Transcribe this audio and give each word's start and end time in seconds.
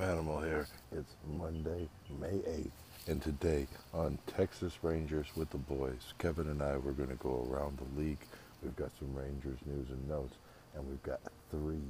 Manimal 0.00 0.42
here. 0.42 0.66
It's 0.92 1.14
Monday, 1.36 1.86
May 2.18 2.38
8th, 2.38 2.70
and 3.06 3.20
today 3.20 3.66
on 3.92 4.16
Texas 4.34 4.72
Rangers 4.80 5.26
with 5.36 5.50
the 5.50 5.58
boys, 5.58 6.14
Kevin 6.18 6.46
and 6.46 6.62
I 6.62 6.78
we're 6.78 6.92
going 6.92 7.10
to 7.10 7.16
go 7.16 7.46
around 7.50 7.76
the 7.76 8.00
league. 8.00 8.20
We've 8.62 8.74
got 8.76 8.92
some 8.98 9.14
Rangers 9.14 9.58
news 9.66 9.90
and 9.90 10.08
notes, 10.08 10.36
and 10.74 10.88
we've 10.88 11.02
got 11.02 11.20
three 11.50 11.84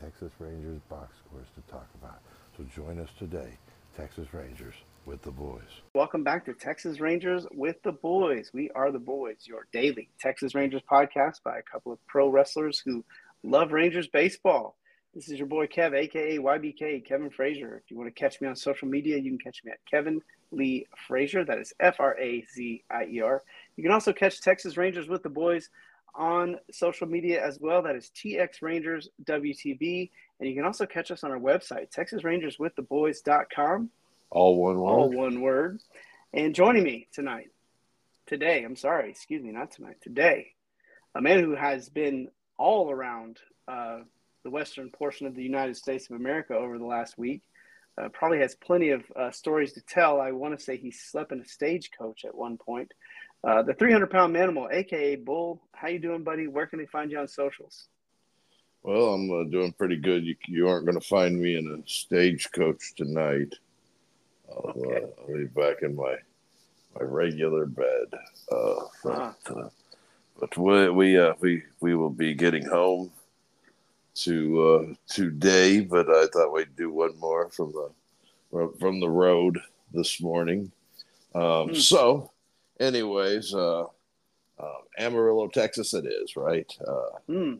Texas 0.00 0.32
Rangers 0.40 0.80
box 0.88 1.14
scores 1.24 1.46
to 1.54 1.72
talk 1.72 1.86
about. 2.02 2.18
So 2.56 2.64
join 2.74 2.98
us 2.98 3.10
today, 3.20 3.50
Texas 3.96 4.26
Rangers 4.34 4.74
with 5.06 5.22
the 5.22 5.30
boys. 5.30 5.62
Welcome 5.94 6.24
back 6.24 6.44
to 6.46 6.54
Texas 6.54 6.98
Rangers 6.98 7.46
with 7.52 7.80
the 7.84 7.92
boys. 7.92 8.50
We 8.52 8.70
are 8.70 8.90
the 8.90 8.98
boys, 8.98 9.36
your 9.44 9.68
daily 9.72 10.08
Texas 10.18 10.56
Rangers 10.56 10.82
podcast 10.90 11.44
by 11.44 11.58
a 11.58 11.62
couple 11.62 11.92
of 11.92 12.04
pro 12.08 12.28
wrestlers 12.28 12.82
who 12.84 13.04
love 13.44 13.70
Rangers 13.70 14.08
baseball. 14.08 14.74
This 15.14 15.28
is 15.28 15.38
your 15.38 15.46
boy 15.46 15.68
Kev, 15.68 15.94
aka 15.94 16.38
YBK, 16.38 17.06
Kevin 17.06 17.30
Frazier. 17.30 17.80
If 17.84 17.88
you 17.88 17.96
want 17.96 18.12
to 18.12 18.20
catch 18.20 18.40
me 18.40 18.48
on 18.48 18.56
social 18.56 18.88
media, 18.88 19.16
you 19.16 19.30
can 19.30 19.38
catch 19.38 19.62
me 19.64 19.70
at 19.70 19.78
Kevin 19.88 20.20
Lee 20.50 20.88
Frazier. 21.06 21.44
That 21.44 21.58
is 21.58 21.72
F 21.78 22.00
R 22.00 22.18
A 22.18 22.44
Z 22.52 22.82
I 22.90 23.04
E 23.04 23.20
R. 23.20 23.40
You 23.76 23.84
can 23.84 23.92
also 23.92 24.12
catch 24.12 24.40
Texas 24.40 24.76
Rangers 24.76 25.08
with 25.08 25.22
the 25.22 25.28
boys 25.28 25.70
on 26.16 26.58
social 26.72 27.06
media 27.06 27.44
as 27.44 27.60
well. 27.60 27.82
That 27.82 27.94
is 27.94 28.10
TX 28.16 28.60
Rangers 28.60 29.08
WTB. 29.24 30.10
And 30.40 30.48
you 30.48 30.56
can 30.56 30.64
also 30.64 30.84
catch 30.84 31.12
us 31.12 31.22
on 31.22 31.30
our 31.30 31.38
website, 31.38 31.92
TexasRangersWithTheBoys.com. 31.94 33.90
All 34.30 34.60
one 34.60 34.80
word. 34.80 34.90
All 34.90 35.12
one 35.12 35.40
word. 35.40 35.80
And 36.32 36.56
joining 36.56 36.82
me 36.82 37.06
tonight, 37.12 37.50
today, 38.26 38.64
I'm 38.64 38.74
sorry, 38.74 39.10
excuse 39.10 39.44
me, 39.44 39.52
not 39.52 39.70
tonight, 39.70 39.98
today, 40.00 40.54
a 41.14 41.20
man 41.20 41.38
who 41.38 41.54
has 41.54 41.88
been 41.88 42.30
all 42.58 42.90
around 42.90 43.38
uh, 43.68 44.00
the 44.44 44.50
western 44.50 44.90
portion 44.90 45.26
of 45.26 45.34
the 45.34 45.42
United 45.42 45.76
States 45.76 46.08
of 46.08 46.16
America 46.16 46.54
over 46.54 46.78
the 46.78 46.84
last 46.84 47.18
week. 47.18 47.42
Uh, 47.96 48.08
probably 48.08 48.38
has 48.38 48.54
plenty 48.56 48.90
of 48.90 49.04
uh, 49.16 49.30
stories 49.30 49.72
to 49.72 49.80
tell. 49.82 50.20
I 50.20 50.32
want 50.32 50.56
to 50.56 50.62
say 50.62 50.76
he 50.76 50.90
slept 50.90 51.32
in 51.32 51.40
a 51.40 51.46
stagecoach 51.46 52.24
at 52.24 52.34
one 52.34 52.58
point. 52.58 52.92
Uh, 53.42 53.62
the 53.62 53.74
300 53.74 54.10
pound 54.10 54.34
manimal, 54.34 54.72
aka 54.72 55.16
Bull. 55.16 55.60
How 55.72 55.88
you 55.88 55.98
doing, 55.98 56.22
buddy? 56.22 56.46
Where 56.46 56.66
can 56.66 56.78
they 56.78 56.86
find 56.86 57.10
you 57.10 57.18
on 57.18 57.28
socials? 57.28 57.88
Well, 58.82 59.14
I'm 59.14 59.30
uh, 59.30 59.44
doing 59.44 59.72
pretty 59.72 59.96
good. 59.96 60.24
You, 60.24 60.34
you 60.46 60.68
aren't 60.68 60.86
going 60.86 61.00
to 61.00 61.06
find 61.06 61.40
me 61.40 61.56
in 61.56 61.66
a 61.68 61.88
stagecoach 61.88 62.94
tonight. 62.96 63.54
I'll, 64.50 64.74
uh, 64.76 64.80
okay. 64.80 65.06
I'll 65.20 65.36
be 65.36 65.44
back 65.44 65.82
in 65.82 65.94
my 65.96 66.16
my 66.94 67.04
regular 67.04 67.66
bed. 67.66 68.06
Uh, 68.50 68.74
but, 69.02 69.12
ah. 69.12 69.34
but 70.38 70.58
we 70.58 70.90
we 70.90 71.32
we 71.40 71.62
we 71.80 71.94
will 71.94 72.10
be 72.10 72.34
getting 72.34 72.66
home 72.66 73.10
to 74.14 74.62
uh, 74.62 74.94
today, 75.08 75.80
but 75.80 76.08
I 76.08 76.26
thought 76.26 76.52
we'd 76.52 76.76
do 76.76 76.90
one 76.90 77.18
more 77.18 77.50
from 77.50 77.72
the 77.72 78.72
from 78.78 79.00
the 79.00 79.10
road 79.10 79.58
this 79.92 80.20
morning. 80.20 80.70
Um, 81.34 81.42
mm. 81.70 81.76
So, 81.76 82.30
anyways, 82.78 83.52
uh, 83.54 83.82
uh, 83.82 84.78
Amarillo, 84.98 85.48
Texas, 85.48 85.94
it 85.94 86.06
is 86.06 86.36
right. 86.36 86.70
Uh, 86.86 87.18
mm. 87.28 87.58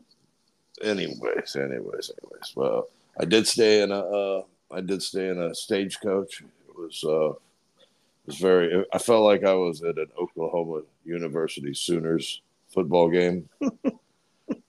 Anyways, 0.81 1.55
anyways, 1.55 2.11
anyways. 2.21 2.53
Well, 2.55 2.87
I 3.19 3.25
did 3.25 3.47
stay 3.47 3.81
in 3.81 3.91
a 3.91 3.99
uh, 3.99 4.43
I 4.71 4.81
did 4.81 5.03
stay 5.03 5.29
in 5.29 5.41
a 5.41 5.53
stagecoach. 5.53 6.41
It 6.41 6.77
was 6.77 7.03
uh, 7.03 7.31
it 7.31 8.27
was 8.27 8.37
very. 8.37 8.85
I 8.93 8.97
felt 8.97 9.23
like 9.23 9.43
I 9.43 9.53
was 9.53 9.83
at 9.83 9.97
an 9.97 10.07
Oklahoma 10.17 10.81
University 11.03 11.73
Sooners 11.73 12.41
football 12.73 13.09
game. 13.09 13.49
you 13.61 13.99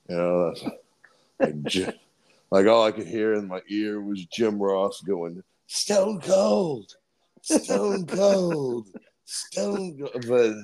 know. 0.08 0.52
That's, 0.52 0.64
like, 1.40 1.96
like 2.50 2.66
all 2.66 2.84
I 2.84 2.92
could 2.92 3.06
hear 3.06 3.34
in 3.34 3.48
my 3.48 3.60
ear 3.68 4.00
was 4.00 4.24
Jim 4.26 4.62
Ross 4.62 5.00
going, 5.00 5.42
"Stone 5.66 6.20
Cold, 6.20 6.92
Stone 7.42 8.06
Cold, 8.06 8.88
Stone 9.24 9.98
Cold." 9.98 10.26
But 10.26 10.54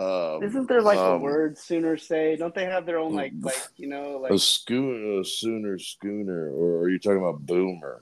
um, 0.00 0.42
Isn't 0.42 0.66
there 0.68 0.80
like 0.80 0.98
um, 0.98 1.14
a 1.14 1.18
word 1.18 1.58
Sooner 1.58 1.96
say? 1.96 2.36
Don't 2.36 2.54
they 2.54 2.64
have 2.64 2.86
their 2.86 2.98
own 2.98 3.14
like 3.14 3.32
like 3.40 3.60
you 3.76 3.86
know 3.86 4.18
like 4.18 4.32
a 4.32 4.38
schooner, 4.38 5.20
a 5.20 5.24
Sooner 5.24 5.78
schooner, 5.78 6.50
or 6.50 6.82
are 6.82 6.88
you 6.88 6.98
talking 6.98 7.18
about 7.18 7.44
Boomer? 7.44 8.00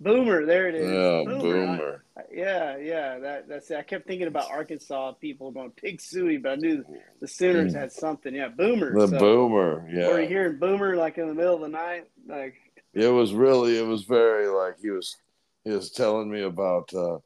Boomer, 0.00 0.46
there 0.46 0.68
it 0.68 0.76
is. 0.76 0.90
Yeah, 0.90 1.22
Boomer. 1.24 1.66
Boomer. 1.66 2.04
I, 2.16 2.20
yeah, 2.32 2.76
yeah. 2.76 3.18
That 3.18 3.48
that's. 3.48 3.70
I 3.72 3.82
kept 3.82 4.06
thinking 4.06 4.28
about 4.28 4.48
Arkansas 4.48 5.12
people 5.12 5.50
going 5.50 5.72
pig 5.72 6.00
suey, 6.00 6.36
but 6.36 6.52
I 6.52 6.54
knew 6.56 6.84
the 7.20 7.26
Sooners 7.26 7.74
mm. 7.74 7.80
had 7.80 7.90
something. 7.90 8.32
Yeah, 8.32 8.48
Boomer. 8.48 8.92
The 8.94 9.08
so, 9.08 9.18
Boomer. 9.18 9.88
Yeah. 9.90 10.08
Were 10.08 10.20
you 10.20 10.28
hearing 10.28 10.58
Boomer 10.58 10.96
like 10.96 11.18
in 11.18 11.26
the 11.26 11.34
middle 11.34 11.56
of 11.56 11.62
the 11.62 11.68
night? 11.68 12.08
Like 12.28 12.54
it 12.94 13.08
was 13.08 13.32
really. 13.32 13.76
It 13.76 13.86
was 13.86 14.04
very 14.04 14.46
like 14.46 14.78
he 14.80 14.90
was. 14.90 15.16
He 15.64 15.72
was 15.72 15.90
telling 15.90 16.30
me 16.30 16.42
about 16.42 16.92
uh, 16.94 17.18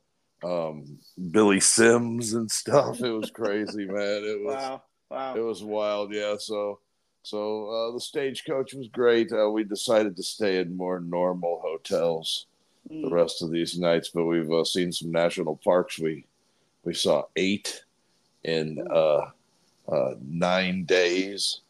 um, 0.43 0.99
Billy 1.31 1.61
Sims 1.61 2.33
and 2.33 2.51
stuff. 2.51 3.03
It 3.03 3.11
was 3.11 3.31
crazy, 3.31 3.85
man. 3.85 4.23
It 4.25 4.41
was. 4.45 4.55
Wow. 4.55 4.83
Wow. 5.11 5.35
It 5.37 5.41
was 5.41 5.63
wild. 5.63 6.15
Yeah. 6.15 6.37
So. 6.39 6.81
So 7.25 7.69
uh, 7.69 7.93
the 7.93 8.01
stagecoach 8.01 8.75
was 8.75 8.89
great. 8.89 9.31
Uh, 9.31 9.49
we 9.49 9.63
decided 9.63 10.17
to 10.17 10.25
stay 10.25 10.59
in 10.59 10.77
more 10.77 10.99
normal 10.99 11.61
hotels 11.63 12.47
the 13.01 13.11
rest 13.11 13.43
of 13.43 13.51
these 13.51 13.79
nights, 13.79 14.11
but 14.11 14.25
we've 14.25 14.53
uh, 14.53 14.65
seen 14.65 14.93
some 14.93 15.11
national 15.11 15.57
parks. 15.57 15.99
We 15.99 16.25
we 16.85 16.95
saw 16.95 17.25
eight 17.37 17.83
in 18.45 18.85
uh, 18.91 19.31
uh, 19.89 20.15
nine 20.21 20.85
days, 20.85 21.61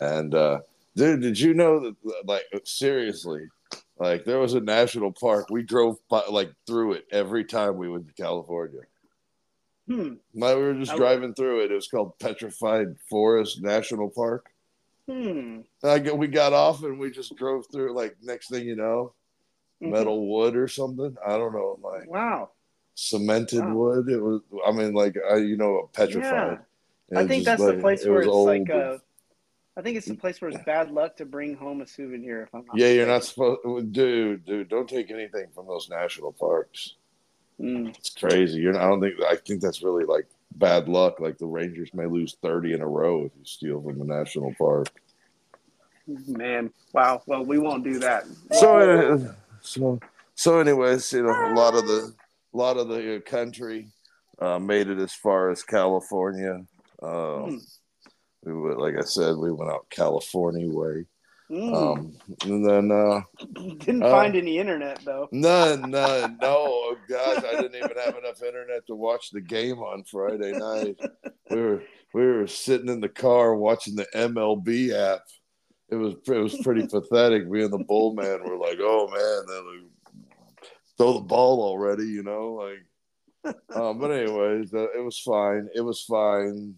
and 0.00 0.34
uh, 0.34 0.60
dude, 0.94 1.22
did 1.22 1.38
you 1.38 1.54
know 1.54 1.80
that? 1.80 1.96
Like 2.24 2.44
seriously, 2.64 3.48
like 3.98 4.24
there 4.24 4.38
was 4.38 4.54
a 4.54 4.60
national 4.60 5.12
park. 5.12 5.48
We 5.50 5.62
drove 5.62 5.96
by, 6.08 6.22
like 6.30 6.52
through 6.66 6.92
it 6.92 7.06
every 7.10 7.44
time 7.44 7.76
we 7.76 7.88
went 7.88 8.06
to 8.08 8.14
California. 8.14 8.82
Hmm. 9.88 10.14
Like, 10.32 10.56
we 10.56 10.62
were 10.62 10.74
just 10.74 10.96
driving 10.96 11.34
through 11.34 11.64
it. 11.64 11.72
It 11.72 11.74
was 11.74 11.88
called 11.88 12.16
Petrified 12.20 12.96
Forest 13.10 13.62
National 13.62 14.10
Park. 14.10 14.46
Hmm. 15.08 15.62
I 15.82 15.98
we 15.98 16.28
got 16.28 16.52
off 16.52 16.84
and 16.84 16.98
we 16.98 17.10
just 17.10 17.34
drove 17.36 17.66
through. 17.72 17.94
Like 17.94 18.16
next 18.22 18.48
thing 18.48 18.66
you 18.66 18.76
know. 18.76 19.12
Metal 19.82 20.26
wood 20.26 20.56
or 20.56 20.68
something. 20.68 21.16
I 21.26 21.36
don't 21.36 21.52
know, 21.52 21.78
like 21.82 22.08
wow, 22.08 22.50
cemented 22.94 23.64
wow. 23.64 23.74
wood. 23.74 24.08
It 24.08 24.20
was. 24.20 24.40
I 24.66 24.72
mean, 24.72 24.94
like 24.94 25.16
I, 25.30 25.36
you 25.36 25.56
know, 25.56 25.90
petrified. 25.92 26.58
Yeah. 27.10 27.18
I 27.18 27.26
think 27.26 27.44
that's 27.44 27.60
like, 27.60 27.76
the 27.76 27.80
place 27.80 28.06
where 28.06 28.20
it's 28.20 28.28
like. 28.28 28.70
Uh, 28.70 28.98
I 29.74 29.80
think 29.80 29.96
it's 29.96 30.06
the 30.06 30.14
place 30.14 30.38
where 30.40 30.50
it's 30.50 30.62
bad 30.64 30.90
luck 30.90 31.16
to 31.16 31.24
bring 31.24 31.56
home 31.56 31.80
a 31.80 31.86
souvenir. 31.86 32.42
If 32.42 32.54
I'm 32.54 32.66
not 32.66 32.76
yeah, 32.76 32.84
mistaken. 32.84 32.96
you're 32.96 33.06
not 33.06 33.24
supposed, 33.24 33.92
dude. 33.92 34.44
Dude, 34.44 34.68
don't 34.68 34.88
take 34.88 35.10
anything 35.10 35.46
from 35.54 35.66
those 35.66 35.88
national 35.88 36.32
parks. 36.32 36.96
Mm. 37.58 37.96
It's 37.96 38.10
crazy. 38.10 38.60
You're. 38.60 38.74
Not, 38.74 38.82
I 38.82 38.88
don't 38.88 39.00
think. 39.00 39.14
I 39.22 39.36
think 39.36 39.62
that's 39.62 39.82
really 39.82 40.04
like 40.04 40.26
bad 40.56 40.88
luck. 40.88 41.20
Like 41.20 41.38
the 41.38 41.46
Rangers 41.46 41.94
may 41.94 42.06
lose 42.06 42.36
thirty 42.42 42.74
in 42.74 42.82
a 42.82 42.86
row 42.86 43.24
if 43.24 43.32
you 43.38 43.44
steal 43.44 43.80
from 43.80 44.00
a 44.00 44.04
national 44.04 44.54
park. 44.58 44.88
Man, 46.06 46.70
wow. 46.92 47.22
Well, 47.26 47.44
we 47.44 47.58
won't 47.58 47.84
do 47.84 47.98
that. 48.00 48.24
So, 48.52 48.76
uh, 48.76 49.32
so 49.62 49.98
so 50.34 50.58
anyways 50.58 51.12
you 51.12 51.22
know 51.22 51.30
a 51.30 51.54
lot 51.54 51.74
of 51.74 51.86
the 51.86 52.12
a 52.52 52.56
lot 52.56 52.76
of 52.76 52.88
the 52.88 53.22
country 53.24 53.88
uh, 54.40 54.58
made 54.58 54.88
it 54.88 54.98
as 54.98 55.14
far 55.14 55.50
as 55.50 55.62
california. 55.62 56.60
Um, 57.02 57.10
mm. 57.10 57.60
we 58.44 58.60
went, 58.60 58.78
like 58.78 58.94
i 58.98 59.04
said 59.04 59.36
we 59.36 59.52
went 59.52 59.70
out 59.70 59.88
california 59.90 60.68
way. 60.68 61.06
Mm. 61.50 61.74
um, 61.74 62.16
and 62.44 62.66
then 62.66 62.90
uh, 62.90 63.20
didn't 63.78 64.02
uh, 64.02 64.10
find 64.10 64.36
any 64.36 64.58
internet 64.58 65.00
though. 65.04 65.28
none 65.32 65.90
none. 65.90 66.38
No 66.42 66.48
oh, 66.48 66.96
gosh 67.08 67.44
i 67.44 67.60
didn't 67.60 67.76
even 67.76 67.96
have 68.04 68.16
enough 68.16 68.42
internet 68.42 68.86
to 68.88 68.94
watch 68.94 69.30
the 69.30 69.40
game 69.40 69.78
on 69.78 70.04
friday 70.04 70.52
night. 70.52 70.98
We 71.50 71.60
were 71.60 71.82
we 72.14 72.26
were 72.26 72.46
sitting 72.46 72.88
in 72.88 73.00
the 73.00 73.08
car 73.08 73.54
watching 73.54 73.96
the 73.96 74.06
mlb 74.14 74.92
app 74.92 75.22
it 75.92 75.96
was 75.96 76.14
it 76.26 76.38
was 76.38 76.56
pretty 76.62 76.86
pathetic. 76.86 77.46
Me 77.46 77.62
and 77.62 77.72
the 77.72 77.84
bull 77.84 78.14
man 78.14 78.42
were 78.42 78.56
like, 78.56 78.78
"Oh 78.80 79.08
man, 79.08 79.44
then 79.46 80.24
throw 80.96 81.12
the 81.14 81.20
ball 81.20 81.62
already," 81.62 82.06
you 82.06 82.22
know, 82.22 82.54
like. 82.54 82.78
Um, 83.74 83.98
but 83.98 84.12
anyways, 84.12 84.72
uh, 84.72 84.86
it 84.96 85.04
was 85.04 85.18
fine. 85.18 85.68
It 85.74 85.80
was 85.80 86.02
fine. 86.02 86.76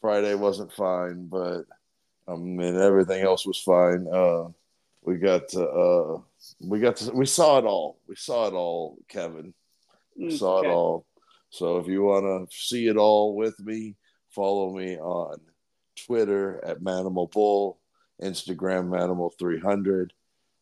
Friday 0.00 0.34
wasn't 0.34 0.72
fine, 0.72 1.28
but 1.28 1.62
I 2.28 2.34
mean 2.34 2.76
everything 2.76 3.22
else 3.22 3.46
was 3.46 3.60
fine. 3.60 4.06
Uh, 4.12 4.48
we 5.02 5.18
got 5.18 5.48
to, 5.50 5.62
uh, 5.62 6.20
we 6.60 6.80
got 6.80 6.96
to, 6.96 7.12
we 7.12 7.26
saw 7.26 7.58
it 7.58 7.64
all. 7.64 8.00
We 8.08 8.16
saw 8.16 8.48
it 8.48 8.54
all, 8.54 8.98
Kevin. 9.08 9.54
We 10.16 10.26
okay. 10.26 10.36
saw 10.36 10.62
it 10.62 10.66
all. 10.66 11.06
So 11.50 11.78
if 11.78 11.86
you 11.86 12.02
want 12.02 12.50
to 12.50 12.56
see 12.56 12.88
it 12.88 12.96
all 12.96 13.36
with 13.36 13.58
me, 13.60 13.94
follow 14.30 14.74
me 14.74 14.98
on 14.98 15.38
Twitter 16.06 16.60
at 16.64 16.80
Manimal 16.80 17.30
Bull 17.30 17.78
Instagram 18.22 18.98
Animal 18.98 19.30
300, 19.38 20.12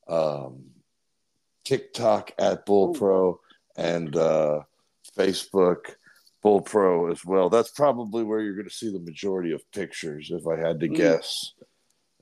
um, 0.08 0.64
TikTok 1.64 2.32
at 2.38 2.66
Bull 2.66 2.94
Pro, 2.94 3.40
and 3.76 4.14
uh, 4.16 4.60
Facebook 5.16 5.94
Bull 6.42 6.60
Pro 6.60 7.10
as 7.10 7.24
well. 7.24 7.48
That's 7.48 7.70
probably 7.70 8.24
where 8.24 8.40
you're 8.40 8.54
going 8.54 8.68
to 8.68 8.74
see 8.74 8.92
the 8.92 8.98
majority 8.98 9.52
of 9.52 9.70
pictures, 9.72 10.30
if 10.30 10.46
I 10.46 10.56
had 10.56 10.80
to 10.80 10.88
mm. 10.88 10.96
guess, 10.96 11.52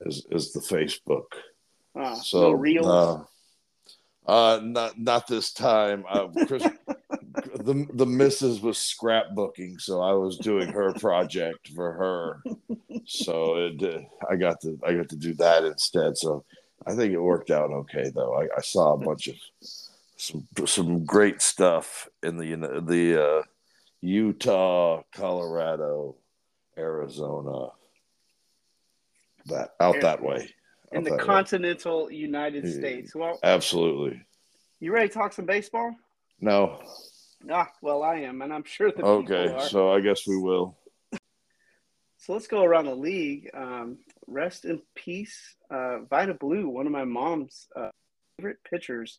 is, 0.02 0.26
is 0.30 0.52
the 0.52 0.60
Facebook. 0.60 1.26
Uh, 1.98 2.14
so, 2.16 2.40
no 2.42 2.50
reels. 2.52 2.86
Uh, 2.86 3.24
Uh, 4.26 4.60
not 4.62 4.98
not 5.00 5.26
this 5.26 5.52
time. 5.52 6.04
Uh, 6.08 6.28
Chris, 6.46 6.62
the 7.44 7.86
the 7.94 8.06
missus 8.06 8.60
was 8.60 8.76
scrapbooking, 8.76 9.80
so 9.80 10.00
I 10.00 10.12
was 10.12 10.38
doing 10.38 10.68
her 10.68 10.92
project 11.00 11.68
for 11.68 11.92
her. 11.92 12.42
So 13.06 13.56
it, 13.56 13.82
uh, 13.82 14.00
I 14.30 14.36
got 14.36 14.60
to 14.62 14.78
I 14.86 14.94
got 14.94 15.08
to 15.10 15.16
do 15.16 15.34
that 15.34 15.64
instead. 15.64 16.16
So 16.16 16.44
I 16.86 16.94
think 16.94 17.12
it 17.12 17.20
worked 17.20 17.50
out 17.50 17.70
okay, 17.70 18.10
though. 18.14 18.34
I, 18.34 18.48
I 18.56 18.60
saw 18.60 18.94
a 18.94 18.98
bunch 18.98 19.28
of 19.28 19.36
some 20.16 20.46
some 20.66 21.04
great 21.04 21.42
stuff 21.42 22.08
in 22.22 22.36
the 22.36 22.80
the 22.80 23.22
uh, 23.22 23.42
Utah, 24.00 25.02
Colorado, 25.12 26.16
Arizona, 26.76 27.68
that 29.46 29.70
out 29.80 30.00
that 30.00 30.22
way 30.22 30.54
in 30.92 31.04
the 31.04 31.16
continental 31.16 32.06
way. 32.06 32.14
United 32.14 32.70
States. 32.70 33.14
Well, 33.14 33.38
absolutely. 33.42 34.22
You 34.80 34.92
ready 34.92 35.08
to 35.08 35.14
talk 35.14 35.32
some 35.32 35.46
baseball? 35.46 35.94
No. 36.40 36.80
Ah, 37.48 37.70
well, 37.80 38.02
I 38.02 38.16
am, 38.16 38.42
and 38.42 38.52
I'm 38.52 38.64
sure 38.64 38.92
the 38.92 39.02
okay. 39.02 39.56
So 39.68 39.92
I 39.92 40.00
guess 40.00 40.26
we 40.26 40.36
will. 40.36 40.76
So 42.18 42.34
let's 42.34 42.46
go 42.46 42.62
around 42.62 42.84
the 42.84 42.94
league. 42.94 43.50
Um, 43.54 43.98
rest 44.26 44.66
in 44.66 44.82
peace, 44.94 45.56
uh, 45.70 46.00
Vida 46.10 46.34
Blue, 46.34 46.68
one 46.68 46.86
of 46.86 46.92
my 46.92 47.04
mom's 47.04 47.66
uh, 47.74 47.88
favorite 48.36 48.58
pitchers. 48.68 49.18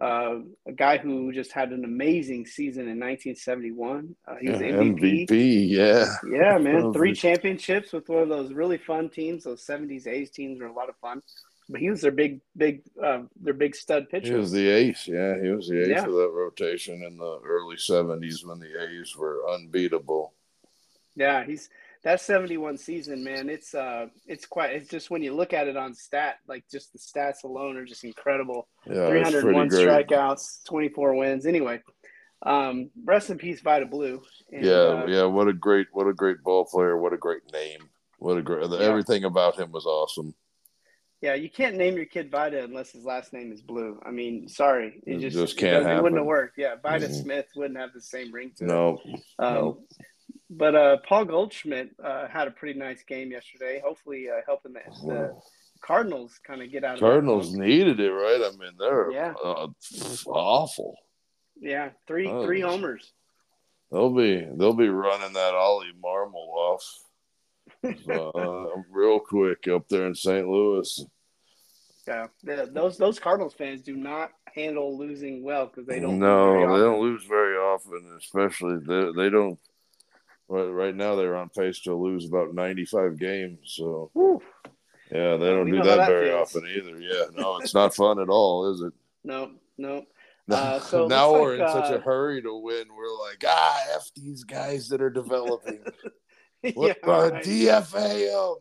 Uh, 0.00 0.38
a 0.66 0.72
guy 0.72 0.96
who 0.96 1.32
just 1.32 1.50
had 1.52 1.72
an 1.72 1.84
amazing 1.84 2.46
season 2.46 2.82
in 2.82 3.00
1971. 3.00 4.14
Uh, 4.26 4.36
he 4.40 4.48
was 4.48 4.60
yeah, 4.60 4.68
MVP. 4.68 5.28
MVP. 5.28 5.68
Yeah. 5.68 6.14
Yeah, 6.30 6.58
man. 6.58 6.92
Three 6.94 7.12
championships 7.12 7.92
with 7.92 8.08
one 8.08 8.22
of 8.22 8.28
those 8.28 8.52
really 8.52 8.78
fun 8.78 9.10
teams. 9.10 9.44
Those 9.44 9.66
70s 9.66 10.06
A's 10.06 10.30
teams 10.30 10.60
were 10.60 10.68
a 10.68 10.72
lot 10.72 10.88
of 10.88 10.96
fun. 10.96 11.20
But 11.68 11.80
he 11.80 11.90
was 11.90 12.00
their 12.00 12.12
big, 12.12 12.40
big, 12.56 12.82
uh, 13.02 13.22
their 13.40 13.54
big 13.54 13.76
stud 13.76 14.08
pitcher. 14.08 14.32
He 14.32 14.38
was 14.38 14.52
the 14.52 14.68
ace. 14.68 15.06
Yeah, 15.06 15.40
he 15.40 15.50
was 15.50 15.68
the 15.68 15.82
ace 15.82 15.88
yeah. 15.88 16.06
of 16.06 16.12
that 16.12 16.30
rotation 16.32 17.02
in 17.02 17.18
the 17.18 17.40
early 17.44 17.76
70s 17.76 18.46
when 18.46 18.58
the 18.58 18.82
A's 18.82 19.14
were 19.14 19.46
unbeatable. 19.50 20.32
Yeah, 21.14 21.44
he's 21.44 21.68
that 22.04 22.20
71 22.20 22.78
season, 22.78 23.24
man, 23.24 23.48
it's 23.48 23.74
uh 23.74 24.06
it's 24.26 24.46
quite 24.46 24.70
it's 24.70 24.88
just 24.88 25.10
when 25.10 25.22
you 25.22 25.34
look 25.34 25.52
at 25.52 25.68
it 25.68 25.76
on 25.76 25.94
stat, 25.94 26.38
like 26.46 26.64
just 26.70 26.92
the 26.92 26.98
stats 26.98 27.44
alone 27.44 27.76
are 27.76 27.84
just 27.84 28.04
incredible. 28.04 28.68
Yeah, 28.86 29.08
301 29.08 29.68
strikeouts, 29.70 30.64
24 30.64 31.14
wins. 31.14 31.46
Anyway, 31.46 31.82
um 32.46 32.90
rest 33.04 33.30
in 33.30 33.38
peace 33.38 33.60
Vida 33.60 33.86
Blue. 33.86 34.22
And, 34.52 34.64
yeah, 34.64 34.72
uh, 34.72 35.06
yeah, 35.08 35.24
what 35.24 35.48
a 35.48 35.52
great 35.52 35.88
what 35.92 36.06
a 36.06 36.14
great 36.14 36.42
ball 36.42 36.64
player, 36.64 36.96
what 36.96 37.12
a 37.12 37.18
great 37.18 37.52
name. 37.52 37.88
What 38.18 38.38
a 38.38 38.42
great 38.42 38.68
yeah. 38.70 38.78
everything 38.78 39.24
about 39.24 39.58
him 39.58 39.72
was 39.72 39.86
awesome. 39.86 40.34
Yeah, 41.20 41.34
you 41.34 41.50
can't 41.50 41.76
name 41.76 41.96
your 41.96 42.06
kid 42.06 42.30
Vida 42.30 42.62
unless 42.62 42.92
his 42.92 43.04
last 43.04 43.32
name 43.32 43.50
is 43.50 43.60
Blue. 43.60 43.98
I 44.04 44.12
mean, 44.12 44.48
sorry, 44.48 45.00
it, 45.04 45.16
it 45.16 45.20
just, 45.20 45.36
just 45.36 45.56
can't 45.58 45.78
it, 45.78 45.82
happen. 45.82 45.98
It 45.98 46.02
wouldn't 46.02 46.20
have 46.20 46.26
worked. 46.26 46.58
Yeah, 46.58 46.76
Vida 46.80 47.06
mm-hmm. 47.06 47.22
Smith 47.22 47.46
wouldn't 47.56 47.78
have 47.78 47.92
the 47.92 48.00
same 48.00 48.32
ring 48.32 48.52
to 48.58 48.66
no, 48.66 49.00
it. 49.04 49.20
Um, 49.38 49.54
no. 49.54 49.78
But 50.50 50.74
uh, 50.74 50.96
Paul 51.06 51.24
Goldschmidt 51.24 51.90
uh, 52.02 52.28
had 52.28 52.48
a 52.48 52.52
pretty 52.52 52.78
nice 52.78 53.02
game 53.02 53.30
yesterday. 53.32 53.82
Hopefully, 53.84 54.28
uh, 54.30 54.40
helping 54.46 54.72
the, 54.72 54.80
the 55.06 55.36
Cardinals 55.82 56.38
kind 56.46 56.62
of 56.62 56.70
get 56.70 56.84
out. 56.84 57.00
Cardinals 57.00 57.52
needed 57.52 58.00
it, 58.00 58.10
right? 58.10 58.40
I 58.44 58.56
mean, 58.56 58.72
they're 58.78 59.10
yeah. 59.10 59.34
Uh, 59.44 59.68
awful. 60.26 60.96
Yeah, 61.60 61.90
three 62.06 62.28
oh, 62.28 62.44
three 62.44 62.60
homers. 62.60 63.12
They'll 63.90 64.14
be 64.14 64.46
they'll 64.56 64.72
be 64.72 64.88
running 64.88 65.32
that 65.32 65.54
Oli 65.54 65.88
Marmol 66.02 66.48
off 66.54 66.82
uh, 67.84 68.66
real 68.90 69.20
quick 69.20 69.68
up 69.68 69.88
there 69.88 70.06
in 70.06 70.14
St. 70.14 70.46
Louis. 70.46 71.04
Yeah, 72.06 72.26
those 72.42 72.96
those 72.96 73.18
Cardinals 73.18 73.52
fans 73.52 73.82
do 73.82 73.94
not 73.94 74.30
handle 74.54 74.96
losing 74.96 75.44
well 75.44 75.66
because 75.66 75.86
they 75.86 76.00
don't. 76.00 76.18
No, 76.18 76.54
they 76.54 76.82
don't 76.82 77.02
lose 77.02 77.24
very 77.24 77.56
often, 77.56 78.16
especially 78.16 78.78
they 78.78 79.12
they 79.14 79.30
don't 79.30 79.58
Right, 80.48 80.64
right 80.64 80.96
now 80.96 81.14
they're 81.14 81.36
on 81.36 81.50
pace 81.50 81.80
to 81.80 81.94
lose 81.94 82.26
about 82.26 82.54
95 82.54 83.18
games. 83.18 83.58
So, 83.64 84.10
yeah, 85.12 85.36
they 85.36 85.46
don't 85.46 85.70
do 85.70 85.82
that, 85.82 85.96
that, 85.96 86.08
very 86.08 86.30
feels. 86.30 86.56
often 86.56 86.68
either. 86.70 86.98
Yeah, 87.00 87.24
no, 87.34 87.58
it's 87.58 87.74
not 87.74 87.94
fun 87.94 88.18
at 88.18 88.28
all, 88.28 88.72
is 88.72 88.80
it? 88.80 88.92
No, 89.24 89.50
no. 89.76 90.04
Uh, 90.50 90.80
so 90.80 91.06
now 91.06 91.30
we're 91.30 91.58
like, 91.58 91.60
in 91.60 91.66
uh, 91.66 91.72
such 91.74 91.92
a 91.92 91.98
uh, 91.98 92.00
hurry 92.00 92.40
to 92.40 92.56
win. 92.56 92.86
We're 92.96 93.12
like, 93.28 93.44
ah, 93.46 93.78
f 93.96 94.10
these 94.16 94.44
guys 94.44 94.88
that 94.88 95.02
are 95.02 95.10
developing. 95.10 95.80
yeah, 96.62 96.94
right. 97.04 97.42
DFA? 97.42 98.56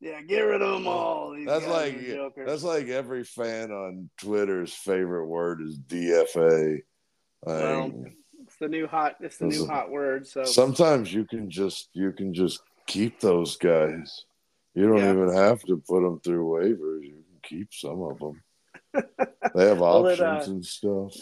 Yeah, 0.00 0.20
get 0.22 0.40
rid 0.40 0.62
of 0.62 0.72
them 0.72 0.88
all. 0.88 1.34
These 1.34 1.46
that's 1.46 1.66
like 1.66 1.98
that's 2.36 2.64
like 2.64 2.88
every 2.88 3.24
fan 3.24 3.70
on 3.70 4.10
Twitter's 4.18 4.72
favorite 4.72 5.26
word 5.26 5.60
is 5.62 5.78
DFA. 5.78 6.80
Well, 7.42 7.92
the 8.62 8.68
new 8.68 8.86
hot. 8.86 9.16
It's 9.20 9.38
the 9.38 9.46
new 9.46 9.66
hot 9.66 9.90
word. 9.90 10.26
So 10.26 10.44
sometimes 10.44 11.12
you 11.12 11.24
can 11.24 11.50
just 11.50 11.88
you 11.92 12.12
can 12.12 12.32
just 12.32 12.62
keep 12.86 13.20
those 13.20 13.56
guys. 13.56 14.24
You 14.74 14.88
don't 14.88 14.98
yeah. 14.98 15.12
even 15.12 15.34
have 15.34 15.62
to 15.64 15.82
put 15.86 16.00
them 16.02 16.20
through 16.20 16.46
waivers. 16.46 17.02
You 17.02 17.24
can 17.28 17.40
keep 17.42 17.74
some 17.74 18.02
of 18.02 18.18
them. 18.18 18.42
they 19.54 19.68
have 19.68 19.80
well, 19.80 20.06
options 20.06 20.20
it, 20.20 20.24
uh, 20.24 20.50
and 20.50 20.64
stuff. 20.64 21.14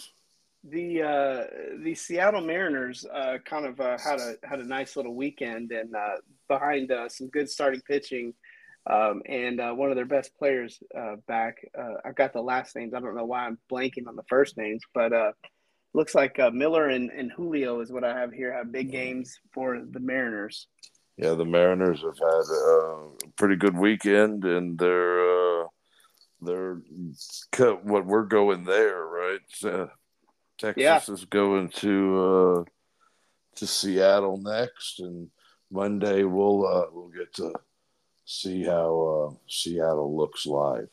The 0.63 1.01
uh, 1.01 1.43
the 1.83 1.95
Seattle 1.95 2.41
Mariners 2.41 3.03
uh, 3.05 3.39
kind 3.45 3.65
of 3.65 3.79
uh, 3.79 3.97
had 3.97 4.19
a 4.19 4.35
had 4.43 4.59
a 4.59 4.65
nice 4.65 4.95
little 4.95 5.15
weekend 5.15 5.71
and 5.71 5.95
uh, 5.95 6.17
behind 6.47 6.91
uh, 6.91 7.09
some 7.09 7.29
good 7.29 7.49
starting 7.49 7.81
pitching. 7.81 8.33
Um, 8.89 9.21
and 9.27 9.59
uh, 9.59 9.73
one 9.73 9.89
of 9.89 9.95
their 9.95 10.05
best 10.05 10.35
players 10.35 10.81
back. 11.27 11.57
Uh, 11.77 11.95
I 12.03 12.11
got 12.11 12.33
the 12.33 12.41
last 12.41 12.75
names. 12.75 12.93
I 12.93 12.99
don't 12.99 13.15
know 13.15 13.25
why 13.25 13.45
I'm 13.45 13.59
blanking 13.71 14.07
on 14.07 14.15
the 14.15 14.23
first 14.27 14.57
names, 14.57 14.81
but 14.93 15.11
looks 15.93 16.15
like 16.15 16.39
Miller 16.51 16.87
and, 16.87 17.11
and 17.11 17.31
Julio 17.31 17.81
is 17.81 17.91
what 17.91 18.03
I 18.03 18.17
have 18.17 18.31
here 18.31 18.51
have 18.51 18.71
big 18.71 18.91
games 18.91 19.39
for 19.53 19.79
the 19.87 19.99
Mariners. 19.99 20.67
Yeah, 21.17 21.35
the 21.35 21.45
Mariners 21.45 22.01
have 22.01 22.17
had 22.17 22.43
a 22.49 23.09
pretty 23.35 23.55
good 23.55 23.77
weekend, 23.77 24.45
and 24.45 24.79
they're 24.79 25.65
they're 26.41 26.81
what 27.83 28.05
we're 28.05 28.23
going 28.23 28.63
there, 28.63 29.05
right? 29.05 29.89
Texas 30.61 30.81
yeah. 30.81 31.01
is 31.07 31.25
going 31.25 31.69
to 31.69 32.19
uh, 32.19 32.63
to 33.55 33.67
Seattle 33.67 34.37
next, 34.37 34.99
and 34.99 35.29
Monday 35.71 36.23
we'll 36.23 36.67
uh, 36.67 36.85
we'll 36.91 37.09
get 37.09 37.33
to 37.35 37.51
see 38.25 38.63
how 38.63 39.31
uh, 39.31 39.35
Seattle 39.47 40.15
looks 40.15 40.45
live. 40.45 40.89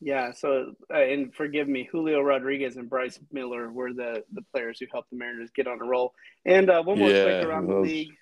Yeah. 0.00 0.32
So, 0.32 0.74
uh, 0.92 0.98
and 0.98 1.32
forgive 1.32 1.68
me, 1.68 1.88
Julio 1.90 2.20
Rodriguez 2.20 2.76
and 2.76 2.90
Bryce 2.90 3.20
Miller 3.30 3.70
were 3.70 3.92
the 3.92 4.24
the 4.32 4.42
players 4.52 4.78
who 4.80 4.86
helped 4.90 5.10
the 5.10 5.16
Mariners 5.16 5.50
get 5.54 5.68
on 5.68 5.80
a 5.80 5.84
roll. 5.84 6.12
And 6.44 6.68
uh, 6.68 6.82
one 6.82 6.98
more 6.98 7.10
yeah, 7.10 7.22
quick 7.22 7.46
around 7.46 7.68
the 7.68 7.76
league. 7.76 8.12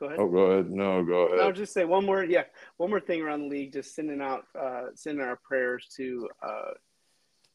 Go 0.00 0.06
ahead. 0.06 0.18
Oh, 0.18 0.28
go 0.28 0.38
ahead. 0.50 0.70
No, 0.70 1.04
go 1.04 1.26
ahead. 1.26 1.40
I'll 1.40 1.52
just 1.52 1.72
say 1.72 1.84
one 1.84 2.04
more. 2.04 2.24
Yeah, 2.24 2.44
one 2.76 2.90
more 2.90 3.00
thing 3.00 3.22
around 3.22 3.42
the 3.42 3.48
league. 3.48 3.72
Just 3.72 3.94
sending 3.94 4.20
out, 4.20 4.46
uh, 4.58 4.86
sending 4.94 5.24
our 5.24 5.38
prayers 5.48 5.86
to 5.96 6.28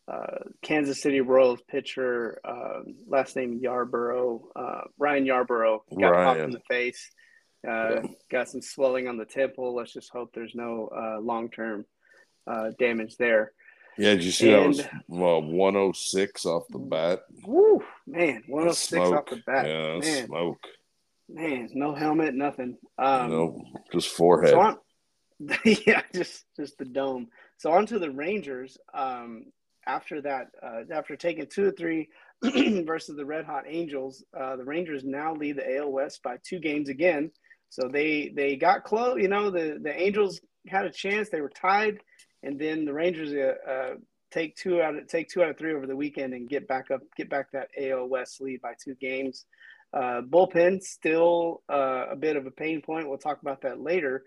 uh, 0.07 0.37
Kansas 0.61 1.01
City 1.01 1.21
Royals 1.21 1.61
pitcher, 1.67 2.39
um, 2.45 2.95
last 3.07 3.35
name 3.35 3.59
Yarbrough, 3.61 4.41
uh, 4.55 4.81
Ryan 4.97 5.25
Yarbrough, 5.25 5.79
got 5.99 6.09
Ryan. 6.09 6.25
popped 6.25 6.39
in 6.39 6.51
the 6.51 6.61
face. 6.69 7.11
Uh, 7.67 7.71
yeah. 7.71 8.01
Got 8.29 8.49
some 8.49 8.61
swelling 8.61 9.07
on 9.07 9.17
the 9.17 9.25
temple. 9.25 9.75
Let's 9.75 9.93
just 9.93 10.11
hope 10.11 10.31
there's 10.33 10.55
no 10.55 10.89
uh, 10.95 11.19
long 11.21 11.49
term 11.49 11.85
uh, 12.47 12.71
damage 12.79 13.17
there. 13.17 13.51
Yeah, 13.97 14.11
did 14.11 14.23
you 14.23 14.31
see 14.31 14.51
and, 14.51 14.75
that 14.75 14.91
was 14.91 15.01
well, 15.07 15.41
106 15.41 16.45
off 16.45 16.63
the 16.69 16.79
bat? 16.79 17.21
Woo, 17.45 17.83
man, 18.07 18.43
106 18.47 18.87
smoke. 18.87 19.13
off 19.13 19.25
the 19.25 19.41
bat. 19.45 19.67
Yeah, 19.67 19.99
man. 19.99 20.25
smoke. 20.25 20.59
Man, 21.29 21.69
no 21.73 21.93
helmet, 21.93 22.33
nothing. 22.33 22.77
Um, 22.97 23.29
no, 23.29 23.63
just 23.93 24.09
forehead. 24.09 24.51
So 24.51 24.59
on, 24.59 24.77
yeah, 25.65 26.01
just 26.13 26.45
just 26.57 26.77
the 26.77 26.85
dome. 26.85 27.27
So 27.57 27.71
on 27.71 27.85
to 27.87 27.99
the 27.99 28.11
Rangers. 28.11 28.77
Um, 28.93 29.45
after 29.85 30.21
that, 30.21 30.47
uh, 30.61 30.81
after 30.91 31.15
taking 31.15 31.47
two 31.47 31.67
or 31.67 31.71
three 31.71 32.09
versus 32.43 33.15
the 33.15 33.25
Red 33.25 33.45
Hot 33.45 33.65
Angels, 33.67 34.23
uh, 34.37 34.55
the 34.55 34.63
Rangers 34.63 35.03
now 35.03 35.33
lead 35.33 35.57
the 35.57 35.77
AL 35.77 35.91
West 35.91 36.23
by 36.23 36.37
two 36.43 36.59
games 36.59 36.89
again. 36.89 37.31
So 37.69 37.87
they 37.87 38.31
they 38.35 38.55
got 38.55 38.83
close. 38.83 39.17
You 39.21 39.29
know, 39.29 39.49
the 39.49 39.79
the 39.81 39.95
Angels 39.95 40.41
had 40.67 40.85
a 40.85 40.91
chance. 40.91 41.29
They 41.29 41.41
were 41.41 41.49
tied 41.49 41.99
and 42.43 42.59
then 42.59 42.85
the 42.85 42.93
Rangers 42.93 43.33
uh, 43.33 43.69
uh, 43.69 43.95
take 44.31 44.55
two 44.55 44.81
out 44.81 44.95
of 44.95 45.07
take 45.07 45.29
two 45.29 45.43
out 45.43 45.49
of 45.49 45.57
three 45.57 45.73
over 45.73 45.85
the 45.85 45.95
weekend 45.95 46.33
and 46.33 46.49
get 46.49 46.67
back 46.67 46.91
up, 46.91 47.01
get 47.15 47.29
back 47.29 47.51
that 47.51 47.69
AL 47.79 48.07
West 48.07 48.41
lead 48.41 48.61
by 48.61 48.73
two 48.83 48.95
games. 48.95 49.45
Uh, 49.93 50.21
bullpen 50.21 50.81
still 50.81 51.61
uh, 51.71 52.05
a 52.11 52.15
bit 52.15 52.35
of 52.35 52.45
a 52.45 52.51
pain 52.51 52.81
point. 52.81 53.07
We'll 53.07 53.17
talk 53.17 53.41
about 53.41 53.61
that 53.61 53.81
later. 53.81 54.23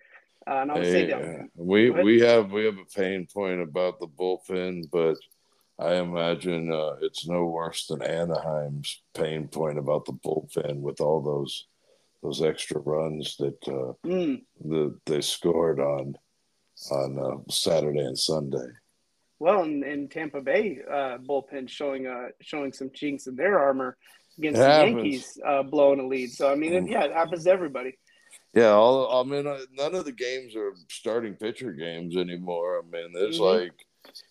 Uh, 0.46 0.56
and 0.56 0.70
I 0.70 0.74
would 0.74 0.84
hey, 0.84 0.92
say 0.92 1.06
that 1.06 1.48
we 1.56 1.90
we 1.90 2.20
have 2.20 2.52
we 2.52 2.66
have 2.66 2.76
a 2.76 2.84
pain 2.94 3.26
point 3.32 3.62
about 3.62 3.98
the 3.98 4.06
bullpen, 4.06 4.84
but 4.92 5.16
I 5.78 5.94
imagine 5.94 6.72
uh, 6.72 6.96
it's 7.02 7.26
no 7.26 7.46
worse 7.46 7.86
than 7.86 8.02
Anaheim's 8.02 9.02
pain 9.12 9.48
point 9.48 9.78
about 9.78 10.04
the 10.04 10.12
bullpen 10.12 10.80
with 10.80 11.00
all 11.00 11.20
those 11.20 11.66
those 12.22 12.40
extra 12.40 12.80
runs 12.80 13.36
that 13.36 13.60
mm. 13.60 14.40
that 14.64 15.00
they 15.06 15.20
scored 15.20 15.80
on 15.80 16.16
on 16.90 17.18
uh, 17.18 17.52
Saturday 17.52 18.00
and 18.00 18.18
Sunday. 18.18 18.68
Well, 19.40 19.64
in, 19.64 20.08
Tampa 20.08 20.40
Bay 20.40 20.78
uh, 20.88 21.18
bullpen 21.18 21.68
showing 21.68 22.06
uh, 22.06 22.28
showing 22.40 22.72
some 22.72 22.90
chinks 22.94 23.26
in 23.26 23.36
their 23.36 23.58
armor 23.58 23.96
against 24.38 24.60
the 24.60 24.66
Yankees 24.66 25.38
uh, 25.44 25.62
blowing 25.62 26.00
a 26.00 26.06
lead. 26.06 26.30
So 26.30 26.50
I 26.50 26.54
mean, 26.54 26.72
it, 26.72 26.88
yeah, 26.88 27.04
it 27.04 27.12
happens 27.12 27.44
to 27.44 27.50
everybody. 27.50 27.98
Yeah, 28.54 28.70
all 28.70 29.20
I 29.20 29.28
mean, 29.28 29.46
uh, 29.46 29.58
none 29.72 29.94
of 29.94 30.04
the 30.04 30.12
games 30.12 30.54
are 30.54 30.72
starting 30.88 31.34
pitcher 31.34 31.72
games 31.72 32.16
anymore. 32.16 32.78
I 32.78 32.82
mean, 32.90 33.12
there's 33.12 33.40
mm-hmm. 33.40 33.64
like 33.64 33.86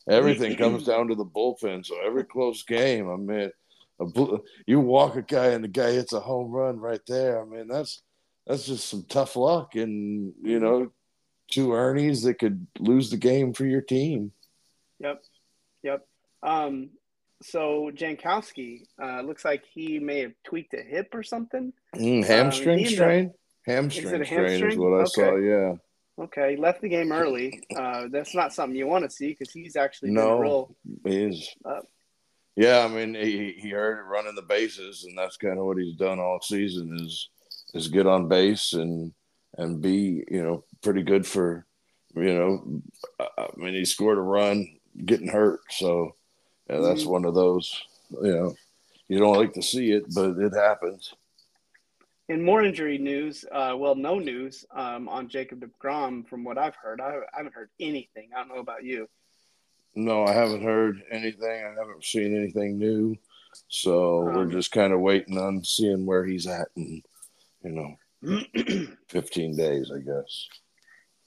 everything 0.07 0.55
comes 0.55 0.83
down 0.85 1.07
to 1.07 1.15
the 1.15 1.25
bullpen. 1.25 1.85
So 1.85 1.95
every 2.05 2.23
close 2.23 2.63
game, 2.63 3.09
I 3.09 3.15
mean, 3.15 3.51
a, 3.99 4.37
you 4.65 4.79
walk 4.79 5.15
a 5.15 5.21
guy 5.21 5.47
and 5.47 5.63
the 5.63 5.69
guy 5.69 5.91
hits 5.91 6.13
a 6.13 6.19
home 6.19 6.51
run 6.51 6.79
right 6.79 7.01
there. 7.07 7.41
I 7.41 7.45
mean, 7.45 7.67
that's 7.67 8.01
that's 8.45 8.65
just 8.65 8.89
some 8.89 9.05
tough 9.07 9.35
luck, 9.35 9.75
and 9.75 10.33
you 10.41 10.59
know, 10.59 10.91
two 11.49 11.67
Ernies 11.67 12.23
that 12.23 12.39
could 12.39 12.67
lose 12.79 13.09
the 13.09 13.17
game 13.17 13.53
for 13.53 13.65
your 13.65 13.81
team. 13.81 14.31
Yep, 14.99 15.23
yep. 15.83 16.07
Um, 16.41 16.89
so 17.41 17.91
Jankowski 17.93 18.83
uh, 19.01 19.21
looks 19.21 19.45
like 19.45 19.63
he 19.71 19.99
may 19.99 20.19
have 20.19 20.33
tweaked 20.43 20.73
a 20.73 20.81
hip 20.81 21.09
or 21.13 21.23
something. 21.23 21.73
Mm, 21.95 22.25
hamstring 22.25 22.79
um, 22.79 22.85
strain. 22.85 23.33
Hamstring 23.65 24.25
strain 24.25 24.67
is 24.71 24.77
what 24.77 24.93
I 24.93 25.01
okay. 25.01 25.05
saw. 25.09 25.35
Yeah. 25.35 25.73
Okay, 26.20 26.55
left 26.58 26.82
the 26.82 26.89
game 26.89 27.12
early. 27.12 27.63
Uh, 27.75 28.08
that's 28.12 28.36
not 28.36 28.53
something 28.53 28.75
you 28.75 28.86
want 28.86 29.03
to 29.03 29.10
see 29.10 29.29
because 29.29 29.51
he's 29.51 29.75
actually 29.75 30.12
no, 30.12 30.38
real. 30.38 30.75
He's. 31.03 31.50
Uh, 31.65 31.82
yeah, 32.55 32.86
I 32.86 32.88
mean, 32.88 33.15
he 33.15 33.55
he 33.58 33.70
heard 33.70 33.98
it 33.98 34.03
running 34.03 34.36
the 34.36 34.43
bases, 34.43 35.05
and 35.05 35.17
that's 35.17 35.38
kind 35.38 35.58
of 35.58 35.65
what 35.65 35.77
he's 35.77 35.96
done 35.96 36.20
all 36.20 36.39
season 36.39 36.98
is 37.00 37.29
is 37.74 37.88
get 37.88 38.05
on 38.05 38.27
base 38.27 38.74
and 38.74 39.12
and 39.58 39.82
be 39.82 40.24
you 40.29 40.43
know 40.43 40.63
pretty 40.82 41.01
good 41.01 41.25
for 41.25 41.65
you 42.15 42.34
know. 42.36 42.82
I 43.20 43.48
mean, 43.58 43.74
he 43.74 43.86
scored 43.86 44.20
a 44.20 44.22
run 44.22 44.67
getting 45.03 45.27
hurt, 45.27 45.62
so 45.72 46.15
yeah, 46.70 46.79
that's 46.79 47.01
mm-hmm. 47.01 47.12
one 47.12 47.25
of 47.25 47.34
those. 47.34 47.82
You 48.12 48.36
know, 48.36 48.55
you 49.08 49.17
don't 49.17 49.38
like 49.38 49.53
to 49.53 49.63
see 49.63 49.91
it, 49.91 50.13
but 50.13 50.38
it 50.38 50.53
happens. 50.53 51.12
In 52.30 52.42
more 52.42 52.63
injury 52.63 52.98
news, 52.98 53.44
uh, 53.51 53.75
well, 53.77 53.96
no 53.96 54.18
news 54.18 54.65
um, 54.74 55.10
on 55.10 55.27
Jacob 55.27 55.62
DeGrom 55.62 56.27
from 56.27 56.44
what 56.46 56.58
I've 56.58 56.75
heard. 56.75 57.01
I, 57.01 57.15
I, 57.34 57.38
haven't 57.38 57.53
heard 57.53 57.70
anything. 57.82 58.30
I 58.34 58.39
don't 58.39 58.48
know 58.48 58.62
about 58.62 58.86
you. 58.86 59.10
No, 59.96 60.25
I 60.25 60.32
haven't 60.32 60.63
heard 60.63 61.03
anything. 61.12 61.65
I 61.65 61.77
haven't 61.77 62.03
seen 62.03 62.36
anything 62.36 62.77
new. 62.77 63.18
So 63.68 64.27
um, 64.27 64.36
we're 64.36 64.46
just 64.46 64.72
kind 64.72 64.94
of 64.94 65.01
waiting 65.01 65.38
on 65.38 65.63
seeing 65.63 66.06
where 66.06 66.25
he's 66.25 66.48
at 66.48 66.70
in, 66.77 67.03
you 67.63 67.98
know, 68.24 68.88
15 69.10 69.58
days, 69.58 69.92
I 69.94 70.00
guess. 70.00 70.48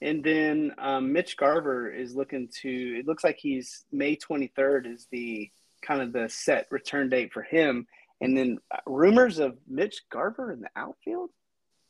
And 0.01 0.25
then 0.25 0.73
um, 0.79 1.13
Mitch 1.13 1.37
Garver 1.37 1.91
is 1.91 2.15
looking 2.15 2.49
to, 2.63 2.99
it 2.99 3.07
looks 3.07 3.23
like 3.23 3.39
he's 3.39 3.85
May 3.93 4.17
23rd 4.17 4.93
is 4.93 5.07
the 5.11 5.51
kind 5.83 6.01
of 6.01 6.13
the 6.13 6.29
set 6.29 6.67
return 6.71 7.09
date 7.09 7.33
for 7.33 7.43
him. 7.43 7.87
And 8.21 8.37
then 8.37 8.59
uh, 8.71 8.79
rumors 8.87 9.39
of 9.39 9.57
Mitch 9.69 10.03
Garver 10.11 10.53
in 10.53 10.61
the 10.61 10.71
outfield. 10.77 11.31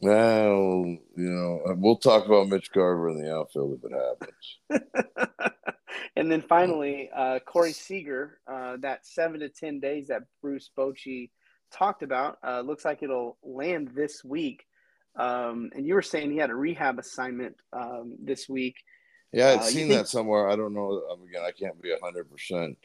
Well, 0.00 0.84
you 0.84 1.00
know, 1.16 1.60
uh, 1.70 1.74
we'll 1.76 1.96
talk 1.96 2.26
about 2.26 2.48
Mitch 2.48 2.70
Garver 2.72 3.08
in 3.10 3.22
the 3.22 3.34
outfield 3.34 3.78
if 3.78 3.90
it 3.90 4.80
happens. 4.80 5.52
and 6.16 6.30
then 6.30 6.42
finally, 6.42 7.08
uh, 7.14 7.38
Corey 7.40 7.72
Seager, 7.72 8.40
uh, 8.46 8.76
that 8.78 9.06
seven 9.06 9.40
to 9.40 9.48
10 9.48 9.80
days 9.80 10.08
that 10.08 10.24
Bruce 10.42 10.70
Bochy 10.76 11.30
talked 11.72 12.02
about, 12.02 12.38
uh, 12.46 12.60
looks 12.60 12.84
like 12.84 13.02
it'll 13.02 13.38
land 13.42 13.92
this 13.94 14.22
week. 14.22 14.66
Um, 15.16 15.70
and 15.74 15.86
you 15.86 15.94
were 15.94 16.02
saying 16.02 16.30
he 16.30 16.36
had 16.36 16.50
a 16.50 16.54
rehab 16.54 16.98
assignment 16.98 17.56
um, 17.72 18.16
this 18.22 18.48
week. 18.48 18.76
Yeah, 19.32 19.52
I'd 19.52 19.58
uh, 19.60 19.62
seen 19.62 19.88
think- 19.88 20.00
that 20.00 20.08
somewhere. 20.08 20.48
I 20.48 20.56
don't 20.56 20.74
know. 20.74 21.02
Again, 21.28 21.42
I 21.42 21.52
can't 21.52 21.80
be 21.80 21.90
100% 21.90 22.76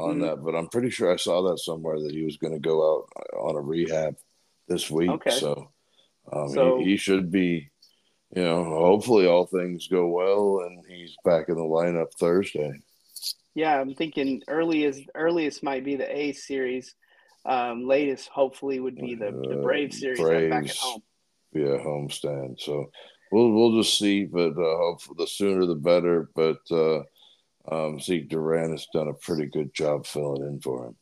on 0.00 0.16
mm-hmm. 0.16 0.22
that, 0.22 0.42
but 0.42 0.54
I'm 0.54 0.68
pretty 0.68 0.90
sure 0.90 1.12
I 1.12 1.16
saw 1.16 1.48
that 1.50 1.58
somewhere 1.58 2.00
that 2.00 2.12
he 2.12 2.24
was 2.24 2.36
going 2.36 2.52
to 2.52 2.58
go 2.58 2.82
out 2.92 3.08
on 3.38 3.56
a 3.56 3.60
rehab 3.60 4.16
this 4.68 4.90
week. 4.90 5.10
Okay. 5.10 5.30
So, 5.30 5.70
um, 6.32 6.48
so 6.50 6.78
he, 6.78 6.84
he, 6.84 6.96
should 6.96 7.30
be, 7.30 7.70
you 8.34 8.42
know, 8.42 8.64
hopefully 8.64 9.26
all 9.26 9.46
things 9.46 9.88
go 9.88 10.08
well 10.08 10.66
and 10.66 10.84
he's 10.88 11.16
back 11.24 11.48
in 11.48 11.56
the 11.56 11.62
lineup 11.62 12.12
Thursday. 12.18 12.72
Yeah, 13.54 13.80
I'm 13.80 13.94
thinking 13.94 14.42
earliest 14.48 15.02
earliest 15.14 15.62
might 15.62 15.84
be 15.84 15.96
the 15.96 16.16
A 16.16 16.32
series. 16.32 16.94
Um, 17.44 17.86
latest 17.86 18.28
hopefully 18.28 18.80
would 18.80 18.96
be 18.96 19.14
the, 19.14 19.32
the 19.32 19.58
uh, 19.58 19.62
Brave 19.62 19.92
series 19.92 20.20
Braves, 20.20 20.50
back 20.50 20.68
at 20.68 20.76
home. 20.76 21.02
Yeah, 21.52 21.78
homestand. 21.78 22.60
So 22.60 22.90
we'll 23.32 23.50
we'll 23.50 23.82
just 23.82 23.98
see, 23.98 24.24
but 24.24 24.52
uh, 24.52 24.76
hopefully 24.76 25.16
the 25.18 25.26
sooner 25.26 25.66
the 25.66 25.74
better. 25.74 26.30
But 26.34 26.58
uh, 26.70 27.02
um, 27.70 28.00
Zeke 28.00 28.28
Duran 28.28 28.72
has 28.72 28.86
done 28.92 29.08
a 29.08 29.14
pretty 29.14 29.46
good 29.46 29.72
job 29.72 30.06
filling 30.06 30.42
in 30.42 30.60
for 30.60 30.86
him. 30.86 30.96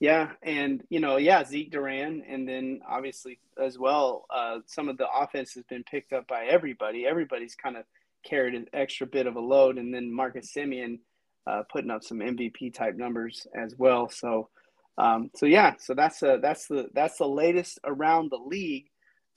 Yeah, 0.00 0.30
and 0.42 0.82
you 0.90 1.00
know, 1.00 1.16
yeah, 1.16 1.44
Zeke 1.44 1.72
Duran, 1.72 2.22
and 2.28 2.48
then 2.48 2.80
obviously 2.88 3.40
as 3.60 3.78
well, 3.78 4.26
uh, 4.34 4.58
some 4.66 4.88
of 4.88 4.96
the 4.96 5.08
offense 5.10 5.54
has 5.54 5.64
been 5.64 5.82
picked 5.84 6.12
up 6.12 6.28
by 6.28 6.46
everybody. 6.46 7.04
Everybody's 7.04 7.56
kind 7.56 7.76
of 7.76 7.84
carried 8.24 8.54
an 8.54 8.66
extra 8.72 9.06
bit 9.06 9.26
of 9.26 9.34
a 9.34 9.40
load, 9.40 9.76
and 9.76 9.92
then 9.92 10.12
Marcus 10.12 10.52
Semien 10.56 11.00
uh, 11.48 11.62
putting 11.70 11.90
up 11.90 12.04
some 12.04 12.18
MVP 12.18 12.74
type 12.74 12.96
numbers 12.96 13.46
as 13.54 13.74
well. 13.76 14.08
So, 14.08 14.48
um, 14.98 15.30
so 15.34 15.46
yeah, 15.46 15.74
so 15.78 15.94
that's 15.94 16.22
a, 16.22 16.38
that's 16.40 16.68
the 16.68 16.88
that's 16.94 17.18
the 17.18 17.28
latest 17.28 17.80
around 17.84 18.30
the 18.30 18.38
league. 18.38 18.86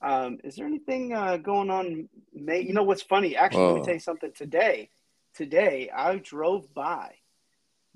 Um, 0.03 0.37
is 0.43 0.55
there 0.55 0.67
anything 0.67 1.13
uh, 1.13 1.37
going 1.37 1.71
on? 1.71 2.07
May 2.33 2.61
you 2.61 2.73
know 2.73 2.83
what's 2.83 3.03
funny? 3.03 3.35
Actually, 3.35 3.65
let 3.65 3.75
me 3.75 3.85
tell 3.85 3.93
you 3.95 3.99
something. 3.99 4.31
Today, 4.35 4.91
today 5.35 5.89
I 5.95 6.17
drove 6.17 6.73
by 6.73 7.11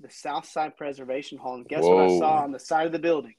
the 0.00 0.10
South 0.10 0.46
Side 0.46 0.76
Preservation 0.76 1.38
Hall, 1.38 1.54
and 1.54 1.68
guess 1.68 1.82
Whoa. 1.82 1.96
what 1.96 2.10
I 2.10 2.18
saw 2.18 2.42
on 2.42 2.52
the 2.52 2.58
side 2.58 2.86
of 2.86 2.92
the 2.92 2.98
building? 2.98 3.34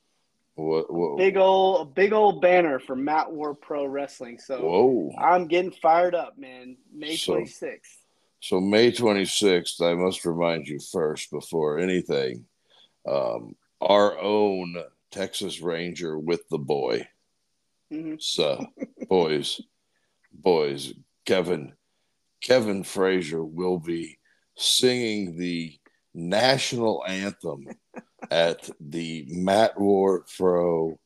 What, 0.55 0.91
what? 0.91 1.17
Big 1.17 1.37
old, 1.37 1.93
big 1.93 2.13
old 2.13 2.41
banner 2.41 2.79
for 2.79 2.95
Matt 2.95 3.31
War 3.31 3.53
Pro 3.53 3.85
Wrestling. 3.85 4.39
So 4.39 4.59
Whoa. 4.59 5.11
I'm 5.17 5.47
getting 5.47 5.71
fired 5.71 6.15
up, 6.15 6.37
man. 6.37 6.77
May 6.91 7.15
so, 7.15 7.33
26th. 7.35 7.79
So 8.39 8.59
May 8.59 8.91
26th, 8.91 9.81
I 9.81 9.93
must 9.93 10.25
remind 10.25 10.67
you 10.67 10.79
first 10.79 11.29
before 11.29 11.77
anything, 11.77 12.45
um, 13.07 13.55
our 13.81 14.19
own 14.19 14.77
Texas 15.11 15.61
Ranger 15.61 16.17
with 16.17 16.47
the 16.49 16.57
boy. 16.57 17.07
Mm-hmm. 17.93 18.15
So, 18.19 18.65
boys, 19.07 19.61
boys, 20.33 20.93
Kevin, 21.25 21.73
Kevin 22.41 22.83
Frazier 22.83 23.43
will 23.43 23.79
be 23.79 24.17
singing 24.55 25.37
the 25.37 25.77
national 26.13 27.03
anthem 27.07 27.67
at 28.31 28.69
the 28.79 29.25
Mat 29.29 29.79
War 29.79 30.25
Pro 30.37 30.99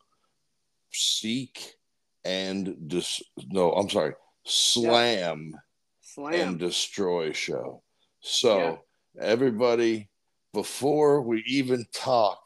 Seek 0.91 1.75
and 2.23 2.75
Dis- 2.87 3.23
no, 3.49 3.71
I'm 3.71 3.89
sorry, 3.89 4.13
Slam, 4.45 5.53
Slam 6.01 6.33
and 6.33 6.59
Destroy 6.59 7.31
show. 7.31 7.83
So 8.21 8.79
yeah. 9.15 9.23
everybody, 9.23 10.09
before 10.53 11.21
we 11.21 11.43
even 11.47 11.85
talk 11.93 12.39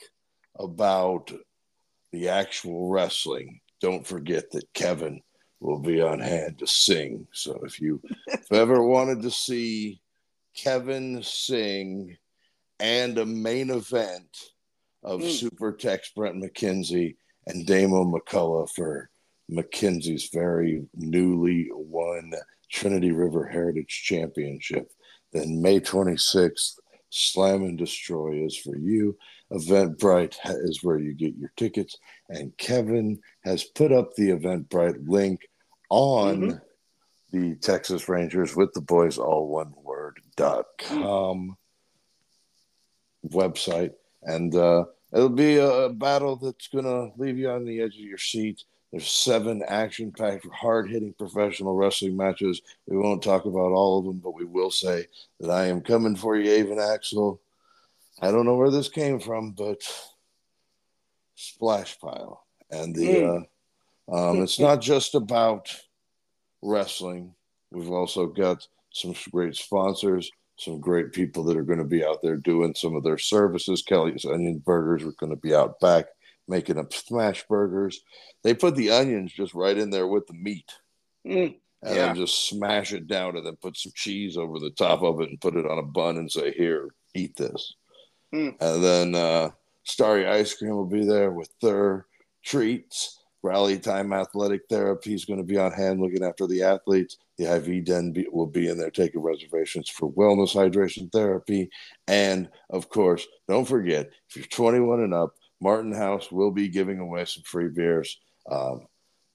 about 0.58 1.32
the 2.12 2.30
actual 2.30 2.90
wrestling, 2.90 3.60
don't 3.82 4.08
forget 4.08 4.52
that 4.52 4.72
Kevin 4.74 5.22
will 5.60 5.80
be 5.80 6.02
on 6.02 6.20
hand 6.20 6.60
to 6.60 6.68
sing. 6.68 7.28
So 7.32 7.60
if 7.64 7.80
you 7.80 8.02
if 8.28 8.52
ever 8.52 8.84
wanted 8.84 9.22
to 9.24 9.32
see 9.32 10.02
Kevin 10.56 11.22
sing 11.24 12.18
and 12.80 13.18
a 13.18 13.26
main 13.26 13.70
event 13.70 14.38
of 15.04 15.22
mm. 15.22 15.32
Super 15.32 15.72
Tex 15.72 16.12
Brent 16.16 16.42
McKenzie 16.44 17.16
and 17.48 17.66
Damo 17.66 18.04
McCullough 18.04 18.70
for 18.70 19.10
McKenzie's 19.52 20.30
very 20.34 20.86
newly 20.96 21.70
won 21.72 22.34
Trinity 22.72 23.12
River 23.12 23.46
Heritage 23.46 24.04
Championship, 24.04 24.92
then 25.32 25.62
May 25.62 25.80
26th, 25.80 26.80
Slam 27.10 27.64
and 27.64 27.78
Destroy 27.78 28.44
is 28.46 28.58
for 28.58 28.76
you. 28.76 29.18
Eventbrite 29.56 30.38
is 30.64 30.84
where 30.84 31.00
you 31.00 31.14
get 31.14 31.38
your 31.38 31.52
tickets. 31.56 31.98
And 32.30 32.56
Kevin 32.58 33.20
has 33.44 33.64
put 33.64 33.92
up 33.92 34.14
the 34.14 34.30
Eventbrite 34.30 35.08
link 35.08 35.48
on 35.90 36.42
mm-hmm. 36.42 37.50
the 37.50 37.56
Texas 37.56 38.10
Rangers 38.10 38.56
with 38.56 38.74
the 38.74 38.82
boys, 38.82 39.18
all 39.18 39.48
one 39.48 39.74
word, 39.82 40.20
dot 40.36 40.66
com 40.80 41.58
website. 43.30 43.94
And 44.24 44.54
uh, 44.56 44.86
it'll 45.14 45.30
be 45.30 45.58
a 45.58 45.90
battle 45.90 46.36
that's 46.36 46.68
going 46.68 46.86
to 46.86 47.12
leave 47.18 47.38
you 47.38 47.50
on 47.50 47.66
the 47.66 47.82
edge 47.82 47.96
of 47.96 48.02
your 48.02 48.18
seat. 48.18 48.64
There's 48.92 49.08
seven 49.08 49.62
action 49.68 50.12
packed, 50.12 50.48
hard 50.54 50.90
hitting 50.90 51.14
professional 51.18 51.76
wrestling 51.76 52.16
matches. 52.16 52.62
We 52.88 52.98
won't 52.98 53.22
talk 53.24 53.46
about 53.46 53.72
all 53.72 54.00
of 54.00 54.06
them, 54.06 54.22
but 54.24 54.36
we 54.36 54.46
will 54.46 54.72
say 54.72 55.08
that 55.40 55.50
I 55.50 55.66
am 55.66 55.82
coming 55.82 56.16
for 56.16 56.38
you, 56.38 56.50
Avon 56.52 56.80
Axel. 56.80 57.42
I 58.22 58.32
don't 58.32 58.46
know 58.46 58.56
where 58.56 58.72
this 58.72 58.90
came 58.90 59.20
from, 59.20 59.52
but 59.52 59.82
splash 61.36 62.00
pile. 62.00 62.46
And 62.72 62.96
the 62.96 63.08
mm. 63.08 63.46
uh, 64.10 64.30
um, 64.30 64.42
it's 64.44 64.60
not 64.60 64.82
just 64.82 65.16
about 65.16 65.76
wrestling. 66.62 67.34
We've 67.72 67.92
also 67.92 68.28
got 68.28 68.68
some 68.94 69.16
great 69.32 69.56
sponsors, 69.56 70.32
some 70.58 70.80
great 70.80 71.12
people 71.12 71.44
that 71.46 71.58
are 71.58 71.64
going 71.64 71.80
to 71.80 71.86
be 71.86 72.06
out 72.06 72.22
there 72.22 72.38
doing 72.38 72.74
some 72.76 72.96
of 72.96 73.04
their 73.04 73.18
services. 73.18 73.82
Kelly's 73.82 74.26
Onion 74.26 74.60
Burgers 74.60 75.04
are 75.04 75.12
going 75.14 75.32
to 75.32 75.36
be 75.36 75.54
out 75.54 75.80
back 75.80 76.06
making 76.48 76.78
up 76.78 76.94
smash 76.94 77.46
burgers. 77.48 78.02
They 78.44 78.54
put 78.54 78.76
the 78.76 78.92
onions 78.92 79.34
just 79.34 79.54
right 79.54 79.78
in 79.78 79.90
there 79.90 80.08
with 80.08 80.28
the 80.28 80.34
meat. 80.34 80.72
Mm, 81.26 81.56
and 81.82 81.96
yeah. 81.96 82.08
then 82.08 82.16
just 82.16 82.48
smash 82.48 82.94
it 82.94 83.08
down 83.08 83.36
and 83.36 83.46
then 83.46 83.56
put 83.56 83.78
some 83.78 83.92
cheese 83.96 84.38
over 84.38 84.60
the 84.60 84.70
top 84.72 85.02
of 85.02 85.22
it 85.22 85.30
and 85.30 85.42
put 85.42 85.56
it 85.56 85.66
on 85.66 85.80
a 85.80 85.84
bun 85.84 86.18
and 86.18 86.32
say, 86.32 86.52
Here, 86.52 86.90
eat 87.14 87.36
this. 87.36 87.74
Mm. 88.36 88.56
And 88.60 88.84
then 88.84 89.16
uh, 89.16 89.52
Starry 89.84 90.28
Ice 90.28 90.54
Cream 90.54 90.76
will 90.76 90.86
be 90.86 91.06
there 91.06 91.32
with 91.32 91.50
their 91.62 92.06
treats. 92.44 93.20
Rally 93.42 93.78
Time 93.78 94.12
Athletic 94.12 94.64
Therapy 94.70 95.14
is 95.14 95.24
going 95.24 95.38
to 95.38 95.46
be 95.46 95.58
on 95.58 95.72
hand 95.72 96.02
looking 96.02 96.24
after 96.24 96.48
the 96.48 96.64
athletes. 96.64 97.18
The 97.38 97.46
IV 97.56 97.86
Den 97.86 98.12
be, 98.12 98.28
will 98.32 98.48
be 98.48 98.70
in 98.70 98.78
there 98.78 98.90
taking 98.90 99.22
reservations 99.22 99.88
for 99.88 100.12
wellness 100.14 100.56
hydration 100.56 101.12
therapy. 101.12 101.70
And 102.08 102.50
of 102.72 102.90
course, 102.90 103.28
don't 103.48 103.68
forget 103.68 104.10
if 104.30 104.36
you're 104.36 104.46
21 104.46 105.02
and 105.02 105.14
up, 105.14 105.36
Martin 105.62 105.94
House 105.94 106.32
will 106.32 106.52
be 106.52 106.68
giving 106.68 107.00
away 107.00 107.26
some 107.26 107.44
free 107.44 107.70
beers. 107.70 108.20
Um, 108.52 108.88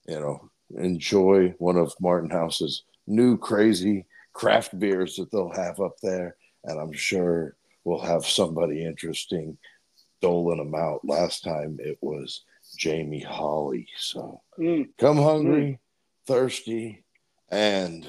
you 0.07 0.19
know, 0.19 0.49
enjoy 0.77 1.55
one 1.57 1.77
of 1.77 1.93
Martin 2.01 2.29
House's 2.29 2.83
new 3.07 3.37
crazy 3.37 4.05
craft 4.33 4.77
beers 4.77 5.15
that 5.15 5.31
they'll 5.31 5.53
have 5.53 5.79
up 5.79 5.95
there. 6.01 6.35
And 6.65 6.79
I'm 6.79 6.93
sure 6.93 7.55
we'll 7.83 7.99
have 7.99 8.25
somebody 8.25 8.83
interesting 8.85 9.57
doling 10.21 10.57
them 10.57 10.75
out. 10.75 11.01
Last 11.03 11.43
time 11.43 11.77
it 11.79 11.97
was 12.01 12.43
Jamie 12.77 13.21
Holly. 13.21 13.87
So 13.97 14.41
Mm, 14.59 14.89
come 14.97 15.17
hungry, 15.17 15.79
thirsty, 16.27 17.03
and 17.49 18.07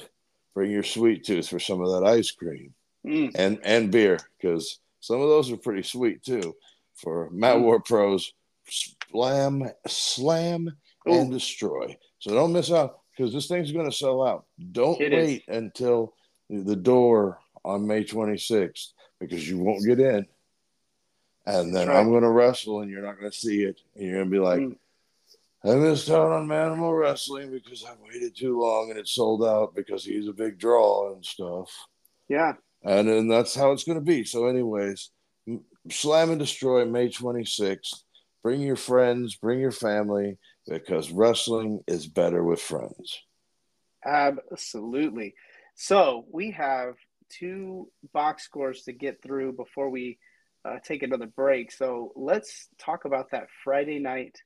bring 0.55 0.71
your 0.71 0.83
sweet 0.83 1.25
tooth 1.25 1.49
for 1.49 1.59
some 1.59 1.81
of 1.81 1.89
that 1.93 2.07
ice 2.07 2.31
cream 2.31 2.75
mm. 3.07 3.31
and 3.35 3.59
and 3.65 3.91
beer 3.91 4.19
because 4.39 4.79
some 5.01 5.21
of 5.21 5.29
those 5.29 5.51
are 5.51 5.57
pretty 5.57 5.83
sweet 5.83 6.23
too. 6.23 6.55
For 6.97 7.31
Matt 7.31 7.57
Mm. 7.57 7.63
War 7.63 7.81
Pros, 7.81 8.33
slam, 8.69 9.71
slam, 9.87 10.69
and 11.07 11.31
destroy. 11.33 11.97
So 12.19 12.35
don't 12.35 12.53
miss 12.53 12.71
out 12.71 13.01
because 13.17 13.33
this 13.33 13.49
thing's 13.49 13.73
going 13.73 13.91
to 13.91 13.97
sell 13.97 14.23
out. 14.27 14.45
Don't 14.73 15.01
It 15.01 15.13
is. 15.13 15.25
wait 15.27 15.45
until 15.49 16.15
the 16.51 16.77
door 16.77 17.39
on 17.65 17.87
May 17.87 18.05
26th 18.05 18.93
because 19.23 19.49
you 19.49 19.59
won't 19.59 19.85
get 19.85 20.01
in. 20.01 20.27
And 21.47 21.75
then 21.75 21.89
right. 21.89 21.97
I'm 21.97 22.11
going 22.11 22.23
to 22.23 22.31
wrestle 22.31 22.81
and 22.81 22.91
you're 22.91 23.03
not 23.03 23.19
going 23.19 23.31
to 23.31 23.37
see 23.37 23.63
it. 23.65 23.81
And 23.97 24.05
you're 24.05 24.17
going 24.17 24.27
to 24.27 24.31
be 24.31 24.39
like, 24.39 24.61
Mm. 24.61 24.77
I 25.65 25.75
missed 25.77 26.11
out 26.11 26.33
on 26.33 26.49
Manimal 26.49 26.99
Wrestling 26.99 27.53
because 27.53 27.85
I 27.85 27.93
waited 28.05 28.37
too 28.37 28.61
long 28.61 28.91
and 28.91 28.99
it 28.99 29.07
sold 29.07 29.45
out 29.45 29.77
because 29.77 30.05
he's 30.05 30.27
a 30.27 30.33
big 30.33 30.59
draw 30.59 31.13
and 31.13 31.25
stuff 31.25 31.71
Yeah. 32.29 32.55
and 32.83 33.07
then 33.09 33.29
that's 33.29 33.55
how 33.55 33.71
it's 33.71 33.85
going 33.85 33.99
to 33.99 34.05
be. 34.05 34.25
So, 34.25 34.47
anyways, 34.47 35.11
slam 35.89 36.31
and 36.31 36.41
destroy 36.41 36.85
May 36.85 37.11
26th. 37.11 38.03
Bring 38.43 38.61
your 38.61 38.75
friends, 38.75 39.37
bring 39.37 39.61
your 39.61 39.71
family, 39.71 40.37
because 40.67 41.13
wrestling 41.13 41.85
is 41.87 42.09
better 42.09 42.43
with 42.43 42.61
friends. 42.61 43.23
Absolutely. 44.05 45.35
So 45.77 46.27
we 46.31 46.51
have 46.51 46.95
two 47.39 47.89
box 48.13 48.45
scores 48.45 48.83
to 48.83 48.93
get 48.93 49.23
through 49.23 49.53
before 49.55 49.89
we 49.91 50.19
uh, 50.65 50.77
take 50.85 51.03
another 51.03 51.27
break. 51.27 51.73
So 51.73 52.13
let's 52.17 52.69
talk 52.79 53.05
about 53.05 53.31
that 53.33 53.49
Friday 53.65 53.99
night 53.99 54.37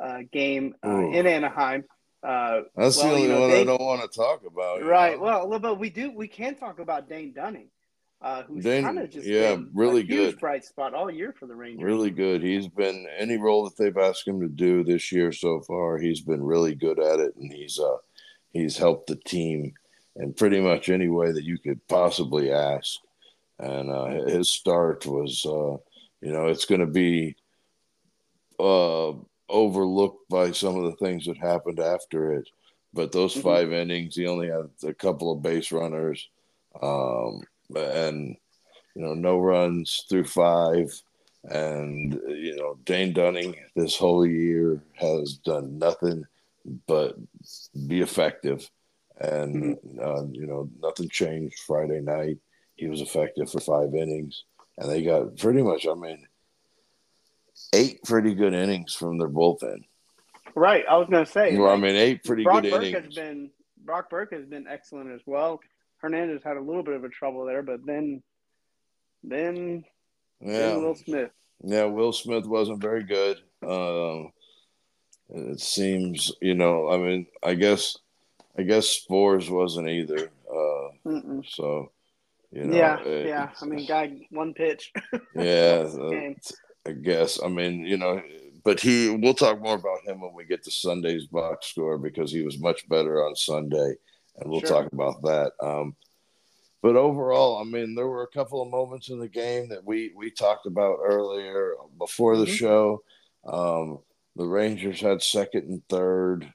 uh, 0.00 0.18
game 0.32 0.74
uh, 0.84 1.08
in 1.10 1.26
Anaheim. 1.26 1.84
Uh, 2.22 2.62
That's 2.76 2.96
Well, 2.98 3.06
the 3.08 3.12
only 3.12 3.22
you 3.22 3.28
know, 3.28 3.40
one 3.42 3.50
I 3.50 3.64
don't 3.64 3.80
want 3.80 4.02
to 4.02 4.16
talk 4.16 4.42
about. 4.46 4.82
right. 4.84 5.16
know? 5.16 5.46
Well, 5.46 5.58
but 5.58 5.78
we 5.78 5.90
do. 5.90 6.12
We 6.14 6.28
can 6.28 6.54
talk 6.56 6.78
about 6.78 7.08
Dane 7.08 7.32
Dunning, 7.32 7.68
uh, 8.20 8.44
who's 8.44 8.64
kind 8.64 8.98
of 8.98 9.10
just 9.10 9.26
yeah, 9.26 9.54
been 9.56 9.70
really 9.74 10.02
a 10.02 10.04
huge 10.04 10.30
good. 10.32 10.40
bright 10.40 10.64
spot 10.64 10.94
all 10.94 11.10
year 11.10 11.34
for 11.38 11.46
the 11.46 11.54
Rangers. 11.54 11.84
really 11.84 12.10
good. 12.10 12.42
He's 12.42 12.68
been 12.68 13.06
any 13.18 13.36
role 13.38 13.64
that 13.64 13.76
they've 13.76 13.96
asked 13.96 14.26
him 14.26 14.40
to 14.40 14.48
do 14.48 14.84
this 14.84 15.10
year 15.12 15.32
so 15.32 15.60
far. 15.60 15.98
He's 15.98 16.20
been 16.20 16.42
really 16.42 16.74
good 16.74 16.98
at 17.00 17.18
it, 17.20 17.34
and 17.36 17.52
he's 17.52 17.78
uh 17.78 17.96
he's 18.52 18.78
helped 18.78 19.08
the 19.08 19.16
team 19.16 19.74
in 20.16 20.32
pretty 20.34 20.60
much 20.60 20.88
any 20.88 21.08
way 21.08 21.32
that 21.32 21.44
you 21.44 21.58
could 21.58 21.86
possibly 21.88 22.52
ask. 22.52 23.00
And 23.58 23.90
uh, 23.90 24.24
his 24.26 24.50
start 24.50 25.06
was, 25.06 25.44
uh, 25.46 25.76
you 26.20 26.32
know, 26.32 26.48
it's 26.48 26.64
going 26.64 26.80
to 26.80 26.86
be 26.86 27.36
uh, 28.58 29.12
overlooked 29.48 30.28
by 30.28 30.52
some 30.52 30.76
of 30.76 30.84
the 30.84 30.96
things 31.04 31.26
that 31.26 31.38
happened 31.38 31.80
after 31.80 32.34
it. 32.34 32.48
But 32.94 33.12
those 33.12 33.34
Mhm. 33.34 33.42
five 33.42 33.72
innings, 33.72 34.16
he 34.16 34.26
only 34.26 34.48
had 34.48 34.68
a 34.84 34.92
couple 34.94 35.32
of 35.32 35.42
base 35.42 35.72
runners, 35.72 36.28
um, 36.80 37.42
and 37.74 38.36
you 38.94 39.02
know, 39.02 39.14
no 39.14 39.38
runs 39.38 40.04
through 40.08 40.24
five. 40.24 40.92
And 41.44 42.20
you 42.28 42.54
know, 42.56 42.78
Dane 42.84 43.12
Dunning 43.12 43.56
this 43.74 43.96
whole 43.96 44.26
year 44.26 44.82
has 44.94 45.34
done 45.38 45.78
nothing 45.78 46.24
but 46.86 47.16
be 47.86 48.02
effective. 48.02 48.70
And 49.22 49.76
uh, 50.02 50.24
you 50.30 50.46
know, 50.46 50.68
nothing 50.80 51.08
changed 51.08 51.60
Friday 51.66 52.00
night. 52.00 52.38
He 52.74 52.88
was 52.88 53.00
effective 53.00 53.50
for 53.50 53.60
five 53.60 53.94
innings, 53.94 54.44
and 54.78 54.90
they 54.90 55.02
got 55.02 55.36
pretty 55.36 55.62
much. 55.62 55.86
I 55.86 55.94
mean, 55.94 56.26
eight 57.72 58.02
pretty 58.02 58.34
good 58.34 58.52
innings 58.54 58.94
from 58.94 59.18
their 59.18 59.28
bullpen. 59.28 59.84
Right. 60.54 60.84
I 60.90 60.96
was 60.96 61.08
going 61.08 61.24
to 61.24 61.30
say. 61.30 61.56
Well, 61.56 61.70
I 61.70 61.76
mean, 61.76 61.94
eight 61.94 62.24
pretty 62.24 62.42
Brock 62.42 62.62
good 62.62 62.72
Burke 62.72 62.82
innings. 62.84 63.04
has 63.04 63.14
been 63.14 63.50
Brock 63.84 64.10
Burke 64.10 64.32
has 64.32 64.44
been 64.46 64.66
excellent 64.68 65.12
as 65.12 65.20
well. 65.24 65.60
Hernandez 65.98 66.42
had 66.44 66.56
a 66.56 66.60
little 66.60 66.82
bit 66.82 66.94
of 66.94 67.04
a 67.04 67.08
trouble 67.08 67.44
there, 67.44 67.62
but 67.62 67.86
then 67.86 68.22
then 69.22 69.84
then 70.40 70.52
yeah, 70.52 70.76
Will 70.76 70.96
Smith. 70.96 71.30
yeah. 71.62 71.84
Will 71.84 72.12
Smith 72.12 72.44
wasn't 72.46 72.80
very 72.80 73.04
good. 73.04 73.38
Um, 73.64 74.32
it 75.30 75.60
seems, 75.60 76.32
you 76.42 76.54
know, 76.54 76.90
I 76.90 76.98
mean, 76.98 77.26
I 77.42 77.54
guess, 77.54 77.96
I 78.58 78.62
guess 78.62 79.04
Sborz 79.08 79.48
wasn't 79.50 79.88
either. 79.88 80.30
Uh, 80.50 81.40
so, 81.48 81.90
you 82.50 82.64
know, 82.64 82.76
yeah, 82.76 83.00
it- 83.00 83.26
yeah. 83.26 83.50
I 83.60 83.64
mean, 83.64 83.86
guy 83.86 84.26
one 84.30 84.54
pitch. 84.54 84.92
yeah. 85.34 85.86
uh. 85.98 86.32
I 86.86 86.92
guess. 86.92 87.40
I 87.42 87.48
mean, 87.48 87.86
you 87.86 87.96
know, 87.96 88.20
but 88.64 88.80
he. 88.80 89.08
We'll 89.10 89.34
talk 89.34 89.60
more 89.60 89.76
about 89.76 90.04
him 90.06 90.20
when 90.20 90.34
we 90.34 90.44
get 90.44 90.64
to 90.64 90.70
Sunday's 90.70 91.26
box 91.26 91.68
score 91.68 91.96
because 91.96 92.32
he 92.32 92.42
was 92.42 92.58
much 92.58 92.88
better 92.88 93.24
on 93.24 93.36
Sunday, 93.36 93.94
and 94.38 94.50
we'll 94.50 94.60
Sure. 94.60 94.68
talk 94.82 94.92
about 94.92 95.22
that. 95.22 95.52
Um, 95.60 95.94
but 96.82 96.96
overall, 96.96 97.58
I 97.58 97.64
mean, 97.64 97.94
there 97.94 98.08
were 98.08 98.24
a 98.24 98.36
couple 98.36 98.60
of 98.60 98.68
moments 98.68 99.10
in 99.10 99.20
the 99.20 99.28
game 99.28 99.68
that 99.68 99.84
we 99.84 100.12
we 100.16 100.30
talked 100.32 100.66
about 100.66 100.98
earlier 101.04 101.74
before 101.98 102.36
the 102.36 102.46
Mhm. 102.46 102.56
show. 102.56 103.02
Um, 103.44 104.00
the 104.34 104.44
Rangers 104.46 105.00
had 105.00 105.22
second 105.22 105.68
and 105.68 105.88
third, 105.88 106.52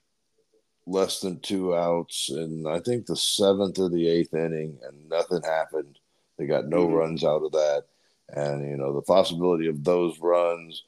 less 0.88 1.20
than 1.20 1.40
two 1.42 1.76
outs, 1.76 2.30
and 2.30 2.68
I 2.68 2.80
think 2.80 3.06
the 3.06 3.16
seventh 3.16 3.78
or 3.78 3.90
the 3.90 4.08
eighth 4.08 4.34
inning, 4.34 4.80
and 4.84 5.10
nothing 5.10 5.44
happened. 5.44 6.00
They 6.38 6.46
got 6.48 6.68
no 6.68 6.88
Mhm. 6.88 6.94
runs 6.94 7.24
out 7.24 7.44
of 7.44 7.52
that, 7.52 7.86
and 8.30 8.68
you 8.70 8.78
know 8.78 8.94
the 8.94 9.02
possibility 9.02 9.68
of 9.68 9.84
those 9.84 10.18
runs 10.20 10.84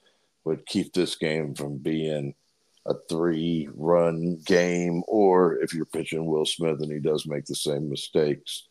would 0.46 0.66
keep 0.66 0.94
this 0.94 1.16
game 1.16 1.54
from 1.54 1.78
being 1.78 2.34
a 2.86 2.94
three-run 3.10 4.38
game, 4.46 5.04
or 5.08 5.60
if 5.62 5.74
you're 5.74 5.86
pitching 5.86 6.26
Will 6.26 6.46
Smith 6.46 6.82
and 6.82 6.92
he 6.92 7.00
does 7.00 7.28
make 7.28 7.46
the 7.46 7.54
same 7.54 7.90
mistakes, 7.90 8.68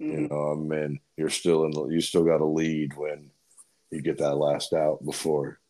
you 0.00 0.28
Mhm. 0.28 0.30
know, 0.30 0.52
I 0.52 0.54
mean, 0.56 1.00
you're 1.16 1.30
still 1.30 1.64
in. 1.64 1.70
the 1.70 1.86
You 1.86 2.00
still 2.00 2.24
got 2.24 2.40
a 2.40 2.44
lead 2.44 2.96
when 2.96 3.30
you 3.90 4.02
get 4.02 4.18
that 4.18 4.36
last 4.36 4.72
out 4.72 5.04
before 5.04 5.60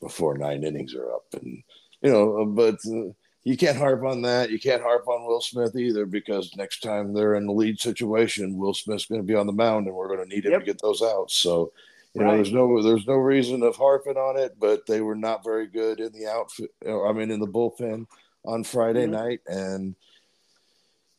before 0.00 0.36
nine 0.36 0.64
innings 0.64 0.94
are 0.94 1.12
up, 1.12 1.26
and 1.34 1.62
you 2.02 2.10
know, 2.10 2.46
but 2.46 2.78
uh, 2.86 3.12
you 3.44 3.56
can't 3.56 3.76
harp 3.76 4.02
on 4.04 4.22
that. 4.22 4.50
You 4.50 4.58
can't 4.58 4.82
harp 4.82 5.06
on 5.06 5.26
Will 5.26 5.40
Smith 5.40 5.76
either 5.76 6.06
because 6.06 6.56
next 6.56 6.80
time 6.80 7.12
they're 7.12 7.34
in 7.34 7.46
the 7.46 7.52
lead 7.52 7.78
situation, 7.78 8.56
Will 8.56 8.74
Smith's 8.74 9.06
going 9.06 9.20
to 9.20 9.26
be 9.26 9.34
on 9.34 9.46
the 9.46 9.52
mound, 9.52 9.86
and 9.86 9.94
we're 9.94 10.08
going 10.08 10.26
to 10.28 10.34
need 10.34 10.44
him 10.46 10.52
Yep. 10.52 10.60
to 10.60 10.66
get 10.66 10.82
those 10.82 11.02
outs. 11.02 11.34
So. 11.36 11.72
You 12.16 12.22
know, 12.22 12.36
there's 12.36 12.52
no 12.52 12.80
there's 12.80 13.08
no 13.08 13.14
reason 13.14 13.64
of 13.64 13.74
harping 13.74 14.16
on 14.16 14.36
it, 14.38 14.54
but 14.60 14.86
they 14.86 15.00
were 15.00 15.16
not 15.16 15.42
very 15.42 15.66
good 15.66 15.98
in 15.98 16.12
the 16.12 16.28
outfit. 16.28 16.70
I 16.86 17.12
mean, 17.12 17.32
in 17.32 17.40
the 17.40 17.46
bullpen 17.48 18.06
on 18.44 18.62
Friday 18.62 19.06
Mhm. 19.06 19.10
night, 19.10 19.40
and 19.48 19.96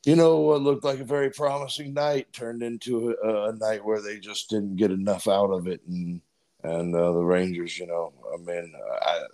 you 0.06 0.16
know 0.16 0.38
what 0.40 0.62
looked 0.62 0.86
like 0.86 1.00
a 1.02 1.04
very 1.04 1.32
promising 1.32 1.94
night 1.94 2.32
turned 2.32 2.64
into 2.64 3.14
a, 3.22 3.50
a 3.50 3.54
night 3.58 3.84
where 3.84 4.02
they 4.02 4.20
just 4.20 4.50
didn't 4.50 4.78
get 4.78 4.90
enough 4.90 5.28
out 5.28 5.50
of 5.52 5.68
it, 5.68 5.82
and 5.86 6.22
and 6.64 6.96
uh, 6.96 7.12
the 7.12 7.26
Rangers, 7.26 7.78
you 7.78 7.88
know, 7.88 8.14
I 8.34 8.38
mean, 8.38 8.74
I, 9.02 9.26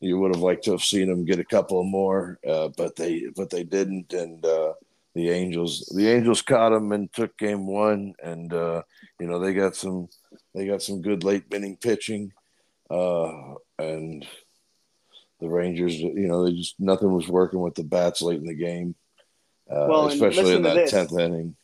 you 0.00 0.18
would 0.18 0.34
have 0.34 0.42
liked 0.42 0.64
to 0.64 0.72
have 0.72 0.82
seen 0.82 1.08
them 1.08 1.24
get 1.24 1.38
a 1.38 1.44
couple 1.44 1.82
more, 1.84 2.38
uh, 2.46 2.68
but 2.76 2.96
they 2.96 3.26
but 3.34 3.50
they 3.50 3.64
didn't, 3.64 4.12
and 4.12 4.44
uh, 4.44 4.72
the 5.14 5.30
Angels 5.30 5.90
the 5.94 6.08
Angels 6.08 6.42
caught 6.42 6.70
them 6.70 6.92
and 6.92 7.12
took 7.12 7.36
game 7.38 7.66
one, 7.66 8.14
and 8.22 8.52
uh, 8.52 8.82
you 9.18 9.26
know 9.26 9.38
they 9.38 9.54
got 9.54 9.74
some 9.76 10.08
they 10.54 10.66
got 10.66 10.82
some 10.82 11.02
good 11.02 11.24
late 11.24 11.44
inning 11.52 11.76
pitching, 11.76 12.32
uh, 12.90 13.54
and 13.78 14.26
the 15.40 15.48
Rangers, 15.48 15.94
you 15.98 16.26
know, 16.28 16.44
they 16.44 16.52
just 16.52 16.76
nothing 16.78 17.12
was 17.12 17.28
working 17.28 17.60
with 17.60 17.74
the 17.74 17.84
bats 17.84 18.22
late 18.22 18.38
in 18.40 18.46
the 18.46 18.54
game, 18.54 18.94
uh, 19.70 19.86
Well, 19.88 20.06
especially 20.08 20.54
in 20.54 20.62
that 20.62 20.88
tenth 20.88 21.12
inning. 21.12 21.56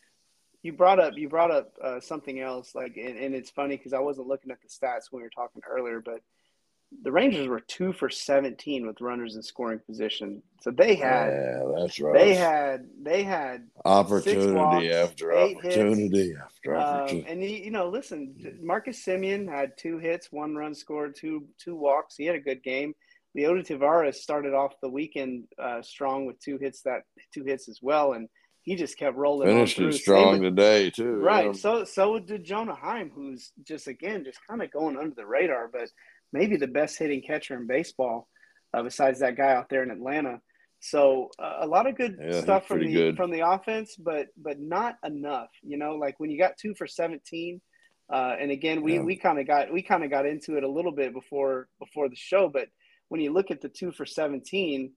you 0.62 0.72
brought 0.72 1.00
up 1.00 1.14
you 1.16 1.28
brought 1.28 1.50
up 1.50 1.72
uh, 1.82 1.98
something 2.00 2.38
else 2.40 2.74
like 2.74 2.96
and, 2.96 3.16
and 3.18 3.34
it's 3.34 3.50
funny 3.50 3.76
because 3.76 3.92
i 3.92 3.98
wasn't 3.98 4.26
looking 4.26 4.50
at 4.52 4.58
the 4.62 4.68
stats 4.68 5.10
when 5.10 5.20
we 5.20 5.26
were 5.26 5.30
talking 5.30 5.62
earlier 5.68 6.00
but 6.00 6.20
the 7.02 7.12
rangers 7.12 7.48
were 7.48 7.60
two 7.60 7.92
for 7.92 8.08
17 8.08 8.86
with 8.86 9.00
runners 9.00 9.36
in 9.36 9.42
scoring 9.42 9.80
position 9.86 10.42
so 10.60 10.70
they 10.70 10.94
had 10.94 11.28
yeah, 11.28 11.62
that's 11.76 12.00
right. 12.00 12.14
they 12.14 12.34
had 12.34 12.86
they 13.02 13.22
had 13.22 13.66
opportunity 13.84 14.52
walks, 14.52 14.86
after 14.86 15.32
opportunity 15.32 16.28
hits. 16.28 16.40
after 16.44 16.76
um, 16.76 16.82
opportunity. 16.82 17.28
and 17.28 17.42
he, 17.42 17.64
you 17.64 17.70
know 17.70 17.88
listen 17.88 18.34
marcus 18.62 19.04
semien 19.04 19.48
had 19.48 19.76
two 19.76 19.98
hits 19.98 20.30
one 20.30 20.54
run 20.54 20.74
scored 20.74 21.16
two 21.16 21.44
two 21.58 21.74
walks 21.74 22.16
he 22.16 22.24
had 22.26 22.36
a 22.36 22.40
good 22.40 22.62
game 22.62 22.94
leody 23.36 23.66
taveras 23.66 24.14
started 24.16 24.54
off 24.54 24.74
the 24.82 24.88
weekend 24.88 25.44
uh, 25.58 25.80
strong 25.82 26.26
with 26.26 26.38
two 26.40 26.58
hits 26.58 26.82
that 26.82 27.02
two 27.32 27.44
hits 27.44 27.68
as 27.68 27.80
well 27.82 28.12
and 28.12 28.28
he 28.62 28.76
just 28.76 28.96
kept 28.96 29.16
rolling. 29.16 29.48
Finished 29.48 29.78
it 29.80 29.92
strong 29.94 30.34
Same 30.34 30.42
today 30.42 30.90
too. 30.90 31.16
Right. 31.16 31.54
So 31.54 31.84
so 31.84 32.18
did 32.18 32.44
Jonah 32.44 32.76
Heim, 32.76 33.10
who's 33.12 33.52
just 33.64 33.88
again 33.88 34.24
just 34.24 34.38
kind 34.48 34.62
of 34.62 34.70
going 34.70 34.96
under 34.96 35.14
the 35.14 35.26
radar, 35.26 35.68
but 35.68 35.88
maybe 36.32 36.56
the 36.56 36.66
best 36.66 36.98
hitting 36.98 37.22
catcher 37.22 37.56
in 37.56 37.66
baseball, 37.66 38.28
uh, 38.74 38.82
besides 38.82 39.20
that 39.20 39.36
guy 39.36 39.52
out 39.52 39.68
there 39.68 39.82
in 39.82 39.90
Atlanta. 39.90 40.40
So 40.80 41.30
uh, 41.38 41.58
a 41.60 41.66
lot 41.66 41.86
of 41.86 41.96
good 41.96 42.18
Yeah, 42.20 42.40
stuff 42.40 42.66
from 42.66 42.80
the 42.80 42.92
good. 42.92 43.16
from 43.16 43.30
the 43.30 43.46
offense, 43.48 43.94
but 43.96 44.28
but 44.36 44.58
not 44.58 44.96
enough. 45.04 45.50
You 45.62 45.76
know, 45.78 45.94
like 45.94 46.18
when 46.18 46.30
you 46.30 46.38
got 46.38 46.58
two 46.58 46.74
for 46.74 46.86
seventeen, 46.86 47.60
uh, 48.12 48.34
and 48.40 48.50
again 48.50 48.82
we 48.82 48.94
Yeah. 48.94 49.02
we 49.02 49.16
kind 49.16 49.38
of 49.38 49.46
got 49.46 49.72
we 49.72 49.82
kind 49.82 50.02
of 50.04 50.10
got 50.10 50.26
into 50.26 50.56
it 50.56 50.64
a 50.64 50.68
little 50.68 50.92
bit 50.92 51.12
before 51.12 51.68
before 51.78 52.08
the 52.08 52.16
show, 52.16 52.48
but 52.48 52.68
when 53.08 53.20
you 53.20 53.32
look 53.32 53.50
at 53.50 53.60
the 53.60 53.68
two 53.68 53.92
for 53.92 54.06
seventeen. 54.06 54.92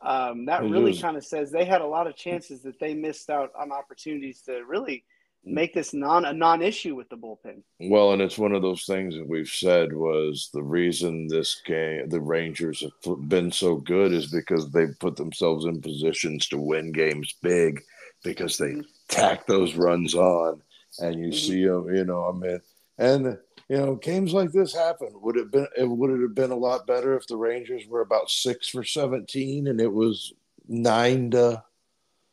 Um, 0.00 0.46
that 0.46 0.62
really 0.62 0.96
kind 0.96 1.16
of 1.16 1.24
says 1.26 1.50
they 1.50 1.64
had 1.64 1.80
a 1.80 1.86
lot 1.86 2.06
of 2.06 2.14
chances 2.14 2.62
that 2.62 2.78
they 2.78 2.94
missed 2.94 3.28
out 3.30 3.50
on 3.60 3.72
opportunities 3.72 4.42
to 4.42 4.64
really 4.64 5.04
make 5.44 5.74
this 5.74 5.94
non 5.94 6.24
a 6.24 6.32
non-issue 6.32 6.94
with 6.94 7.08
the 7.08 7.16
bullpen. 7.16 7.62
Well, 7.80 8.12
and 8.12 8.20
it's 8.22 8.38
one 8.38 8.52
of 8.52 8.62
those 8.62 8.84
things 8.84 9.14
that 9.14 9.28
we've 9.28 9.48
said 9.48 9.92
was 9.92 10.50
the 10.52 10.62
reason 10.62 11.26
this 11.28 11.60
game, 11.66 12.08
the 12.08 12.20
Rangers 12.20 12.84
have 13.04 13.28
been 13.28 13.50
so 13.50 13.76
good, 13.76 14.12
is 14.12 14.30
because 14.30 14.70
they've 14.70 14.98
put 15.00 15.16
themselves 15.16 15.64
in 15.64 15.80
positions 15.80 16.48
to 16.48 16.58
win 16.58 16.92
games 16.92 17.34
big 17.42 17.82
because 18.24 18.58
they 18.58 18.72
Mhm. 18.72 18.84
tack 19.08 19.46
those 19.46 19.74
runs 19.74 20.14
on, 20.14 20.60
and 20.98 21.18
you 21.18 21.28
Mhm. 21.28 21.34
see 21.34 21.64
them. 21.64 21.94
You 21.94 22.04
know, 22.04 22.24
I 22.24 22.32
mean, 22.32 22.60
and 22.98 23.38
you 23.68 23.76
know, 23.76 23.94
games 23.96 24.32
like 24.32 24.50
this 24.50 24.74
happen. 24.74 25.08
Would 25.20 25.36
it 25.36 25.50
been? 25.50 25.68
It 25.76 25.84
would 25.84 26.10
it 26.10 26.22
have 26.22 26.34
been 26.34 26.50
a 26.50 26.56
lot 26.56 26.86
better 26.86 27.16
if 27.16 27.26
the 27.26 27.36
Rangers 27.36 27.86
were 27.86 28.00
about 28.00 28.30
six 28.30 28.68
for 28.68 28.82
seventeen 28.82 29.66
and 29.66 29.80
it 29.80 29.92
was 29.92 30.32
nine 30.66 31.30
to 31.30 31.62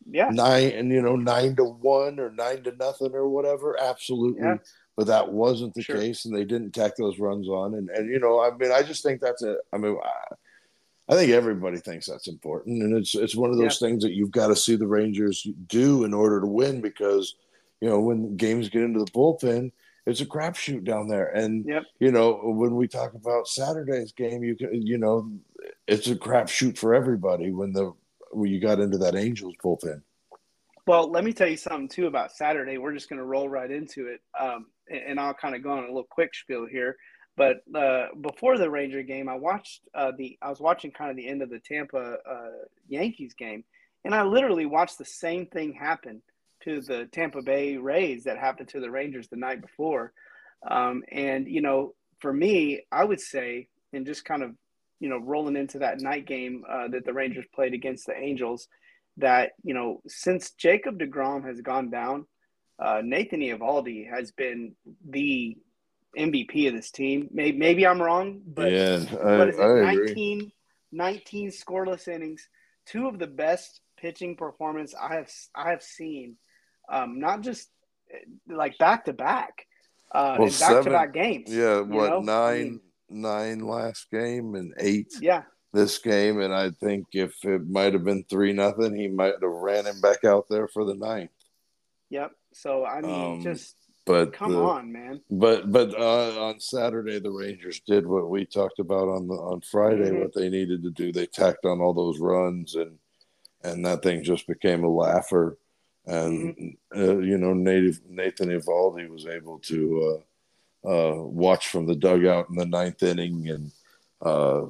Yeah, 0.10 0.30
nine 0.30 0.70
and 0.72 0.91
you 0.91 1.02
know 1.02 1.15
nine 1.15 1.56
to 1.56 1.63
one 1.63 2.20
or 2.20 2.30
nine 2.32 2.63
to 2.63 2.76
nothing 2.76 3.13
or 3.13 3.28
whatever. 3.28 3.76
Absolutely. 3.82 4.41
Yeah. 4.44 4.58
but 4.98 5.08
that 5.08 5.32
wasn't 5.32 5.74
the 5.74 5.82
Sure. 5.82 5.98
case 5.98 6.26
and 6.26 6.36
they 6.36 6.46
didn't 6.46 6.72
tack 6.74 6.96
those 6.96 7.20
runs 7.20 7.48
on. 7.50 7.74
And 7.74 7.89
and 7.89 8.10
you 8.10 8.20
know 8.20 8.39
i 8.39 8.56
mean 8.56 8.72
i 8.72 8.82
just 8.84 9.04
think 9.04 9.20
that's 9.20 9.41
a 9.44 9.58
i 9.74 9.78
mean 9.78 9.98
i, 10.04 10.36
I 11.08 11.15
think 11.15 11.32
everybody 11.32 11.78
thinks 11.80 12.08
that's 12.08 12.28
important. 12.28 12.82
And 12.84 12.96
it's 12.98 13.13
it's 13.15 13.36
one 13.36 13.52
of 13.52 13.58
those 13.58 13.78
things 13.80 14.04
that 14.04 14.13
you've 14.13 14.32
got 14.32 14.48
to 14.48 14.56
see 14.56 14.76
the 14.76 14.88
rangers 14.88 15.46
do 15.68 16.04
in 16.04 16.13
order 16.13 16.39
to 16.41 16.48
win 16.48 16.82
because 16.82 17.36
you 17.82 17.89
know 17.89 18.00
when 18.00 18.38
games 18.38 18.70
get 18.70 18.84
into 18.84 19.00
the 19.00 19.12
bullpen 19.12 19.72
it's 20.08 20.22
a 20.22 20.26
crapshoot 20.26 20.84
down 20.84 21.08
there. 21.08 21.28
And 21.36 21.65
Yep. 21.65 21.84
you 22.00 22.12
know 22.12 22.39
when 22.44 22.76
we 22.76 22.88
talk 22.88 23.15
about 23.15 23.48
saturday's 23.48 24.12
game 24.13 24.44
you 24.44 24.56
can 24.56 24.70
you 24.82 24.98
know 25.00 25.32
it's 25.88 26.08
a 26.08 26.15
crapshoot 26.15 26.78
for 26.78 26.94
everybody 26.96 27.52
when 27.52 27.74
the 27.74 27.91
when 28.36 28.52
you 28.52 28.60
got 28.60 28.80
into 28.80 28.98
that 28.98 29.15
angels 29.15 29.56
bullpen 29.63 30.02
Well, 30.88 31.10
let 31.10 31.24
me 31.24 31.34
tell 31.34 31.48
you 31.48 31.58
something 31.58 31.88
too 31.88 32.08
about 32.08 32.32
Saturday. 32.32 32.78
We're 32.78 32.93
just 32.93 33.10
going 33.10 33.19
to 33.19 33.26
roll 33.26 33.50
right 33.50 33.71
into 33.71 34.08
it, 34.08 34.21
um, 34.39 34.67
and, 34.89 35.02
and 35.08 35.19
I'll 35.19 35.34
kind 35.34 35.56
of 35.56 35.63
go 35.63 35.71
on 35.71 35.84
a 35.84 35.88
little 35.88 36.08
quick 36.10 36.34
spiel 36.36 36.65
here. 36.65 36.95
But 37.38 37.58
uh, 37.76 38.08
before 38.21 38.58
the 38.58 38.69
Ranger 38.69 39.04
game, 39.04 39.28
I 39.28 39.36
watched 39.36 39.82
uh, 39.93 40.12
the 40.17 40.38
I 40.41 40.50
was 40.50 40.62
watching 40.62 40.91
kind 40.91 41.12
of 41.12 41.17
the 41.17 41.28
end 41.28 41.41
of 41.41 41.50
the 41.50 41.60
Tampa 41.60 42.17
uh, 42.30 42.50
Yankees 42.88 43.34
game, 43.34 43.63
and 44.06 44.15
I 44.15 44.24
literally 44.24 44.65
watched 44.65 44.98
the 44.98 45.06
same 45.06 45.48
thing 45.48 45.74
happen 45.74 46.21
to 46.63 46.82
the 46.82 47.08
Tampa 47.12 47.41
Bay 47.41 47.78
Rays 47.78 48.24
that 48.24 48.38
happened 48.38 48.69
to 48.69 48.80
the 48.80 48.89
Rangers 48.89 49.28
the 49.28 49.36
night 49.36 49.62
before. 49.62 50.13
Um, 50.69 51.04
and 51.12 51.48
you 51.48 51.62
know, 51.62 51.93
for 52.19 52.32
me, 52.32 52.86
I 52.91 53.04
would 53.04 53.19
say, 53.19 53.67
and 53.91 54.06
just 54.06 54.24
kind 54.24 54.43
of 54.43 54.52
you 55.06 55.12
know 55.12 55.20
rolling 55.20 55.56
into 55.56 55.78
that 55.78 56.02
night 56.02 56.26
game 56.26 56.63
uh, 56.68 56.88
that 56.88 57.06
the 57.06 57.13
Rangers 57.13 57.46
played 57.54 57.76
against 57.76 58.08
the 58.08 58.18
Angels 58.18 58.68
that 59.18 59.52
you 59.63 59.76
know 59.76 60.02
since 60.08 60.50
Jacob 60.54 60.98
Degrom 60.98 61.46
has 61.46 61.62
gone 61.62 61.91
down, 61.91 62.26
uh, 62.80 63.02
Nathan 63.04 63.41
Eovaldi 63.41 64.10
has 64.10 64.32
been 64.32 64.74
the 65.08 65.56
MVP 66.18 66.68
of 66.68 66.74
this 66.74 66.89
team. 66.89 67.30
Maybe, 67.32 67.56
maybe 67.56 67.86
I'm 67.86 68.02
wrong, 68.02 68.41
but 68.48 68.72
yeah, 68.72 69.04
I, 69.24 69.44
agree. 69.44 69.84
19, 69.84 70.52
19 70.91 71.52
scoreless 71.52 72.08
innings, 72.08 72.50
two 72.88 73.08
of 73.08 73.20
the 73.20 73.28
best 73.28 73.82
pitching 74.00 74.36
performance 74.36 74.96
I 75.00 75.13
have 75.18 75.32
I 75.54 75.70
have 75.70 75.84
seen. 75.84 76.38
Um, 76.89 77.20
not 77.20 77.41
just 77.41 77.70
eh, 78.12 78.26
like 78.50 78.80
back 78.80 79.06
to 79.06 79.13
back, 79.13 79.68
uh, 80.12 80.38
Well, 80.39 80.50
back 80.60 80.84
to 80.84 80.89
back 80.89 81.13
games. 81.13 81.54
Yeah, 81.54 81.82
what 81.82 82.10
know? 82.10 82.20
nine 82.22 82.56
I 82.56 82.63
mean, 82.63 82.82
nine 83.15 83.60
last 83.60 84.10
game 84.12 84.56
and 84.56 84.73
eight 84.80 85.13
yeah, 85.21 85.43
this 85.73 85.97
game, 85.97 86.39
and 86.41 86.54
I 86.54 86.69
think 86.71 87.08
if 87.13 87.34
it 87.43 87.67
might 87.67 87.93
have 87.93 88.04
been 88.04 88.23
three 88.30 88.54
nothing, 88.54 88.95
he 88.95 89.08
might 89.08 89.34
have 89.41 89.51
ran 89.51 89.86
him 89.86 89.99
back 90.01 90.23
out 90.23 90.45
there 90.49 90.67
for 90.67 90.86
the 90.86 90.93
ninth. 90.95 91.32
yep. 92.10 92.32
So 92.54 92.86
I 92.86 93.01
mean, 93.01 93.34
Um, 93.36 93.41
just 93.41 93.75
But 94.06 94.34
come 94.34 94.51
the- 94.51 94.60
on, 94.60 94.91
man. 94.91 95.21
But 95.32 95.71
but 95.71 95.93
uh, 95.99 96.39
on 96.47 96.60
Saturday 96.60 97.19
the 97.19 97.32
Rangers 97.32 97.80
did 97.82 98.06
what 98.06 98.30
we 98.30 98.45
talked 98.45 98.80
about 98.80 99.08
on 99.10 99.28
the 99.28 99.34
on 99.36 99.62
Friday 99.62 100.12
Mhm. 100.12 100.19
what 100.19 100.34
they 100.34 100.49
needed 100.49 100.84
to 100.84 100.91
do. 100.91 101.12
They 101.12 101.25
tacked 101.25 101.65
on 101.65 101.82
all 101.82 101.93
those 101.93 102.19
runs 102.19 102.75
and 102.75 102.99
and 103.63 103.84
that 103.86 104.04
thing 104.04 104.23
just 104.23 104.45
became 104.47 104.84
a 104.84 104.89
laugher. 104.89 105.58
And 106.06 106.78
uh, 106.95 107.17
you 107.17 107.38
know, 107.39 107.54
native 107.54 107.99
Nathan 108.08 108.49
Eovaldi 108.49 109.10
was 109.10 109.25
able 109.25 109.58
to 109.62 109.80
uh, 110.19 110.23
uh, 110.86 111.15
watch 111.15 111.67
from 111.67 111.86
the 111.86 111.95
dugout 111.95 112.50
in 112.50 112.56
the 112.56 112.65
ninth 112.65 113.02
inning, 113.04 113.48
and 113.50 113.71
uh, 114.21 114.65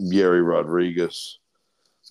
Yerry 0.00 0.46
Rodriguez. 0.46 1.38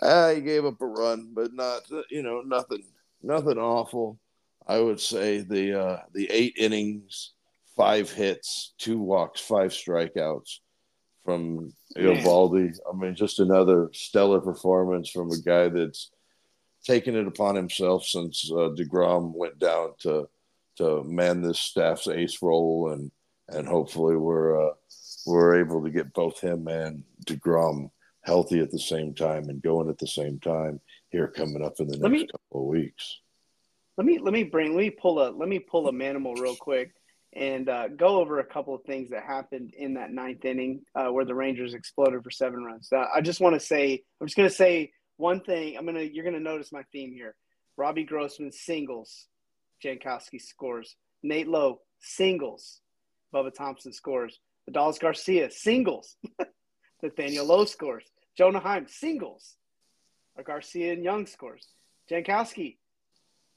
Ah, 0.02 0.32
he 0.34 0.42
gave 0.42 0.66
up 0.66 0.82
a 0.82 0.86
run, 0.86 1.32
but 1.34 1.54
not 1.54 1.84
you 2.10 2.22
know 2.22 2.42
nothing 2.42 2.84
nothing 3.24 3.58
awful. 3.58 4.20
I 4.68 4.80
would 4.80 5.00
say 5.00 5.40
the 5.42 5.80
uh, 5.80 6.00
the 6.14 6.30
eight 6.32 6.56
innings, 6.58 7.32
five 7.76 8.12
hits, 8.12 8.74
two 8.78 9.00
walks, 9.00 9.40
five 9.40 9.72
strikeouts 9.72 10.60
from 11.24 11.74
Man. 11.96 12.18
Eovaldi. 12.18 12.78
I 12.92 12.96
mean, 12.96 13.16
just 13.16 13.40
another 13.40 13.90
stellar 13.94 14.42
performance 14.42 15.10
from 15.10 15.32
a 15.32 15.40
guy 15.40 15.70
that's 15.70 16.12
taken 16.84 17.16
it 17.16 17.28
upon 17.28 17.56
himself 17.56 18.06
since 18.06 18.50
uh, 18.52 18.70
Degrom 18.78 19.34
went 19.34 19.58
down 19.60 19.94
to 20.00 20.30
to 20.78 21.04
man 21.04 21.42
this 21.42 21.60
staff's 21.60 22.08
ace 22.08 22.42
role, 22.42 22.92
and 22.92 23.12
and 23.50 23.68
hopefully 23.68 24.16
we're 24.16 24.70
uh, 24.70 24.74
we're 25.26 25.60
able 25.60 25.84
to 25.84 25.90
get 25.90 26.14
both 26.14 26.40
him 26.40 26.68
and 26.68 27.04
Degrom 27.26 27.90
healthy 28.22 28.60
at 28.60 28.72
the 28.72 28.80
same 28.80 29.14
time 29.14 29.50
and 29.50 29.62
going 29.62 29.88
at 29.90 30.00
the 30.00 30.08
same 30.08 30.40
time 30.40 30.80
here 31.10 31.28
coming 31.28 31.64
up 31.64 31.80
in 31.80 31.88
the 31.88 31.98
Let 31.98 32.12
next 32.12 32.22
me- 32.24 32.28
couple 32.28 32.62
of 32.62 32.68
weeks. 32.68 33.20
Let 33.98 34.06
me 34.06 34.20
let 34.20 34.34
me 34.34 34.44
bring 34.44 34.74
let 34.76 34.82
me 34.82 34.90
pull 34.90 35.20
a 35.26 35.30
let 35.30 35.48
me 35.48 35.60
pull 35.60 35.88
a 35.88 35.92
manimal 35.94 36.38
real 36.38 36.56
quick 36.56 36.92
and 37.34 37.70
uh, 37.70 37.88
go 37.90 38.20
over 38.20 38.40
a 38.40 38.46
couple 38.46 38.74
of 38.76 38.84
things 38.84 39.10
that 39.12 39.24
happened 39.24 39.74
in 39.78 39.94
that 39.94 40.12
ninth 40.12 40.44
inning 40.46 40.82
uh, 40.96 41.08
where 41.08 41.24
the 41.26 41.36
Rangers 41.36 41.74
exploded 41.74 42.24
for 42.24 42.32
seven 42.32 42.64
runs. 42.64 42.90
Uh, 42.92 43.06
I 43.14 43.22
just 43.22 43.40
want 43.40 43.54
to 43.56 43.60
say 43.60 44.04
I'm 44.20 44.28
just 44.28 44.36
going 44.36 44.50
to 44.50 44.56
say 44.56 44.92
one 45.18 45.40
thing. 45.42 45.78
I'm 45.78 45.86
gonna 45.86 46.02
you're 46.02 46.26
gonna 46.26 46.40
notice 46.42 46.74
my 46.74 46.84
theme 46.92 47.14
here. 47.14 47.36
Robbie 47.78 48.04
Grossman 48.04 48.52
singles, 48.52 49.28
Jankowski 49.84 50.42
scores. 50.42 50.96
Nate 51.24 51.48
Lowe 51.48 51.82
singles, 52.00 52.82
Bubba 53.34 53.54
Thompson 53.54 53.94
scores. 53.94 54.40
Adolis 54.70 55.00
Garcia 55.00 55.50
singles, 55.52 56.16
Nathaniel 57.04 57.46
Lowe 57.46 57.66
scores. 57.66 58.04
Jonah 58.38 58.60
Heim 58.60 58.88
singles, 58.88 59.56
Garcia 60.46 60.94
and 60.94 61.04
Jung 61.04 61.26
scores. 61.26 61.68
Jankowski 62.10 62.78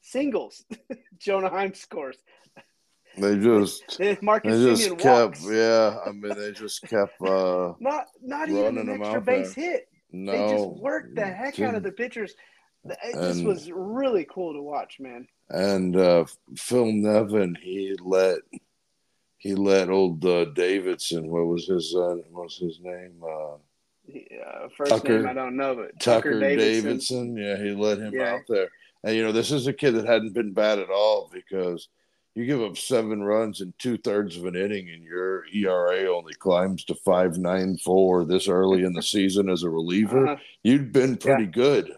singles. 0.00 0.64
Jonah 1.18 1.50
Heim 1.50 1.74
scores. 1.74 2.16
They 3.16 3.36
just 3.38 3.82
Then 3.98 4.18
they 4.22 4.40
just 4.40 4.82
Semien 4.90 4.98
kept 4.98 5.40
walks. 5.40 5.46
yeah. 5.50 5.96
I 6.06 6.12
mean 6.12 6.38
they 6.38 6.52
just 6.52 6.82
kept 6.82 7.20
uh 7.22 7.72
Not 7.80 8.06
not 8.22 8.48
even 8.48 8.78
an 8.78 8.88
extra 8.90 9.20
base 9.20 9.54
there. 9.54 9.70
hit. 9.72 9.88
no 10.12 10.32
They 10.32 10.54
just 10.54 10.68
worked 10.80 11.14
the 11.16 11.24
heck 11.26 11.58
out 11.60 11.74
of 11.74 11.82
the 11.82 11.92
pitchers. 11.92 12.34
And- 13.02 13.46
was 13.46 13.70
really 13.72 14.26
cool 14.30 14.52
to 14.54 14.62
watch, 14.62 14.98
man. 15.00 15.26
and 15.50 15.96
uh, 15.96 16.24
Phil 16.56 16.86
Nevin 16.92 17.56
he 17.62 17.94
let 18.00 18.38
he 19.38 19.54
let 19.54 19.88
old 19.88 20.24
uh, 20.24 20.46
Davidson 20.46 21.28
what 21.28 21.46
was 21.46 21.66
his 21.66 21.94
uh, 21.94 22.16
what 22.30 22.44
was 22.44 22.56
his 22.58 22.80
name 22.80 23.22
uh, 23.22 23.56
He, 24.06 24.26
uh, 24.44 24.68
first 24.76 24.90
Tucker- 24.90 25.18
name 25.20 25.28
I 25.28 25.32
don't 25.34 25.56
know, 25.56 25.74
but 25.76 25.98
Tucker, 26.00 26.32
Tucker, 26.32 26.40
Davidson. 26.40 26.84
Davidson. 26.84 27.36
yeah 27.36 27.56
he 27.56 27.70
let 27.72 27.98
him 27.98 28.12
Yeah. 28.14 28.34
out 28.34 28.42
there 28.48 28.68
And 29.04 29.14
you 29.16 29.22
know, 29.22 29.32
this 29.32 29.52
is 29.52 29.66
a 29.68 29.72
kid 29.72 29.92
that 29.92 30.06
hadn't 30.06 30.34
been 30.34 30.52
bad 30.52 30.78
at 30.80 30.90
all 30.90 31.30
because 31.32 31.88
you 32.34 32.46
give 32.46 32.62
up 32.62 32.76
seven 32.76 33.22
runs 33.22 33.60
in 33.62 33.72
two 33.78 33.96
thirds 33.98 34.36
of 34.36 34.44
an 34.44 34.54
inning, 34.54 34.90
and 34.90 35.02
your 35.02 35.44
ERA 35.52 36.06
only 36.14 36.34
climbs 36.34 36.84
to 36.84 36.94
five 36.94 37.36
nine 37.36 37.76
four 37.78 38.24
this 38.24 38.46
early 38.46 38.84
in 38.84 38.92
the 38.92 39.02
season 39.02 39.48
as 39.48 39.64
a 39.64 39.70
reliever. 39.70 40.24
Uh-huh. 40.28 40.36
You'd 40.62 40.92
been 40.92 41.16
pretty 41.16 41.44
yeah. 41.44 41.50
good. 41.50 41.96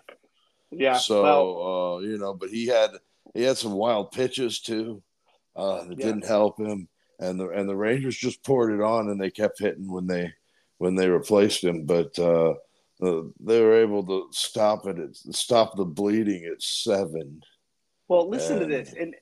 Yeah. 0.71 0.99
So 0.99 1.23
well, 1.23 1.97
uh, 1.97 2.01
you 2.01 2.19
know, 2.19 2.35
but 2.35 2.51
he 2.51 2.67
had 2.67 2.91
he 3.35 3.43
had 3.43 3.59
some 3.59 3.73
wild 3.73 4.13
pitches 4.13 4.61
too. 4.61 5.03
Uh, 5.57 5.85
that 5.85 5.99
yeah. 5.99 6.07
didn't 6.07 6.27
help 6.27 6.59
him, 6.59 6.89
and 7.19 7.39
the 7.39 7.49
and 7.49 7.69
the 7.69 7.77
Rangers 7.77 8.17
just 8.17 8.45
poured 8.45 8.73
it 8.73 8.81
on, 8.81 9.09
and 9.09 9.21
they 9.21 9.31
kept 9.31 9.59
hitting 9.59 9.91
when 9.93 10.07
they 10.07 10.33
when 10.79 10.95
they 10.95 11.09
replaced 11.09 11.65
him. 11.65 11.85
But 11.85 12.17
uh, 12.19 12.55
they 13.01 13.61
were 13.61 13.75
able 13.75 14.07
to 14.07 14.29
stop 14.31 14.87
it, 14.87 14.99
at, 14.99 15.17
stop 15.35 15.77
the 15.77 15.85
bleeding 15.85 16.45
at 16.45 16.63
seven. 16.63 17.41
Well, 18.09 18.29
listen 18.29 18.59
and, 18.59 18.71
to 18.71 18.77
this, 18.77 18.93
and 18.93 19.15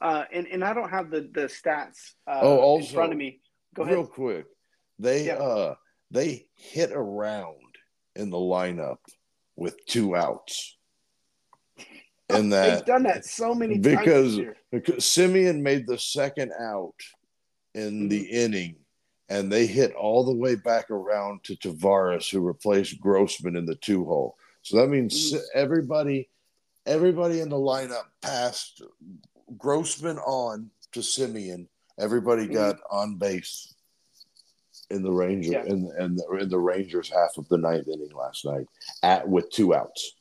uh, 0.00 0.24
and 0.32 0.46
and 0.48 0.64
I 0.64 0.74
don't 0.74 0.90
have 0.90 1.10
the 1.10 1.30
the 1.32 1.42
stats. 1.42 2.12
Uh, 2.26 2.40
oh, 2.42 2.58
also, 2.58 2.86
in 2.86 2.94
front 2.94 3.12
of 3.12 3.18
me. 3.18 3.40
Go 3.74 3.82
ahead. 3.82 3.94
Real 3.94 4.06
quick, 4.06 4.46
they 4.98 5.26
yeah. 5.26 5.34
uh 5.34 5.74
they 6.10 6.46
hit 6.56 6.90
around 6.92 7.56
in 8.16 8.30
the 8.30 8.36
lineup 8.36 8.98
with 9.56 9.76
two 9.86 10.16
outs. 10.16 10.76
And 12.30 12.52
that 12.52 12.76
they've 12.76 12.84
done 12.86 13.02
that 13.04 13.24
so 13.24 13.54
many 13.54 13.78
because 13.78 14.38
because 14.70 15.04
Semien 15.04 15.60
made 15.60 15.86
the 15.86 15.98
second 15.98 16.52
out 16.58 16.94
in 17.74 17.92
mm-hmm. 17.92 18.08
the 18.08 18.22
inning, 18.22 18.76
and 19.28 19.50
they 19.50 19.66
hit 19.66 19.92
all 19.94 20.24
the 20.24 20.34
way 20.34 20.54
back 20.54 20.90
around 20.90 21.44
to 21.44 21.56
Taveras 21.56 22.30
who 22.30 22.40
replaced 22.40 23.00
Grossman 23.00 23.56
in 23.56 23.66
the 23.66 23.76
two 23.76 24.04
hole. 24.04 24.36
So 24.62 24.76
that 24.76 24.88
means 24.88 25.32
mm-hmm. 25.32 25.42
everybody 25.54 26.28
everybody 26.86 27.40
in 27.40 27.48
the 27.48 27.56
lineup 27.56 28.06
passed 28.22 28.82
Grossman 29.58 30.18
on 30.18 30.70
to 30.92 31.00
Semien. 31.00 31.66
Everybody 31.98 32.44
mm-hmm. 32.44 32.54
got 32.54 32.76
on 32.90 33.16
base 33.16 33.74
in 34.90 35.02
the 35.02 35.12
Ranger 35.12 35.52
yeah. 35.52 35.64
in, 35.64 35.90
in, 35.98 36.16
the, 36.16 36.38
in 36.40 36.48
the 36.48 36.58
Rangers 36.58 37.10
half 37.10 37.38
of 37.38 37.48
the 37.48 37.58
ninth 37.58 37.88
inning 37.88 38.12
last 38.14 38.44
night 38.44 38.66
at 39.02 39.28
with 39.28 39.50
two 39.50 39.74
outs. 39.74 40.14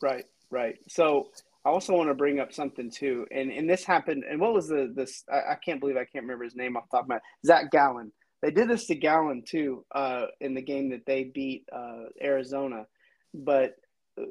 Right, 0.00 0.26
right. 0.50 0.76
So 0.88 1.28
I 1.64 1.70
also 1.70 1.94
want 1.94 2.10
to 2.10 2.14
bring 2.14 2.40
up 2.40 2.52
something 2.52 2.90
too, 2.90 3.26
and 3.30 3.50
and 3.50 3.68
this 3.68 3.84
happened. 3.84 4.24
And 4.28 4.40
what 4.40 4.54
was 4.54 4.68
the 4.68 4.92
this? 4.94 5.24
I, 5.30 5.52
I 5.52 5.56
can't 5.64 5.80
believe 5.80 5.96
I 5.96 6.04
can't 6.04 6.24
remember 6.24 6.44
his 6.44 6.56
name 6.56 6.76
off 6.76 6.84
the 6.90 6.96
top 6.96 7.04
of 7.04 7.08
my 7.08 7.14
head. 7.16 7.22
Zach 7.44 7.70
Gallen. 7.70 8.12
They 8.42 8.50
did 8.50 8.68
this 8.68 8.86
to 8.86 8.94
Gallen 8.94 9.42
too 9.46 9.84
uh, 9.94 10.26
in 10.40 10.54
the 10.54 10.62
game 10.62 10.90
that 10.90 11.06
they 11.06 11.24
beat 11.24 11.64
uh, 11.72 12.04
Arizona, 12.22 12.86
but 13.34 13.74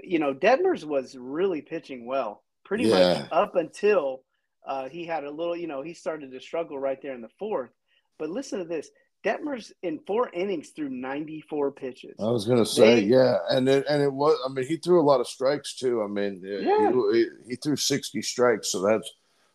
you 0.02 0.20
know 0.20 0.34
Detmers 0.34 0.84
was 0.86 1.18
really 1.20 1.62
pitching 1.62 2.06
well, 2.06 2.44
pretty 2.64 2.86
yeah. 2.86 3.20
much 3.20 3.28
up 3.32 3.56
until 3.56 4.22
uh, 4.66 4.90
he 4.90 5.06
had 5.06 5.24
a 5.24 5.32
little, 5.32 5.56
you 5.56 5.68
know, 5.68 5.82
he 5.82 5.94
started 5.94 6.32
to 6.32 6.40
struggle 6.40 6.80
right 6.80 7.02
there 7.02 7.14
in 7.14 7.22
the 7.22 7.30
fourth. 7.40 7.70
But 8.18 8.30
listen 8.30 8.60
to 8.60 8.66
this. 8.66 8.90
Detmers 9.26 9.72
in 9.82 10.00
four 10.06 10.30
innings 10.30 10.70
threw 10.70 10.90
94 10.90 11.72
pitches. 11.72 12.16
I 12.20 12.30
was 12.30 12.46
going 12.46 12.60
to 12.60 12.66
say, 12.66 12.96
they, 12.96 13.08
yeah, 13.08 13.38
and 13.50 13.68
it, 13.68 13.86
and 13.90 14.04
it 14.04 14.14
was. 14.14 14.38
I 14.46 14.50
mean, 14.54 14.68
he 14.68 14.78
threw 14.78 15.02
a 15.02 15.04
lot 15.04 15.20
of 15.20 15.28
strikes 15.28 15.76
too. 15.76 16.04
I 16.04 16.08
mean, 16.08 16.42
yeah. 16.44 16.92
he, 17.12 17.26
he 17.50 17.56
threw 17.56 17.76
60 17.76 18.22
strikes, 18.22 18.72
so 18.72 18.82
that's 18.82 19.12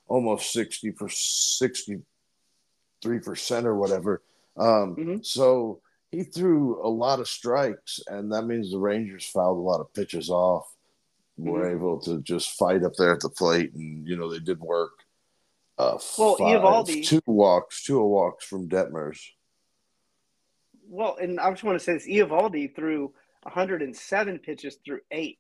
almost 0.09 0.53
60 0.53 0.91
for 0.93 1.09
63 1.09 3.19
percent 3.21 3.67
or 3.67 3.77
whatever. 3.77 4.23
Um, 4.57 4.97
mm-hmm. 4.97 5.17
So 5.23 5.81
he 6.11 6.25
threw 6.25 6.85
a 6.85 6.89
lot 6.89 7.21
of 7.21 7.29
strikes, 7.29 8.01
and 8.09 8.33
that 8.33 8.43
means 8.43 8.73
the 8.73 8.79
Rangers 8.79 9.27
fouled 9.27 9.59
a 9.59 9.61
lot 9.61 9.81
of 9.81 9.95
pitches 9.95 10.31
off 10.31 10.67
were 11.41 11.65
mm-hmm. 11.65 11.77
able 11.77 12.01
to 12.01 12.21
just 12.23 12.51
fight 12.51 12.85
up 12.85 12.95
there 12.97 13.13
at 13.13 13.21
the 13.21 13.29
plate, 13.29 13.73
and 13.75 14.07
you 14.07 14.17
know 14.17 14.31
they 14.31 14.39
did 14.39 14.61
work. 14.61 15.05
Uh, 15.79 15.99
well, 16.19 16.37
five, 16.37 16.61
Eovaldi, 16.61 17.07
two 17.07 17.23
walks, 17.27 17.85
two 17.85 18.03
walks 18.03 18.45
from 18.45 18.69
Detmers. 18.69 19.19
Well, 20.91 21.17
and 21.21 21.39
I 21.39 21.51
just 21.51 21.63
want 21.63 21.79
to 21.79 21.85
say 21.85 21.95
this: 21.95 22.09
Eovaldi 22.09 22.75
threw 22.75 23.13
107 23.45 24.39
pitches 24.41 24.77
through 24.85 25.01
eight. 25.11 25.39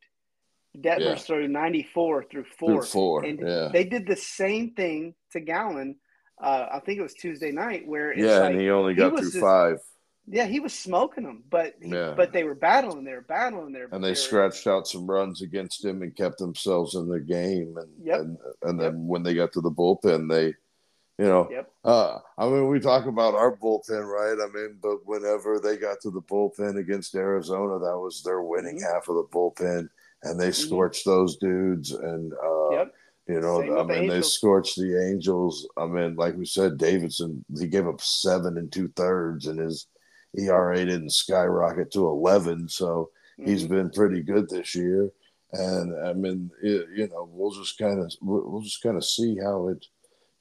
Detmers 0.78 1.00
yeah. 1.00 1.14
threw 1.16 1.48
94 1.48 2.24
through 2.30 2.44
four. 2.44 2.68
Through 2.68 2.82
four, 2.82 3.24
and 3.24 3.40
yeah. 3.40 3.68
they 3.72 3.84
did 3.84 4.06
the 4.06 4.16
same 4.16 4.70
thing 4.70 5.14
to 5.32 5.40
Gallen. 5.40 5.96
Uh, 6.40 6.66
I 6.72 6.78
think 6.78 7.00
it 7.00 7.02
was 7.02 7.14
Tuesday 7.14 7.50
night 7.50 7.86
where 7.86 8.16
yeah, 8.16 8.38
like, 8.38 8.52
and 8.52 8.60
he 8.60 8.70
only 8.70 8.94
got 8.94 9.10
he 9.10 9.18
through 9.18 9.30
just, 9.30 9.40
five. 9.40 9.78
Yeah, 10.28 10.46
he 10.46 10.60
was 10.60 10.72
smoking 10.72 11.24
them, 11.24 11.42
but 11.50 11.74
he, 11.82 11.90
yeah. 11.90 12.14
but 12.16 12.32
they 12.32 12.44
were 12.44 12.54
battling. 12.54 13.02
They 13.02 13.14
were 13.14 13.22
battling 13.22 13.72
there, 13.72 13.88
and 13.90 14.02
they 14.02 14.14
scratched 14.14 14.68
out 14.68 14.86
some 14.86 15.10
runs 15.10 15.42
against 15.42 15.84
him 15.84 16.02
and 16.02 16.14
kept 16.14 16.38
themselves 16.38 16.94
in 16.94 17.08
the 17.08 17.18
game. 17.18 17.74
And 17.76 17.88
yep. 18.00 18.20
and, 18.20 18.38
and 18.62 18.80
then 18.80 18.92
yep. 18.92 18.94
when 18.94 19.24
they 19.24 19.34
got 19.34 19.52
to 19.54 19.60
the 19.60 19.72
bullpen, 19.72 20.30
they, 20.30 20.54
you 21.20 21.26
know, 21.26 21.48
yep. 21.50 21.70
uh, 21.84 22.18
I 22.38 22.46
mean, 22.48 22.68
we 22.68 22.80
talk 22.80 23.04
about 23.04 23.34
our 23.34 23.54
bullpen, 23.54 24.06
right? 24.06 24.38
I 24.42 24.50
mean, 24.52 24.78
but 24.82 25.04
whenever 25.04 25.60
they 25.60 25.76
got 25.76 26.00
to 26.00 26.10
the 26.10 26.22
bullpen 26.22 26.78
against 26.78 27.14
Arizona, 27.14 27.78
that 27.78 27.98
was 27.98 28.22
their 28.22 28.40
winning 28.40 28.78
mm-hmm. 28.78 28.94
half 28.94 29.08
of 29.08 29.16
the 29.16 29.26
bullpen, 29.30 29.88
and 30.22 30.40
they 30.40 30.48
mm-hmm. 30.48 30.66
scorched 30.66 31.04
those 31.04 31.36
dudes. 31.36 31.92
And 31.92 32.32
uh, 32.32 32.70
yep. 32.70 32.94
You 33.28 33.40
know, 33.40 33.60
Same 33.60 33.78
I 33.78 33.82
mean, 33.84 34.08
the 34.08 34.14
they 34.14 34.22
scorched 34.22 34.76
the 34.76 35.08
Angels. 35.08 35.68
I 35.76 35.86
mean, 35.86 36.16
like 36.16 36.36
we 36.36 36.46
said, 36.46 36.78
Davidson, 36.78 37.44
he 37.56 37.68
gave 37.68 37.86
up 37.86 38.00
seven 38.00 38.58
and 38.58 38.72
two 38.72 38.88
thirds 38.96 39.46
and 39.46 39.60
his 39.60 39.86
ERA 40.36 40.76
didn't 40.76 41.10
skyrocket 41.10 41.92
to 41.92 42.08
11, 42.08 42.68
so 42.68 43.10
mm-hmm. 43.38 43.48
he's 43.48 43.66
been 43.66 43.90
pretty 43.90 44.22
good 44.22 44.48
this 44.48 44.74
year. 44.74 45.10
And 45.52 46.06
I 46.06 46.12
mean, 46.12 46.50
it, 46.62 46.88
you 46.96 47.08
know, 47.08 47.28
we'll 47.30 47.52
just 47.52 47.78
kind 47.78 48.00
of 48.00 48.12
we'll 48.20 48.62
just 48.62 48.82
kind 48.82 48.96
of 48.96 49.04
see 49.04 49.36
how 49.42 49.68
it, 49.68 49.84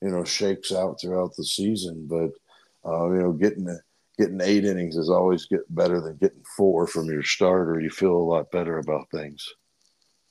you 0.02 0.10
know, 0.10 0.24
shakes 0.24 0.72
out 0.72 1.00
throughout 1.00 1.36
the 1.36 1.44
season. 1.44 2.08
But 2.08 2.32
uh, 2.90 3.12
you 3.12 3.20
know, 3.20 3.32
getting 3.34 3.68
getting 4.18 4.42
eight 4.42 4.66
innings 4.66 4.98
is 4.98 5.10
always 5.10 5.46
get 5.46 5.62
better 5.74 6.02
than 6.02 6.18
getting 6.18 6.44
four 6.58 6.88
from 6.88 7.06
your 7.06 7.24
starter. 7.24 7.80
You 7.80 7.90
feel 7.90 8.16
a 8.16 8.18
lot 8.18 8.52
better 8.52 8.80
about 8.80 9.10
things. 9.12 9.48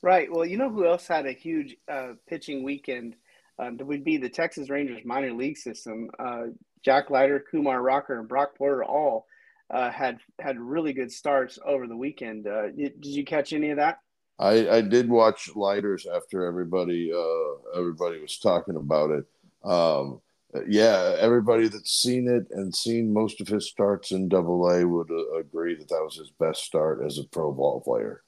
Right. 0.02 0.30
Well, 0.30 0.44
you 0.44 0.56
know 0.56 0.70
who 0.70 0.86
else 0.86 1.06
had 1.06 1.26
a 1.26 1.32
huge 1.32 1.76
uh, 1.90 2.12
pitching 2.28 2.62
weekend? 2.62 3.16
Uh, 3.58 3.70
would 3.80 4.04
be 4.04 4.16
the 4.18 4.28
Texas 4.28 4.70
Rangers 4.70 5.04
minor 5.04 5.32
league 5.32 5.56
system. 5.56 6.10
Uh, 6.16 6.44
Jack 6.84 7.10
Leiter, 7.10 7.44
Kumar 7.50 7.82
Rocker, 7.82 8.20
and 8.20 8.28
Brock 8.28 8.56
Porter 8.56 8.84
all 8.84 9.26
uh, 9.70 9.90
had 9.90 10.18
had 10.38 10.58
really 10.58 10.92
good 10.92 11.10
starts 11.10 11.58
over 11.66 11.86
the 11.86 11.96
weekend. 11.96 12.46
Uh, 12.46 12.68
did, 12.70 13.00
did, 13.00 13.10
you 13.10 13.24
catch 13.24 13.52
any 13.52 13.70
of 13.70 13.76
that? 13.78 13.98
I, 14.38 14.68
I 14.68 14.80
did 14.80 15.08
watch 15.08 15.50
Leiters 15.56 16.06
after 16.06 16.46
everybody 16.46 17.12
uh, 17.12 17.78
everybody 17.78 18.20
was 18.20 18.38
talking 18.38 18.76
about 18.76 19.10
it. 19.10 19.24
Um, 19.64 20.20
yeah, 20.66 21.14
everybody 21.18 21.68
that's 21.68 21.92
seen 21.92 22.28
it 22.28 22.46
and 22.50 22.74
seen 22.74 23.12
most 23.12 23.40
of 23.40 23.48
his 23.48 23.68
starts 23.68 24.12
in 24.12 24.28
Double 24.28 24.68
A 24.70 24.86
would 24.86 25.10
uh, 25.10 25.38
agree 25.38 25.74
that 25.74 25.88
that 25.88 26.02
was 26.02 26.16
his 26.16 26.30
best 26.30 26.64
start 26.64 27.04
as 27.04 27.18
a 27.18 27.24
pro 27.24 27.52
ball 27.52 27.80
player. 27.80 28.22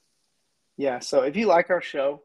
Yeah, 0.77 0.99
so 0.99 1.21
if 1.21 1.35
you 1.35 1.47
like 1.47 1.69
our 1.69 1.81
show 1.81 2.21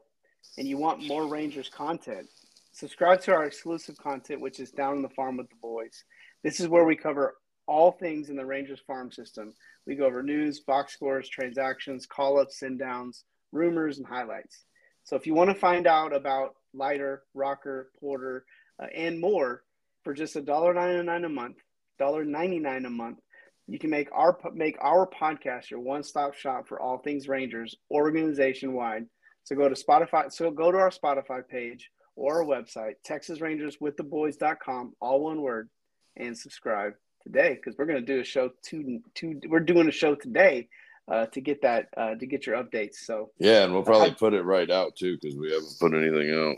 and 0.57 0.67
you 0.67 0.77
want 0.77 1.05
more 1.05 1.27
Rangers 1.27 1.69
content, 1.69 2.27
subscribe 2.73 3.21
to 3.21 3.33
our 3.33 3.45
exclusive 3.45 3.97
content, 3.97 4.41
which 4.41 4.59
is 4.59 4.71
Down 4.71 4.97
on 4.97 5.01
the 5.01 5.09
Farm 5.09 5.37
with 5.37 5.49
the 5.49 5.55
Boys. 5.61 6.03
This 6.43 6.59
is 6.59 6.67
where 6.67 6.85
we 6.85 6.95
cover 6.95 7.35
all 7.67 7.91
things 7.91 8.29
in 8.29 8.35
the 8.35 8.45
Rangers 8.45 8.81
farm 8.85 9.11
system. 9.11 9.53
We 9.85 9.95
go 9.95 10.05
over 10.05 10.23
news, 10.23 10.61
box 10.61 10.93
scores, 10.93 11.27
transactions, 11.27 12.05
call 12.05 12.39
ups, 12.39 12.59
send 12.59 12.79
downs, 12.79 13.25
rumors, 13.51 13.97
and 13.97 14.07
highlights. 14.07 14.65
So 15.03 15.15
if 15.15 15.25
you 15.25 15.33
want 15.33 15.49
to 15.49 15.55
find 15.55 15.87
out 15.87 16.13
about 16.13 16.55
Leiter, 16.73 17.23
Rocker, 17.33 17.89
Porter, 17.99 18.45
uh, 18.81 18.87
and 18.95 19.19
more 19.19 19.63
for 20.03 20.13
just 20.13 20.35
$1.99 20.35 21.25
a 21.25 21.29
month, 21.29 21.57
$1.99 21.99 22.85
a 22.85 22.89
month, 22.89 23.19
you 23.67 23.77
can 23.77 23.89
make 23.89 24.07
our 24.13 24.37
make 24.53 24.77
our 24.79 25.05
podcast 25.07 25.69
your 25.69 25.81
one-stop 25.81 26.33
shop 26.33 26.67
for 26.67 26.81
all 26.81 26.99
things 26.99 27.27
Rangers 27.27 27.75
organization 27.91 28.73
wide. 28.73 29.05
So 29.43 29.55
go 29.55 29.67
to 29.67 29.75
Spotify. 29.75 30.31
So 30.31 30.49
go 30.51 30.71
to 30.71 30.77
our 30.77 30.89
Spotify 30.89 31.45
page 31.47 31.89
or 32.15 32.41
our 32.41 32.45
website, 32.45 32.93
TexasRangersWithTheBoys.com, 33.07 34.93
all 35.01 35.21
one 35.21 35.41
word, 35.41 35.69
and 36.15 36.37
subscribe 36.37 36.93
today 37.23 37.55
because 37.55 37.77
we're 37.77 37.85
going 37.85 37.99
to 38.03 38.13
do 38.13 38.21
a 38.21 38.23
show 38.23 38.51
two 38.63 39.01
two. 39.13 39.39
We're 39.47 39.59
doing 39.59 39.89
a 39.89 39.91
show 39.91 40.15
today 40.15 40.69
uh, 41.09 41.25
to 41.27 41.41
get 41.41 41.61
that 41.61 41.87
uh, 41.95 42.15
to 42.15 42.25
get 42.25 42.45
your 42.45 42.61
updates. 42.61 42.95
So 42.95 43.31
yeah, 43.39 43.63
and 43.63 43.73
we'll 43.73 43.83
probably 43.83 44.11
I, 44.11 44.13
put 44.13 44.33
it 44.33 44.43
right 44.43 44.69
out 44.69 44.95
too 44.95 45.17
because 45.21 45.37
we 45.37 45.51
haven't 45.51 45.79
put 45.79 45.93
anything 45.93 46.33
out. 46.33 46.57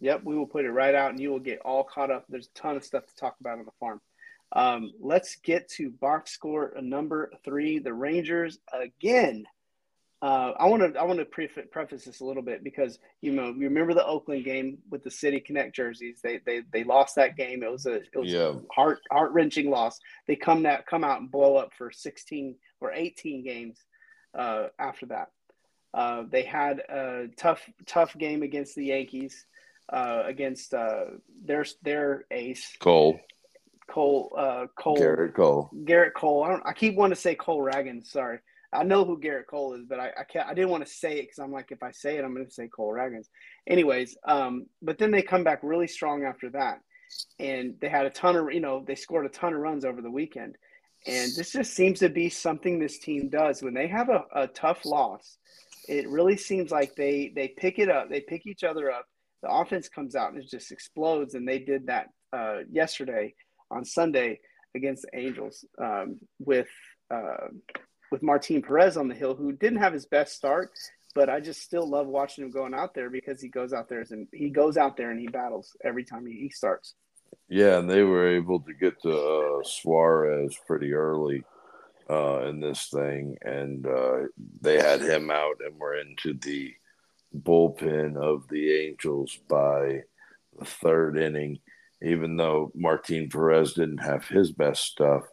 Yep, 0.00 0.22
we 0.24 0.36
will 0.36 0.46
put 0.46 0.64
it 0.64 0.70
right 0.70 0.94
out, 0.94 1.10
and 1.10 1.20
you 1.20 1.30
will 1.30 1.38
get 1.38 1.60
all 1.60 1.84
caught 1.84 2.10
up. 2.10 2.24
There's 2.28 2.48
a 2.48 2.58
ton 2.58 2.76
of 2.76 2.84
stuff 2.84 3.06
to 3.06 3.16
talk 3.16 3.36
about 3.40 3.58
on 3.58 3.64
the 3.64 3.72
farm. 3.78 4.00
Um, 4.54 4.92
let's 5.00 5.36
get 5.36 5.68
to 5.76 5.90
box 5.90 6.32
score 6.32 6.72
number 6.80 7.32
three. 7.44 7.78
The 7.78 7.94
Rangers 7.94 8.58
again 8.72 9.46
uh, 10.22 10.52
I 10.56 10.66
want 10.66 10.94
to 10.94 11.00
I 11.00 11.02
want 11.02 11.18
to 11.18 11.24
preface 11.24 12.04
this 12.04 12.20
a 12.20 12.24
little 12.24 12.44
bit 12.44 12.62
because 12.62 13.00
you 13.20 13.32
know 13.32 13.48
you 13.48 13.64
remember 13.64 13.92
the 13.92 14.06
Oakland 14.06 14.44
game 14.44 14.78
with 14.88 15.02
the 15.02 15.10
City 15.10 15.40
Connect 15.40 15.74
jerseys. 15.74 16.20
They 16.22 16.38
they 16.46 16.62
they 16.72 16.84
lost 16.84 17.16
that 17.16 17.36
game. 17.36 17.64
It 17.64 17.72
was 17.72 17.86
a 17.86 17.94
it 17.94 18.16
was 18.16 18.32
yeah. 18.32 18.52
heart 18.72 19.00
heart 19.10 19.32
wrenching 19.32 19.68
loss. 19.68 19.98
They 20.28 20.36
come 20.36 20.62
that 20.62 20.86
come 20.86 21.02
out 21.02 21.20
and 21.20 21.30
blow 21.30 21.56
up 21.56 21.72
for 21.76 21.90
sixteen 21.90 22.54
or 22.80 22.92
eighteen 22.92 23.42
games 23.42 23.80
uh, 24.38 24.68
after 24.78 25.06
that. 25.06 25.30
Uh, 25.92 26.22
they 26.30 26.44
had 26.44 26.78
a 26.88 27.26
tough 27.36 27.68
tough 27.86 28.16
game 28.16 28.44
against 28.44 28.76
the 28.76 28.84
Yankees, 28.86 29.44
uh, 29.88 30.22
against 30.26 30.74
uh, 30.74 31.04
their 31.44 31.64
their 31.82 32.24
ace 32.30 32.76
Cole. 32.78 33.20
Cole 33.88 34.32
uh, 34.36 34.66
Cole 34.78 34.96
Gerrit 34.96 35.34
Cole. 35.34 35.70
Gerrit 35.84 36.14
Cole. 36.14 36.44
I 36.44 36.50
don't. 36.50 36.66
I 36.66 36.72
keep 36.72 36.94
wanting 36.94 37.14
to 37.14 37.20
say 37.20 37.34
Cole 37.34 37.60
Ragans. 37.60 38.06
Sorry, 38.06 38.38
I 38.72 38.84
know 38.84 39.04
who 39.04 39.20
Gerrit 39.20 39.46
Cole 39.46 39.74
is, 39.74 39.84
but 39.86 40.00
I 40.00 40.10
I, 40.18 40.24
can't, 40.24 40.48
I 40.48 40.54
didn't 40.54 40.70
want 40.70 40.86
to 40.86 40.90
say 40.90 41.18
it 41.18 41.22
because 41.22 41.38
I'm 41.38 41.52
like, 41.52 41.72
if 41.72 41.82
I 41.82 41.90
say 41.90 42.16
it, 42.16 42.24
I'm 42.24 42.34
going 42.34 42.46
to 42.46 42.52
say 42.52 42.68
Cole 42.68 42.92
Ragans. 42.92 43.28
Anyways, 43.66 44.16
um, 44.24 44.66
but 44.80 44.98
then 44.98 45.10
they 45.10 45.22
come 45.22 45.44
back 45.44 45.60
really 45.62 45.86
strong 45.86 46.24
after 46.24 46.48
that, 46.50 46.80
and 47.38 47.74
they 47.80 47.88
had 47.88 48.06
a 48.06 48.10
ton 48.10 48.36
of 48.36 48.52
you 48.52 48.60
know 48.60 48.82
they 48.86 48.94
scored 48.94 49.26
a 49.26 49.30
ton 49.30 49.52
of 49.52 49.60
runs 49.60 49.84
over 49.84 50.00
the 50.00 50.10
weekend, 50.10 50.56
and 51.06 51.32
this 51.36 51.52
just 51.52 51.74
seems 51.74 51.98
to 52.00 52.08
be 52.08 52.28
something 52.28 52.78
this 52.78 52.98
team 52.98 53.28
does 53.28 53.62
when 53.62 53.74
they 53.74 53.88
have 53.88 54.08
a, 54.08 54.24
a 54.34 54.46
tough 54.48 54.84
loss. 54.86 55.38
It 55.88 56.08
really 56.08 56.36
seems 56.36 56.70
like 56.70 56.94
they 56.94 57.32
they 57.34 57.48
pick 57.48 57.78
it 57.78 57.90
up, 57.90 58.08
they 58.08 58.20
pick 58.20 58.46
each 58.46 58.64
other 58.64 58.90
up. 58.90 59.06
The 59.42 59.50
offense 59.50 59.88
comes 59.88 60.14
out 60.14 60.32
and 60.32 60.42
it 60.42 60.48
just 60.48 60.72
explodes, 60.72 61.34
and 61.34 61.46
they 61.46 61.58
did 61.58 61.86
that 61.86 62.08
uh, 62.32 62.60
yesterday 62.70 63.34
on 63.70 63.84
Sunday 63.84 64.40
against 64.74 65.02
the 65.02 65.18
Angels 65.18 65.64
um, 65.80 66.18
with 66.38 66.68
uh, 67.10 67.48
with 68.10 68.22
Martin 68.22 68.62
Perez 68.62 68.96
on 68.96 69.08
the 69.08 69.14
hill, 69.14 69.34
who 69.34 69.52
didn't 69.52 69.78
have 69.80 69.92
his 69.92 70.06
best 70.06 70.34
start, 70.34 70.70
but 71.14 71.28
I 71.28 71.40
just 71.40 71.62
still 71.62 71.88
love 71.88 72.06
watching 72.06 72.44
him 72.44 72.50
going 72.50 72.74
out 72.74 72.94
there 72.94 73.10
because 73.10 73.40
he 73.40 73.48
goes 73.48 73.72
out 73.72 73.88
there 73.88 74.04
and 74.10 74.28
he 74.32 74.50
goes 74.50 74.76
out 74.76 74.96
there 74.96 75.10
and 75.10 75.18
he 75.18 75.28
battles 75.28 75.74
every 75.82 76.04
time 76.04 76.26
he, 76.26 76.50
starts. 76.50 76.94
Yeah, 77.48 77.78
and 77.78 77.90
they 77.90 78.02
were 78.02 78.28
able 78.28 78.60
to 78.60 78.74
get 78.74 79.00
to 79.02 79.16
uh, 79.16 79.62
Suarez 79.64 80.54
pretty 80.66 80.92
early 80.92 81.42
uh, 82.08 82.46
in 82.46 82.60
this 82.60 82.88
thing, 82.88 83.36
and 83.42 83.86
uh, 83.86 84.26
they 84.60 84.76
had 84.76 85.00
him 85.00 85.30
out, 85.30 85.56
and 85.64 85.78
were 85.78 85.96
into 85.96 86.34
the 86.34 86.74
bullpen 87.36 88.16
of 88.16 88.48
the 88.48 88.72
Angels 88.72 89.38
by 89.48 90.02
the 90.58 90.64
third 90.64 91.18
inning 91.18 91.58
even 92.02 92.36
though 92.36 92.72
Martin 92.74 93.28
Perez 93.28 93.74
didn't 93.74 93.98
have 93.98 94.26
his 94.26 94.50
best 94.50 94.84
stuff. 94.84 95.24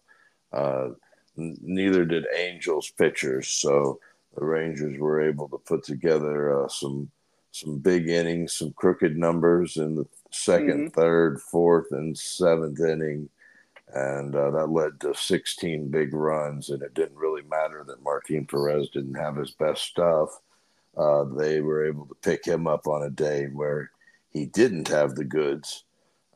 Uh, 0.54 0.90
n- 1.38 1.58
neither 1.62 2.06
did 2.06 2.26
Angels 2.36 2.92
pitchers. 2.92 3.50
So 3.50 4.00
the 4.38 4.46
Rangers 4.46 5.00
were 5.00 5.22
able 5.22 5.50
to 5.50 5.58
put 5.58 5.84
together 5.84 6.64
uh, 6.64 6.68
some 6.68 7.10
some 7.52 7.80
big 7.80 8.08
innings, 8.08 8.54
some 8.54 8.72
crooked 8.74 9.18
numbers 9.18 9.78
in 9.78 9.96
the 9.96 10.06
2nd 10.32 10.70
mm-hmm. 10.70 10.88
third, 10.90 11.42
fourth, 11.42 11.92
and 11.92 12.16
seventh 12.16 12.80
inning. 12.80 13.28
And 13.92 14.36
uh, 14.36 14.52
that 14.52 14.70
led 14.70 15.00
to 15.00 15.16
16 15.16 15.90
big 15.90 16.14
runs. 16.14 16.70
And 16.70 16.84
it 16.84 16.94
didn't 16.94 17.18
really 17.18 17.42
matter 17.42 17.84
that 17.88 18.04
Martin 18.04 18.46
Perez 18.46 18.90
didn't 18.90 19.16
have 19.16 19.36
his 19.36 19.50
best 19.50 19.82
stuff. 19.82 20.30
Uh, 20.98 21.24
they 21.38 21.62
were 21.62 21.86
able 21.86 22.06
to 22.06 22.16
pick 22.16 22.46
him 22.46 22.68
up 22.68 22.88
on 22.88 23.04
a 23.04 23.10
day 23.10 23.46
where 23.46 23.92
he 24.32 24.46
didn't 24.46 24.88
have 24.88 25.16
the 25.16 25.24
goods 25.24 25.86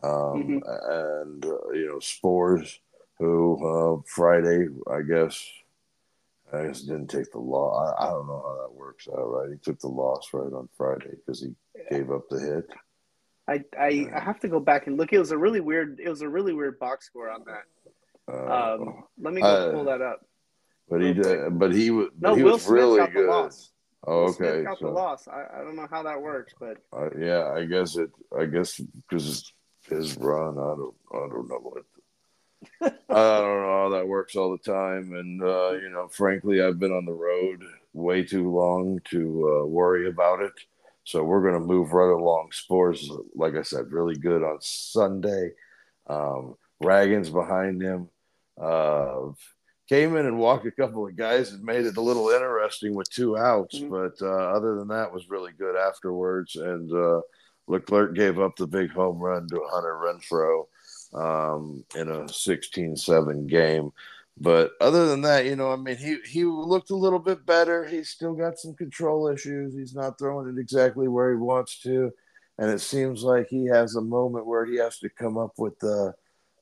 um, 0.04 0.12
mm-hmm. 0.12 0.60
and 0.92 1.46
uh, 1.46 1.70
you 1.72 1.88
know 1.88 1.98
Sborz, 1.98 2.80
who 3.20 3.58
uh, 3.66 4.02
Friday 4.06 4.68
I 4.92 5.02
guess 5.02 5.46
I 6.54 6.68
guess 6.68 6.82
didn't 6.82 7.08
take 7.08 7.32
the 7.32 7.40
loss. 7.40 7.96
I, 7.98 8.06
I, 8.06 8.10
don't 8.12 8.28
know 8.28 8.44
how 8.46 8.62
that 8.62 8.74
works 8.74 9.08
out. 9.08 9.24
Right, 9.24 9.50
he 9.50 9.58
took 9.58 9.80
the 9.80 9.88
loss 9.88 10.30
right 10.34 10.54
on 10.54 10.70
Friday 10.78 11.16
because 11.26 11.42
he 11.42 11.56
gave 11.90 12.12
up 12.12 12.30
the 12.30 12.40
hit. 12.40 12.70
I, 13.48 13.64
I, 13.78 14.08
I 14.16 14.20
have 14.20 14.40
to 14.42 14.48
go 14.48 14.60
back 14.60 14.88
and 14.88 14.98
look. 14.98 15.12
It 15.12 15.20
was 15.20 15.32
a 15.32 15.38
really 15.38 15.60
weird. 15.60 16.00
It 16.00 16.10
was 16.10 16.22
a 16.22 16.30
really 16.30 16.54
weird 16.54 16.80
box 16.80 17.08
score 17.08 17.30
on 17.30 17.44
that. 17.46 17.64
Uh, 18.32 18.76
um, 18.76 19.04
let 19.20 19.34
me 19.34 19.42
go 19.42 19.72
pull 19.74 19.86
that 19.86 20.02
up. 20.02 20.26
But 20.90 21.02
he 21.02 21.14
did. 21.14 21.60
But 21.60 21.74
he 21.74 21.92
was. 21.92 22.10
No, 22.20 22.36
he 22.36 22.44
Will 22.44 22.54
was 22.54 22.64
Smith 22.64 22.74
really 22.74 23.00
got 23.00 23.14
good. 23.14 23.28
the 23.28 23.32
loss. 23.32 23.72
Oh, 24.06 24.32
Smith 24.32 24.50
okay. 24.50 24.64
got 24.64 24.80
so, 24.80 24.88
the 24.88 24.92
loss. 24.92 25.28
I, 25.28 25.46
I 25.54 25.64
don't 25.64 25.76
know 25.76 25.88
how 25.90 26.04
that 26.04 26.22
works, 26.22 26.54
but 26.60 26.78
uh, 26.92 27.10
yeah, 27.18 27.52
I 27.52 27.66
guess 27.66 27.96
it. 27.96 28.12
I 28.38 28.46
guess 28.46 28.80
because 28.80 29.54
his 29.90 30.18
run. 30.18 30.58
I 30.58 30.76
don't 30.76 30.96
I 31.14 31.28
don't 31.30 31.48
know 31.48 31.60
what 31.60 31.84
I 32.82 32.90
don't 33.16 33.62
know 33.62 33.80
how 33.82 33.90
that 33.94 34.08
works 34.08 34.36
all 34.36 34.52
the 34.52 34.72
time. 34.72 35.14
And 35.14 35.42
uh, 35.42 35.72
you 35.74 35.90
know, 35.90 36.08
frankly, 36.08 36.62
I've 36.62 36.80
been 36.80 36.92
on 36.92 37.06
the 37.06 37.14
road 37.14 37.64
way 37.94 38.24
too 38.24 38.52
long 38.52 39.00
to 39.12 39.62
uh, 39.62 39.66
worry 39.66 40.10
about 40.10 40.42
it. 40.42 40.54
So 41.06 41.24
we're 41.24 41.42
going 41.42 41.60
to 41.60 41.60
move 41.60 41.92
right 41.92 42.14
along. 42.14 42.52
Sborz, 42.52 43.10
like 43.36 43.56
I 43.56 43.62
said, 43.62 43.92
really 43.92 44.16
good 44.16 44.42
on 44.42 44.58
Sunday. 44.62 45.52
Um, 46.08 46.56
behind 46.80 47.82
him. 47.82 48.10
Uh, 48.60 49.32
came 49.90 50.16
in 50.16 50.26
and 50.26 50.40
walked 50.40 50.66
a 50.66 50.72
couple 50.72 51.06
of 51.06 51.16
guys 51.16 51.52
and 51.52 51.64
made 51.64 51.86
it 51.86 51.98
a 51.98 52.02
little 52.02 52.30
interesting 52.30 52.96
with 52.96 53.10
two 53.10 53.38
outs. 53.38 53.80
Mm-hmm. 53.80 53.90
But 53.90 54.26
uh, 54.26 54.56
other 54.56 54.76
than 54.76 54.88
that, 54.90 55.14
was 55.14 55.30
really 55.30 55.52
good 55.58 55.76
afterwards. 55.76 56.56
And 56.56 56.92
uh, 56.92 57.22
Leclerc 57.68 58.16
gave 58.16 58.40
up 58.40 58.56
the 58.56 58.68
big 58.68 58.92
home 58.92 59.20
run 59.20 59.48
to 59.50 59.62
Hunter 59.70 60.00
Renfroe 60.02 60.66
um, 61.14 61.84
in 61.96 62.10
a 62.10 62.22
16-7 62.24 63.48
game. 63.48 63.92
But 64.38 64.72
other 64.82 65.06
than 65.08 65.22
that, 65.22 65.46
you 65.46 65.56
know, 65.56 65.72
I 65.72 65.76
mean, 65.76 65.96
he 65.96 66.18
he 66.26 66.44
looked 66.44 66.90
a 66.90 66.96
little 66.96 67.20
bit 67.20 67.46
better. 67.46 67.86
He's 67.86 68.10
still 68.10 68.34
got 68.34 68.58
some 68.58 68.74
control 68.74 69.28
issues. 69.28 69.76
He's 69.76 69.94
not 69.94 70.18
throwing 70.18 70.50
it 70.50 70.60
exactly 70.60 71.08
where 71.08 71.30
he 71.30 71.38
wants 71.38 71.80
to, 71.82 72.12
and 72.58 72.72
it 72.72 72.82
seems 72.82 73.22
like 73.22 73.48
he 73.48 73.68
has 73.68 73.96
a 73.96 74.02
moment 74.02 74.48
where 74.48 74.66
he 74.66 74.78
has 74.78 74.98
to 75.00 75.10
come 75.10 75.38
up 75.38 75.54
with 75.58 75.78
the 75.78 76.16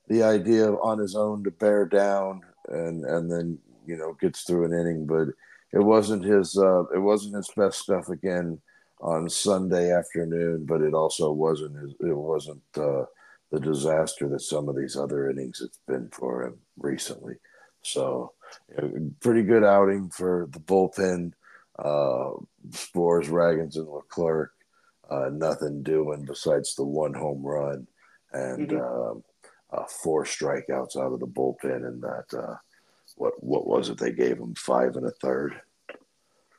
the 0.08 0.22
idea 0.22 0.70
on 0.70 0.98
his 0.98 1.16
own 1.16 1.44
to 1.44 1.50
bear 1.50 1.86
down, 1.86 2.42
and 2.68 3.04
and 3.04 3.30
then 3.30 3.58
you 3.86 3.96
know 3.96 4.16
gets 4.20 4.42
through 4.42 4.64
an 4.64 4.72
inning. 4.72 5.06
But 5.06 5.28
it 5.72 5.82
wasn't 5.82 6.24
his 6.24 6.56
uh, 6.56 6.84
it 6.94 6.98
wasn't 6.98 7.36
his 7.36 7.50
best 7.56 7.80
stuff 7.80 8.08
again 8.08 8.60
on 9.00 9.28
Sunday 9.28 9.92
afternoon, 9.92 10.64
but 10.66 10.80
it 10.80 10.94
also 10.94 11.32
wasn't 11.32 11.76
it 12.00 12.16
wasn't 12.16 12.62
uh, 12.76 13.04
the 13.50 13.60
disaster 13.60 14.28
that 14.28 14.40
some 14.40 14.68
of 14.68 14.76
these 14.76 14.96
other 14.96 15.28
innings 15.28 15.60
it's 15.60 15.80
been 15.86 16.08
for 16.10 16.44
him 16.44 16.58
recently. 16.78 17.34
So, 17.82 18.32
pretty 19.20 19.42
good 19.42 19.64
outing 19.64 20.10
for 20.10 20.48
the 20.52 20.60
bullpen. 20.60 21.32
Uh, 21.78 22.38
Sborz, 22.68 23.28
Ragans, 23.28 23.76
and 23.76 23.88
Leclerc. 23.88 24.52
Uh, 25.10 25.30
nothing 25.32 25.82
doing 25.82 26.24
besides 26.24 26.74
the 26.74 26.84
one 26.84 27.12
home 27.12 27.42
run 27.42 27.86
and 28.32 28.68
mm-hmm. 28.68 29.18
Uh, 29.72 29.84
four 29.84 30.24
strikeouts 30.24 30.96
out 30.96 31.12
of 31.12 31.20
the 31.20 31.26
bullpen. 31.26 31.86
And 31.86 32.02
that 32.02 32.26
uh, 32.36 32.56
what 33.16 33.42
what 33.42 33.66
was 33.66 33.88
it? 33.88 33.98
They 33.98 34.12
gave 34.12 34.38
him 34.38 34.54
five 34.54 34.96
and 34.96 35.06
a 35.06 35.10
third. 35.10 35.60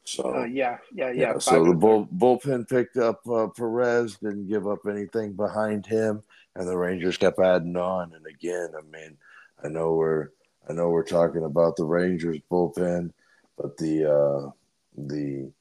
So 0.05 0.35
uh, 0.35 0.45
yeah, 0.45 0.77
yeah, 0.93 1.11
yeah. 1.11 1.33
yeah 1.33 1.37
so 1.37 1.63
the 1.63 1.73
bull, 1.73 2.07
bullpen 2.07 2.67
picked 2.67 2.97
up 2.97 3.21
uh, 3.27 3.47
Perez, 3.47 4.17
didn't 4.17 4.49
give 4.49 4.67
up 4.67 4.79
anything 4.89 5.33
behind 5.33 5.85
him, 5.85 6.23
and 6.55 6.67
the 6.67 6.77
Rangers 6.77 7.17
kept 7.17 7.39
adding 7.39 7.77
on. 7.77 8.13
And 8.13 8.25
again, 8.25 8.69
I 8.77 8.81
mean, 8.81 9.17
I 9.63 9.69
know 9.69 9.93
we're 9.93 10.29
I 10.69 10.73
know 10.73 10.89
we're 10.89 11.03
talking 11.03 11.43
about 11.43 11.75
the 11.75 11.85
Rangers 11.85 12.39
bullpen, 12.51 13.11
but 13.57 13.77
the 13.77 14.11
uh, 14.11 14.51
the 14.97 15.51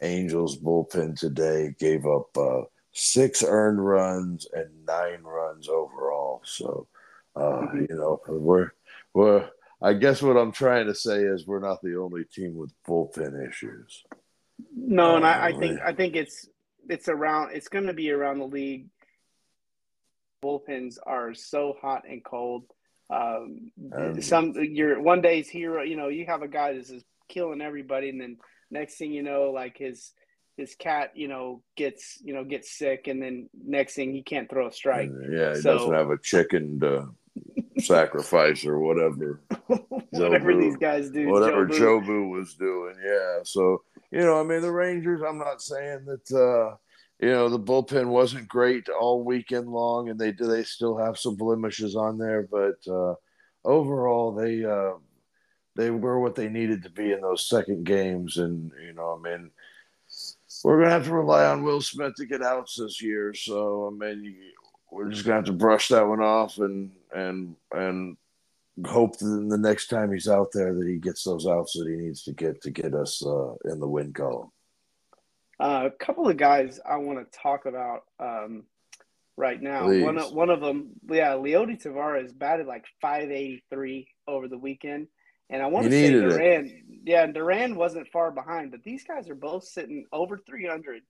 Angels 0.00 0.58
bullpen 0.58 1.18
today 1.18 1.74
gave 1.78 2.06
up 2.06 2.36
uh, 2.36 2.62
six 2.92 3.42
earned 3.42 3.84
runs 3.84 4.46
and 4.52 4.68
nine 4.86 5.22
runs 5.22 5.68
overall. 5.68 6.42
So 6.44 6.86
uh, 7.34 7.40
mm-hmm. 7.40 7.86
you 7.88 7.96
know 7.96 8.20
we're 8.28 8.72
we're 9.14 9.48
I 9.80 9.94
guess 9.94 10.22
what 10.22 10.36
I'm 10.36 10.52
trying 10.52 10.86
to 10.86 10.94
say 10.94 11.22
is 11.22 11.46
we're 11.46 11.58
not 11.58 11.82
the 11.82 11.96
only 11.96 12.24
team 12.24 12.54
with 12.54 12.72
bullpen 12.86 13.48
issues. 13.48 14.04
No, 14.76 15.16
and 15.16 15.26
I, 15.26 15.48
I 15.48 15.58
think 15.58 15.80
I 15.80 15.92
think 15.92 16.14
it's 16.14 16.48
it's 16.88 17.08
around 17.08 17.50
it's 17.54 17.68
going 17.68 17.86
to 17.86 17.92
be 17.92 18.10
around 18.10 18.38
the 18.38 18.46
league. 18.46 18.86
Bullpens 20.42 20.96
are 21.04 21.34
so 21.34 21.76
hot 21.80 22.02
and 22.08 22.24
cold. 22.24 22.64
Um, 23.10 23.72
some 24.20 24.54
your 24.54 25.00
one 25.00 25.20
day's 25.20 25.48
hero, 25.48 25.82
you 25.82 25.96
know, 25.96 26.08
you 26.08 26.26
have 26.26 26.42
a 26.42 26.48
guy 26.48 26.72
that's 26.72 26.88
just 26.88 27.04
killing 27.28 27.60
everybody, 27.60 28.08
and 28.08 28.20
then 28.20 28.38
next 28.70 28.96
thing 28.96 29.12
you 29.12 29.22
know, 29.22 29.50
like 29.50 29.76
his 29.78 30.12
his 30.56 30.74
cat, 30.74 31.12
you 31.14 31.28
know, 31.28 31.62
gets 31.76 32.18
you 32.22 32.34
know 32.34 32.44
gets 32.44 32.70
sick, 32.76 33.08
and 33.08 33.22
then 33.22 33.48
next 33.64 33.94
thing 33.94 34.12
he 34.12 34.22
can't 34.22 34.48
throw 34.48 34.68
a 34.68 34.72
strike. 34.72 35.10
Yeah, 35.30 35.54
he 35.54 35.60
so, 35.60 35.78
doesn't 35.78 35.94
have 35.94 36.10
a 36.10 36.18
chicken 36.18 36.80
to 36.80 37.08
sacrifice 37.78 38.66
or 38.66 38.78
whatever. 38.78 39.40
whatever 40.10 40.52
Jobu, 40.52 40.60
these 40.60 40.76
guys 40.76 41.10
do. 41.10 41.28
Whatever 41.28 41.66
Jobu. 41.66 42.04
Jobu 42.04 42.30
was 42.30 42.54
doing. 42.54 42.96
Yeah. 43.04 43.40
So, 43.44 43.82
you 44.10 44.20
know, 44.20 44.40
I 44.40 44.42
mean, 44.42 44.60
the 44.60 44.72
Rangers, 44.72 45.22
I'm 45.26 45.38
not 45.38 45.62
saying 45.62 46.04
that, 46.06 46.30
uh, 46.36 46.76
you 47.20 47.30
know, 47.30 47.48
the 47.48 47.58
bullpen 47.58 48.06
wasn't 48.06 48.48
great 48.48 48.88
all 48.88 49.24
weekend 49.24 49.68
long 49.68 50.08
and 50.08 50.18
they 50.18 50.32
do 50.32 50.46
they 50.46 50.64
still 50.64 50.96
have 50.96 51.18
some 51.18 51.36
blemishes 51.36 51.94
on 51.96 52.18
there, 52.18 52.48
but 52.50 52.92
uh, 52.92 53.14
overall, 53.64 54.32
they, 54.34 54.64
uh, 54.64 54.92
they 55.76 55.90
were 55.90 56.20
what 56.20 56.34
they 56.34 56.48
needed 56.48 56.82
to 56.82 56.90
be 56.90 57.12
in 57.12 57.20
those 57.20 57.48
second 57.48 57.84
games. 57.84 58.36
And, 58.36 58.70
you 58.84 58.92
know, 58.92 59.18
I 59.18 59.28
mean, 59.30 59.50
we're 60.68 60.78
going 60.78 60.88
to 60.88 60.92
have 60.92 61.06
to 61.06 61.14
rely 61.14 61.44
on 61.44 61.64
Will 61.64 61.80
Smith 61.80 62.14
to 62.16 62.26
get 62.26 62.42
outs 62.42 62.76
this 62.76 63.02
year. 63.02 63.34
So, 63.34 63.88
I 63.88 63.90
mean, 63.90 64.36
we're 64.90 65.10
just 65.10 65.24
going 65.24 65.32
to 65.32 65.36
have 65.38 65.44
to 65.46 65.52
brush 65.52 65.88
that 65.88 66.06
one 66.06 66.20
off 66.20 66.58
and, 66.58 66.92
and 67.14 67.56
and 67.72 68.16
hope 68.86 69.18
that 69.18 69.26
the 69.26 69.58
next 69.58 69.88
time 69.88 70.12
he's 70.12 70.28
out 70.28 70.48
there 70.52 70.74
that 70.74 70.86
he 70.86 70.96
gets 70.96 71.24
those 71.24 71.46
outs 71.46 71.74
that 71.74 71.88
he 71.88 71.96
needs 71.96 72.22
to 72.24 72.32
get 72.32 72.62
to 72.62 72.70
get 72.70 72.94
us 72.94 73.24
uh, 73.24 73.54
in 73.66 73.80
the 73.80 73.88
win 73.88 74.12
column. 74.12 74.50
Uh, 75.60 75.86
a 75.86 76.04
couple 76.04 76.28
of 76.28 76.36
guys 76.36 76.80
I 76.84 76.96
want 76.96 77.18
to 77.18 77.38
talk 77.38 77.66
about 77.66 78.02
um, 78.18 78.64
right 79.36 79.60
now. 79.60 79.84
Please. 79.84 80.02
One 80.02 80.18
of, 80.18 80.32
one 80.32 80.50
of 80.50 80.60
them, 80.60 80.90
yeah, 81.08 81.34
Leody 81.34 81.80
Taveras 81.80 82.36
batted 82.36 82.66
like 82.66 82.84
583 83.00 84.08
over 84.26 84.48
the 84.48 84.58
weekend. 84.58 85.08
And 85.52 85.62
I 85.62 85.66
want 85.66 85.84
to 85.84 85.92
say 85.92 86.10
Duran, 86.10 86.66
it. 86.66 86.72
yeah, 87.04 87.26
Duran 87.26 87.76
wasn't 87.76 88.08
far 88.08 88.30
behind, 88.30 88.70
but 88.70 88.82
these 88.82 89.04
guys 89.04 89.28
are 89.28 89.34
both 89.34 89.64
sitting 89.64 90.06
over 90.10 90.38
300. 90.38 91.02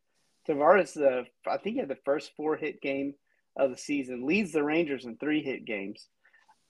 Taveras, 0.49 0.95
the 0.95 1.25
I 1.49 1.59
think 1.59 1.75
he 1.75 1.79
had 1.79 1.89
the 1.89 1.97
first 2.05 2.33
four 2.37 2.57
hit 2.57 2.83
game 2.83 3.15
of 3.57 3.71
the 3.71 3.77
season, 3.77 4.27
leads 4.27 4.51
the 4.51 4.65
Rangers 4.65 5.05
in 5.05 5.17
three 5.17 5.45
hit 5.45 5.65
games. 5.65 6.09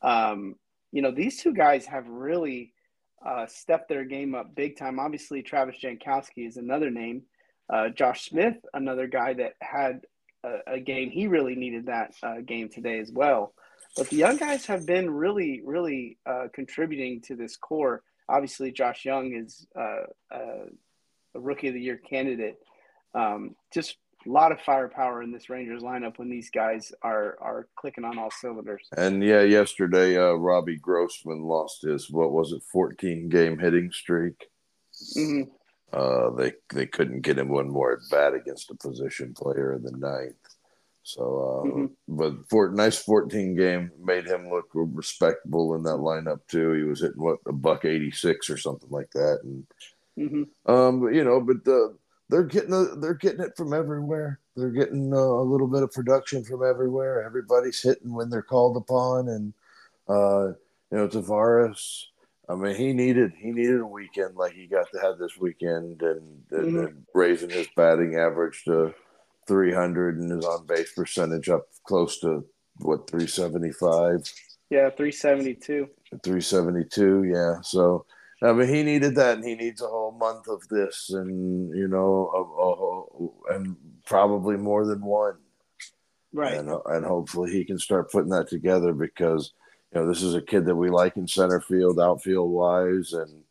Um, 0.03 0.57
you 0.93 1.01
know, 1.01 1.11
these 1.11 1.43
two 1.43 1.55
guys 1.55 1.87
have 1.87 2.07
really 2.07 2.75
uh, 3.25 3.47
stepped 3.47 3.89
their 3.89 4.05
game 4.05 4.35
up 4.35 4.55
big 4.55 4.77
time. 4.77 5.01
Obviously, 5.01 5.43
Travis 5.43 5.77
Jankowski 5.83 6.47
is 6.47 6.59
another 6.59 6.91
name. 6.91 7.23
Uh, 7.73 7.89
Josh 7.89 8.29
Smith, 8.29 8.57
another 8.75 9.07
guy 9.07 9.33
that 9.33 9.55
had 9.63 10.03
a, 10.45 10.75
a 10.75 10.81
game. 10.81 11.11
He 11.11 11.27
really 11.27 11.55
needed 11.55 11.87
that 11.87 12.13
uh, 12.23 12.43
game 12.45 12.69
today 12.69 12.99
as 12.99 13.11
well. 13.11 13.55
But 13.97 14.09
the 14.09 14.17
young 14.17 14.37
guys 14.37 14.65
have 14.67 14.87
been 14.87 15.11
really, 15.11 15.63
really 15.65 16.19
uh, 16.25 16.49
contributing 16.55 17.21
to 17.23 17.37
this 17.37 17.57
core. 17.57 18.03
Obviously, 18.29 18.73
Josh 18.73 19.05
Jung 19.05 19.35
is 19.35 19.67
uh, 19.79 20.05
uh, 20.35 20.67
a 21.35 21.41
rookie 21.41 21.69
of 21.69 21.75
the 21.75 21.81
year 21.81 21.99
candidate. 21.99 22.59
Um, 23.15 23.55
just 23.73 23.97
a 24.27 24.31
lot 24.31 24.53
of 24.53 24.61
firepower 24.61 25.23
in 25.23 25.33
this 25.33 25.51
Rangers 25.51 25.83
lineup 25.83 26.19
when 26.19 26.31
these 26.31 26.51
guys 26.51 26.93
are 27.03 27.37
are 27.41 27.69
clicking 27.77 28.05
on 28.05 28.19
all 28.19 28.31
cylinders. 28.31 28.89
And 28.97 29.23
yeah, 29.23 29.43
yesterday 29.43 30.17
uh, 30.17 30.33
Robbie 30.35 30.79
Grossman 30.79 31.43
lost 31.43 31.83
his 31.83 32.11
what 32.11 32.33
was 32.33 32.53
it, 32.53 32.63
fourteen 32.63 33.29
game 33.29 33.59
hitting 33.59 33.91
streak. 33.93 34.47
Mm-hmm. 35.17 35.51
Uh, 35.93 36.31
they 36.31 36.53
they 36.73 36.87
couldn't 36.87 37.21
get 37.21 37.39
him 37.39 37.49
one 37.49 37.69
more 37.69 37.93
at 37.93 38.11
bat 38.11 38.35
against 38.35 38.71
a 38.71 38.75
position 38.77 39.35
player 39.35 39.75
in 39.75 39.83
the 39.83 39.93
ninth. 39.93 40.52
So, 41.05 41.23
uh, 41.23 41.69
mm-hmm. 41.69 41.87
but 42.09 42.49
for 42.49 42.71
nice 42.71 42.99
fourteen 42.99 43.57
game 43.57 43.91
made 44.03 44.27
him 44.27 44.49
look 44.49 44.69
respectable 44.73 45.75
in 45.75 45.83
that 45.83 45.97
lineup 45.97 46.41
too. 46.49 46.73
He 46.73 46.85
was 46.85 47.01
hitting 47.01 47.21
what 47.21 47.39
a 47.47 47.53
buck 47.53 47.85
eighty 47.85 48.13
six 48.13 48.49
or 48.49 48.57
something 48.57 48.91
like 48.91 49.11
that, 49.11 49.41
and 49.43 49.67
mm-hmm. 50.17 50.73
um, 50.73 51.13
you 51.13 51.25
know, 51.25 51.41
but 51.41 51.65
the 51.65 51.97
they're 52.29 52.45
getting 52.45 52.73
a, 52.73 52.85
they're 52.97 53.15
getting 53.15 53.41
it 53.41 53.57
from 53.57 53.75
everywhere. 53.75 54.39
They're 54.57 54.71
getting 54.71 55.13
a, 55.13 55.17
a 55.17 55.43
little 55.43 55.67
bit 55.67 55.83
of 55.83 55.93
production 55.93 56.45
from 56.45 56.65
everywhere. 56.65 57.23
Everybody's 57.25 57.83
hitting 57.83 58.15
when 58.15 58.31
they're 58.31 58.41
called 58.43 58.77
upon, 58.77 59.29
and 59.29 59.53
uh, 60.09 60.53
you 60.91 60.99
know 60.99 61.09
Taveras. 61.09 62.05
I 62.49 62.55
mean, 62.55 62.77
he 62.77 62.93
needed 62.93 63.33
he 63.37 63.51
needed 63.51 63.81
a 63.81 63.87
weekend 63.87 64.37
like 64.37 64.53
he 64.53 64.67
got 64.67 64.87
to 64.93 65.01
have 65.01 65.19
this 65.19 65.37
weekend, 65.37 66.03
and, 66.03 66.43
and, 66.53 66.67
mm-hmm. 66.67 66.79
and 66.79 67.07
raising 67.13 67.51
his 67.51 67.67
batting 67.75 68.17
average 68.17 68.63
to 68.65 68.95
300 69.47 70.19
and 70.19 70.31
his 70.31 70.45
on 70.45 70.67
base 70.67 70.93
percentage 70.93 71.49
up 71.49 71.67
close 71.85 72.21
to 72.21 72.45
what 72.79 73.09
375. 73.11 74.33
Yeah, 74.71 74.91
372. 74.91 75.89
372. 76.23 77.25
Yeah, 77.25 77.61
so 77.63 78.07
I 78.43 78.53
mean, 78.53 78.69
he 78.69 78.83
needed 78.83 79.15
that, 79.17 79.37
and 79.37 79.45
he 79.45 79.55
needs 79.55 79.83
a 79.83 79.87
whole 79.87 80.13
month 80.13 80.49
of 80.49 80.67
this, 80.69 81.11
and 81.11 81.77
you 81.77 81.87
know, 81.87 82.31
a, 82.35 83.53
a, 83.53 83.57
and 83.57 83.77
probably 84.05 84.57
more 84.57 84.85
than 84.85 85.01
one. 85.01 85.37
Right. 86.33 86.55
And, 86.55 86.71
and 86.87 87.05
hopefully 87.05 87.53
he 87.53 87.65
can 87.65 87.79
start 87.79 88.11
putting 88.11 88.31
that 88.31 88.49
together 88.49 88.95
because 88.95 89.53
you 89.93 90.01
know 90.01 90.09
this 90.09 90.23
is 90.23 90.35
a 90.35 90.43
kid 90.43 90.65
that 90.65 90.75
we 90.75 90.91
like 90.91 91.17
in 91.17 91.29
center 91.29 91.61
field, 91.61 92.01
outfield 92.01 92.51
wise, 92.51 93.13
and 93.13 93.45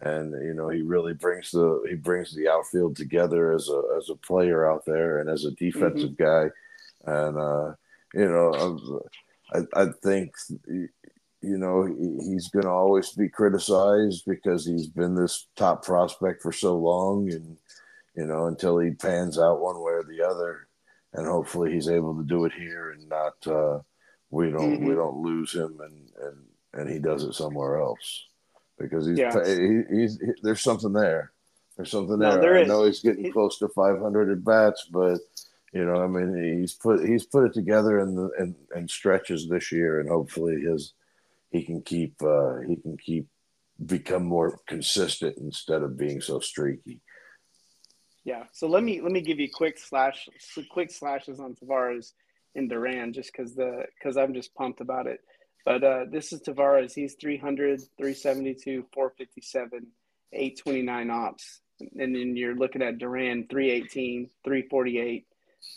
and 0.00 0.32
you 0.44 0.54
know 0.54 0.68
he 0.68 0.82
really 0.82 1.14
brings 1.14 1.50
the 1.50 1.82
he 1.88 1.94
brings 1.94 2.34
the 2.34 2.48
outfield 2.48 2.96
together 2.96 3.52
as 3.52 3.68
a 3.68 3.82
as 3.96 4.10
a 4.10 4.16
player 4.16 4.70
out 4.70 4.84
there 4.84 5.20
and 5.20 5.30
as 5.30 5.44
a 5.44 5.52
defensive 5.52 6.10
mm-hmm. 6.10 6.22
guy, 6.22 6.50
and 7.06 7.38
uh, 7.38 7.74
you 8.14 8.28
know 8.28 9.00
I 9.52 9.82
I 9.82 9.86
think 10.02 10.32
you 11.42 11.58
know, 11.58 11.84
he's 11.84 12.48
going 12.48 12.64
to 12.64 12.70
always 12.70 13.10
be 13.10 13.28
criticized 13.28 14.24
because 14.26 14.66
he's 14.66 14.88
been 14.88 15.14
this 15.14 15.46
top 15.54 15.84
prospect 15.84 16.42
for 16.42 16.50
so 16.50 16.76
long, 16.76 17.30
and 17.30 17.56
you 18.16 18.26
know, 18.26 18.46
until 18.46 18.78
he 18.78 18.90
pans 18.90 19.38
out 19.38 19.60
one 19.60 19.76
way 19.76 19.92
or 19.92 20.02
the 20.02 20.26
other, 20.26 20.66
and 21.12 21.26
hopefully 21.26 21.72
he's 21.72 21.88
able 21.88 22.16
to 22.16 22.24
do 22.24 22.44
it 22.44 22.52
here 22.52 22.90
and 22.92 23.08
not 23.08 23.34
uh, 23.46 23.78
we 24.30 24.50
don't 24.50 24.76
mm-hmm. 24.76 24.88
we 24.88 24.94
don't 24.94 25.18
lose 25.18 25.54
him 25.54 25.78
and 25.80 26.10
and 26.22 26.36
and 26.74 26.90
he 26.90 26.98
does 26.98 27.24
it 27.24 27.32
somewhere 27.32 27.80
else 27.80 28.26
because 28.78 29.06
he's, 29.06 29.18
yeah. 29.18 29.32
he, 29.44 29.82
he's 29.90 30.20
he, 30.20 30.32
there's 30.42 30.62
something 30.62 30.92
there. 30.92 31.32
There's 31.76 31.90
something 31.90 32.18
no, 32.18 32.32
there. 32.32 32.40
there 32.40 32.58
I 32.58 32.64
know 32.64 32.84
he's 32.84 33.00
getting 33.00 33.30
close 33.32 33.58
to 33.58 33.68
500 33.68 34.30
at 34.30 34.44
bats, 34.44 34.88
but 34.90 35.18
you 35.72 35.84
know, 35.84 36.02
I 36.02 36.06
mean, 36.06 36.60
he's 36.60 36.72
put 36.72 37.06
he's 37.06 37.26
put 37.26 37.44
it 37.44 37.54
together 37.54 38.00
in 38.00 38.14
the 38.14 38.30
in, 38.38 38.54
in 38.74 38.88
stretches 38.88 39.48
this 39.48 39.72
year, 39.72 40.00
and 40.00 40.08
hopefully 40.08 40.60
his 40.60 40.94
he 41.50 41.62
can 41.62 41.82
keep 41.82 42.14
uh, 42.22 42.60
he 42.60 42.76
can 42.76 42.96
keep 42.96 43.26
become 43.84 44.24
more 44.24 44.58
consistent 44.66 45.36
instead 45.38 45.82
of 45.82 45.98
being 45.98 46.20
so 46.20 46.40
streaky. 46.40 47.00
Yeah. 48.24 48.44
So 48.52 48.66
let 48.68 48.82
me 48.82 49.00
let 49.00 49.12
me 49.12 49.20
give 49.20 49.38
you 49.38 49.48
quick 49.52 49.78
slash 49.78 50.28
quick 50.70 50.90
slashes 50.90 51.40
on 51.40 51.54
Taveras 51.54 52.12
and 52.54 52.68
Duran 52.68 53.12
just 53.12 53.32
because 53.32 53.54
the 53.54 53.84
because 53.98 54.16
I'm 54.16 54.34
just 54.34 54.54
pumped 54.54 54.80
about 54.80 55.06
it. 55.06 55.20
But 55.66 55.82
uh, 55.82 56.04
this 56.08 56.32
is 56.32 56.40
Taveras. 56.42 56.94
He's 56.94 57.16
300, 57.20 57.80
372, 57.98 58.86
457, 58.94 59.86
829 60.32 61.10
ops. 61.10 61.60
And 61.80 62.14
then 62.14 62.36
you're 62.36 62.54
looking 62.54 62.82
at 62.82 62.98
Duran 62.98 63.48
318, 63.50 64.30
348, 64.44 65.26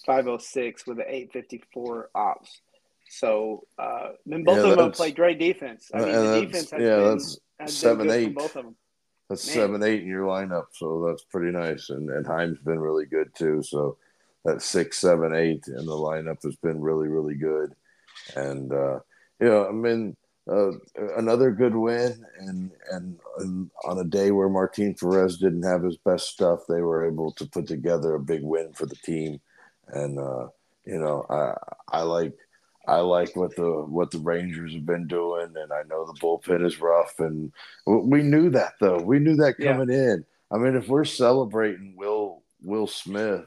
506 0.06 0.88
with 0.88 1.00
an 1.00 1.06
854 1.08 2.10
ops. 2.14 2.62
So 3.10 3.66
uh, 3.80 4.10
then 4.28 4.44
both 4.44 4.64
yeah, 4.64 4.72
of 4.74 4.78
them 4.78 4.92
play 4.92 5.12
great 5.12 5.40
defense. 5.40 5.90
I 5.92 5.98
mean, 5.98 6.12
the 6.12 6.42
defense 6.42 6.70
has 6.70 6.82
yeah, 6.82 6.96
been, 6.96 7.08
that's 7.08 7.40
has 7.60 7.76
seven 7.76 8.12
eight. 8.12 8.36
both 8.36 8.56
of 8.56 8.66
them. 8.66 8.76
That's 9.28 9.48
Man. 9.48 9.56
seven 9.56 9.84
eight 9.84 10.04
in 10.04 10.08
your 10.08 10.28
lineup, 10.28 10.66
so 10.74 11.04
that's 11.08 11.24
pretty 11.24 11.52
nice. 11.52 11.90
And 11.90 12.08
and 12.12 12.28
Heim's 12.28 12.60
been 12.60 12.80
really 12.80 13.08
good 13.08 13.34
too. 13.36 13.64
So 13.64 13.98
that 14.46 14.62
six 14.62 15.00
seven 15.00 15.34
eight 15.34 15.64
in 15.68 15.88
the 15.88 15.92
lineup 15.92 16.44
has 16.44 16.56
been 16.58 16.80
really 16.80 17.08
really 17.08 17.34
good. 17.34 17.74
And 18.36 18.72
uh, 18.72 19.00
you 19.40 19.48
know, 19.48 19.68
I 19.68 19.72
mean. 19.72 20.16
Uh, 20.50 20.72
another 21.18 21.52
good 21.52 21.76
win, 21.76 22.26
and, 22.40 22.72
and, 22.90 23.20
and 23.38 23.70
on 23.86 24.00
a 24.00 24.04
day 24.04 24.32
where 24.32 24.50
Martin 24.50 24.96
Perez 24.96 25.38
didn't 25.38 25.62
have 25.62 25.84
his 25.84 25.98
best 25.98 26.26
stuff, 26.26 26.62
they 26.68 26.82
were 26.82 27.06
able 27.06 27.32
to 27.34 27.46
put 27.46 27.68
together 27.68 28.16
a 28.16 28.20
big 28.20 28.42
win 28.42 28.74
for 28.74 28.88
the 28.88 28.96
team. 28.96 29.40
And 29.90 30.18
uh, 30.18 30.48
you 30.86 30.98
know, 30.98 31.24
I 31.30 31.54
I 32.00 32.02
like 32.02 32.34
I 32.88 32.98
like 33.02 33.36
what 33.36 33.56
the 33.56 33.86
what 33.88 34.10
the 34.10 34.18
Rangers 34.18 34.74
have 34.74 34.86
been 34.86 35.06
doing, 35.06 35.54
and 35.56 35.72
I 35.72 35.84
know 35.84 36.06
the 36.06 36.20
bullpen 36.20 36.66
is 36.66 36.82
rough, 36.82 37.20
and 37.20 37.52
we 37.86 38.24
knew 38.24 38.50
that 38.50 38.74
though. 38.80 38.98
We 38.98 39.20
knew 39.20 39.36
that 39.36 39.60
coming 39.60 39.90
yeah. 39.90 40.14
in. 40.14 40.26
I 40.52 40.58
mean, 40.58 40.76
if 40.76 40.88
we're 40.88 41.06
celebrating 41.06 41.94
Will 41.96 42.42
Will 42.64 42.88
Smith 42.88 43.46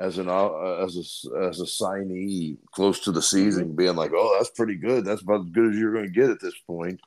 as 0.00 0.16
an 0.16 0.28
uh, 0.28 0.48
as 0.82 0.96
a 0.96 1.38
as 1.44 1.60
a 1.60 1.64
signee 1.64 2.56
close 2.72 3.00
to 3.00 3.12
the 3.12 3.22
season, 3.22 3.66
mm-hmm. 3.66 3.76
being 3.76 3.96
like, 3.96 4.12
"Oh, 4.14 4.34
that's 4.36 4.50
pretty 4.50 4.76
good. 4.76 5.04
That's 5.04 5.22
about 5.22 5.42
as 5.42 5.50
good 5.50 5.72
as 5.72 5.78
you're 5.78 5.92
going 5.92 6.06
to 6.06 6.10
get 6.10 6.30
at 6.30 6.40
this 6.40 6.58
point." 6.66 7.00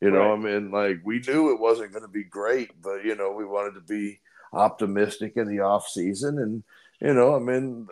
You 0.00 0.10
know, 0.10 0.30
right. 0.30 0.32
I 0.32 0.36
mean, 0.36 0.70
like 0.70 1.00
we 1.04 1.20
knew 1.20 1.52
it 1.52 1.60
wasn't 1.60 1.92
going 1.92 2.02
to 2.02 2.08
be 2.08 2.24
great, 2.24 2.70
but 2.82 3.04
you 3.04 3.14
know, 3.14 3.32
we 3.32 3.44
wanted 3.44 3.74
to 3.74 3.80
be 3.82 4.18
optimistic 4.52 5.36
in 5.36 5.46
the 5.46 5.60
off 5.60 5.86
season, 5.86 6.38
and 6.38 6.64
you 7.00 7.12
know, 7.12 7.36
I 7.36 7.38
mean, 7.38 7.86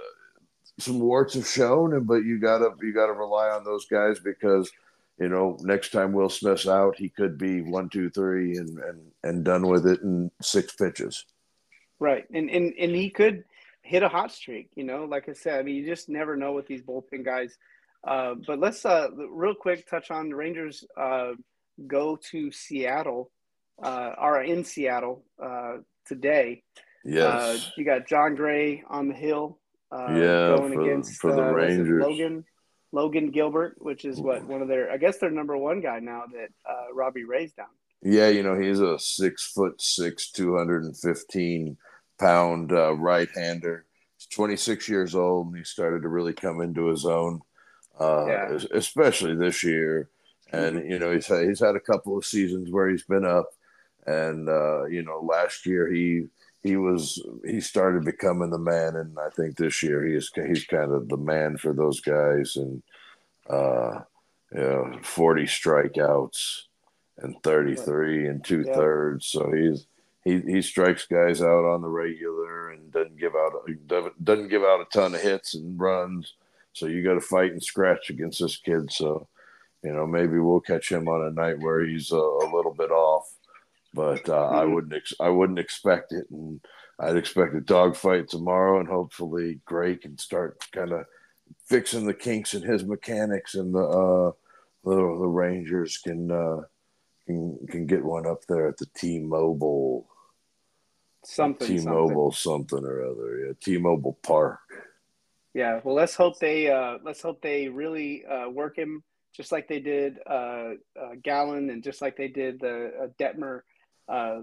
some 0.78 1.01
warts 1.01 1.34
have 1.34 1.47
shown, 1.47 1.95
and 1.95 2.07
but 2.07 2.24
you 2.24 2.38
gotta 2.38 2.70
you 2.80 2.95
gotta 2.95 3.12
rely 3.12 3.51
on 3.51 3.62
those 3.62 3.86
guys 3.86 4.18
because 4.18 4.70
you 5.18 5.28
know 5.28 5.59
next 5.61 5.93
time 5.93 6.12
Will 6.12 6.30
Smith's 6.30 6.66
out, 6.66 6.97
he 6.97 7.11
could 7.11 7.36
be 7.36 7.61
one, 7.61 7.91
two, 7.91 8.09
three, 8.09 8.57
and 8.57 8.78
and 8.78 9.01
and 9.22 9.45
done 9.45 9.68
with 9.68 9.86
it 9.86 10.01
in 10.01 10.30
six 10.41 10.74
pitches. 10.74 11.26
Right, 11.99 12.24
and 12.32 12.49
and 12.51 12.72
and 12.78 12.97
he 12.97 13.11
could 13.11 13.45
hit 13.91 14.05
a 14.05 14.09
hot 14.09 14.30
streak. 14.30 14.70
You 14.76 14.84
know, 14.84 15.05
like 15.05 15.28
I 15.28 15.32
said, 15.32 15.59
I 15.59 15.62
mean, 15.62 15.74
you 15.74 15.84
just 15.84 16.09
never 16.09 16.36
know 16.36 16.53
with 16.53 16.68
these 16.68 16.82
bullpen 16.82 17.24
guys. 17.24 17.57
Uh, 18.07 18.34
but 18.47 18.61
let's 18.61 18.86
uh, 18.86 19.09
real 19.30 19.55
quick 19.55 19.88
touch 19.88 20.11
on 20.11 20.30
the 20.30 20.36
Rangers. 20.36 20.84
Uh, 20.97 21.32
go 21.86 22.16
to 22.30 22.53
Seattle, 22.53 23.30
uh, 23.82 24.12
are 24.16 24.43
in 24.43 24.64
Seattle 24.64 25.24
uh, 25.43 25.78
today. 26.07 26.62
Yes, 27.05 27.24
uh, 27.24 27.59
you 27.76 27.84
got 27.84 28.07
Jon 28.07 28.36
Gray 28.36 28.84
on 28.88 29.09
the 29.09 29.14
hill 29.14 29.59
uh, 29.91 30.09
yeah, 30.11 30.57
going 30.57 30.74
for, 30.74 30.82
against 30.82 31.20
for 31.20 31.34
the 31.34 31.43
Rangers. 31.43 32.03
Logan 32.03 32.45
Logan 32.93 33.30
Gilbert, 33.30 33.74
which 33.78 34.05
is 34.05 34.20
what 34.20 34.47
one 34.47 34.62
of 34.62 34.68
their 34.68 34.91
I 34.91 34.99
guess 34.99 35.18
their 35.18 35.30
number 35.30 35.57
one 35.57 35.80
guy 35.80 35.99
now 35.99 36.24
that 36.32 36.49
uh, 36.68 36.95
Robbie 36.95 37.24
Ray's 37.24 37.53
down. 37.53 37.66
Yeah, 38.03 38.28
you 38.28 38.43
know 38.43 38.59
he's 38.59 38.80
a 38.80 38.99
six 38.99 39.51
foot 39.53 39.82
six, 39.82 40.30
two 40.30 40.57
hundred 40.57 40.84
and 40.84 40.97
fifteen 40.97 41.76
pound 42.21 42.73
uh, 42.73 42.95
right 42.95 43.29
hander. 43.35 43.87
He's 44.16 44.27
twenty 44.27 44.57
six 44.57 44.89
years 44.89 45.14
old, 45.14 45.49
and 45.49 45.57
he 45.57 45.64
started 45.64 46.03
to 46.03 46.09
really 46.09 46.35
come 46.35 46.61
into 46.61 46.87
his 46.87 47.07
own, 47.07 47.41
uh, 47.99 48.27
yeah. 48.27 48.59
especially 48.73 49.35
this 49.35 49.64
year. 49.64 50.11
And 50.53 50.77
mm-hmm. 50.77 50.91
you 50.91 50.99
know 50.99 51.12
he's 51.12 51.27
had, 51.27 51.49
he's 51.49 51.61
had 51.61 51.77
a 51.77 51.81
couple 51.81 52.16
of 52.18 52.25
seasons 52.25 52.71
where 52.71 52.89
he's 52.89 53.05
been 53.05 53.25
up, 53.25 53.51
and 54.07 54.49
uh, 54.49 54.85
you 54.85 55.03
know 55.03 55.21
last 55.21 55.66
year 55.66 55.91
he 55.91 56.27
he 56.62 56.77
was 56.77 57.23
he 57.45 57.61
started 57.61 58.05
becoming 58.05 58.51
the 58.51 58.59
man, 58.59 58.97
and 58.97 59.18
I 59.18 59.31
think 59.31 59.57
this 59.57 59.83
year 59.83 60.05
he 60.05 60.14
is 60.14 60.31
he's 60.35 60.66
kind 60.66 60.93
of 60.93 61.09
the 61.09 61.16
man 61.16 61.57
for 61.57 61.73
those 61.73 62.01
guys, 62.01 62.57
and 62.57 62.83
uh, 63.49 64.01
you 64.53 64.61
know, 64.61 64.99
forty 65.03 65.45
strikeouts 65.45 66.62
and 67.18 67.37
thirty 67.43 67.77
three 67.77 68.27
and 68.27 68.45
two 68.45 68.64
thirds. 68.64 69.27
So 69.27 69.51
he's 69.53 69.87
he 70.25 70.41
he 70.41 70.62
strikes 70.62 71.07
guys 71.07 71.43
out 71.43 71.64
on 71.64 71.83
the 71.83 71.89
regular 71.89 72.71
and 72.71 72.93
doesn't 72.93 73.18
give 73.18 73.35
out 73.35 73.53
doesn't 74.23 74.49
give 74.49 74.62
out 74.62 74.81
a 74.81 74.87
ton 74.93 75.14
of 75.14 75.21
hits 75.21 75.55
and 75.55 75.81
runs. 75.81 76.35
So 76.73 76.87
you 76.87 77.03
got 77.03 77.14
to 77.14 77.21
fight 77.21 77.53
and 77.53 77.62
scratch 77.62 78.11
against 78.11 78.41
this 78.41 78.57
kid. 78.57 78.93
So 78.93 79.29
you 79.83 79.93
know 79.93 80.07
maybe 80.07 80.39
we'll 80.39 80.61
catch 80.61 80.91
him 80.91 81.09
on 81.09 81.27
a 81.27 81.31
night 81.31 81.59
where 81.59 81.85
he's 81.85 82.12
a, 82.12 82.16
a 82.16 82.53
little 82.55 82.75
bit 82.75 82.91
off 82.91 83.31
but 83.93 84.29
uh, 84.29 84.33
mm-hmm. 84.33 84.57
I 84.57 84.64
wouldn't 84.64 84.95
ex- 84.95 85.14
I 85.21 85.29
wouldn't 85.29 85.59
expect 85.59 86.12
it, 86.12 86.27
and 86.31 86.61
I'd 86.99 87.16
expect 87.16 87.55
a 87.55 87.61
dogfight 87.61 88.29
tomorrow, 88.29 88.79
and 88.79 88.89
hopefully 88.89 89.61
Gray 89.64 89.97
can 89.97 90.16
start 90.18 90.59
kind 90.73 90.93
of 90.93 91.07
fixing 91.66 92.07
the 92.07 92.14
kinks 92.14 92.55
in 92.55 92.62
his 92.62 92.85
mechanics, 92.85 93.55
and 93.55 93.75
the 93.75 93.81
uh, 93.81 94.33
the, 94.85 94.95
the 94.95 95.27
Rangers 95.27 95.99
can 95.99 96.31
uh, 96.31 96.62
can 97.27 97.59
can 97.68 97.87
get 97.87 98.05
one 98.05 98.27
up 98.27 98.45
there 98.47 98.68
at 98.68 98.77
the 98.77 98.87
T-Mobile 98.95 100.07
something 101.25 101.66
T-Mobile 101.66 102.33
something, 102.33 102.79
something 102.79 102.89
or 102.89 103.03
other, 103.03 103.47
yeah, 103.47 103.53
T-Mobile 103.61 104.18
Park. 104.23 104.61
Yeah, 105.53 105.81
well, 105.83 105.95
let's 105.95 106.14
hope 106.14 106.39
they 106.39 106.71
uh, 106.71 106.99
let's 107.03 107.23
hope 107.23 107.43
they 107.43 107.68
really 107.68 108.25
uh, 108.25 108.49
work 108.49 108.79
him 108.79 109.03
just 109.35 109.53
like 109.53 109.68
they 109.68 109.81
did 109.81 110.18
uh, 110.29 110.73
uh, 111.01 111.14
Gallen 111.23 111.71
and 111.71 111.83
just 111.83 112.03
like 112.03 112.16
they 112.16 112.29
did 112.29 112.61
the 112.61 112.93
uh, 113.03 113.07
Detmer 113.18 113.62
uh, 114.09 114.41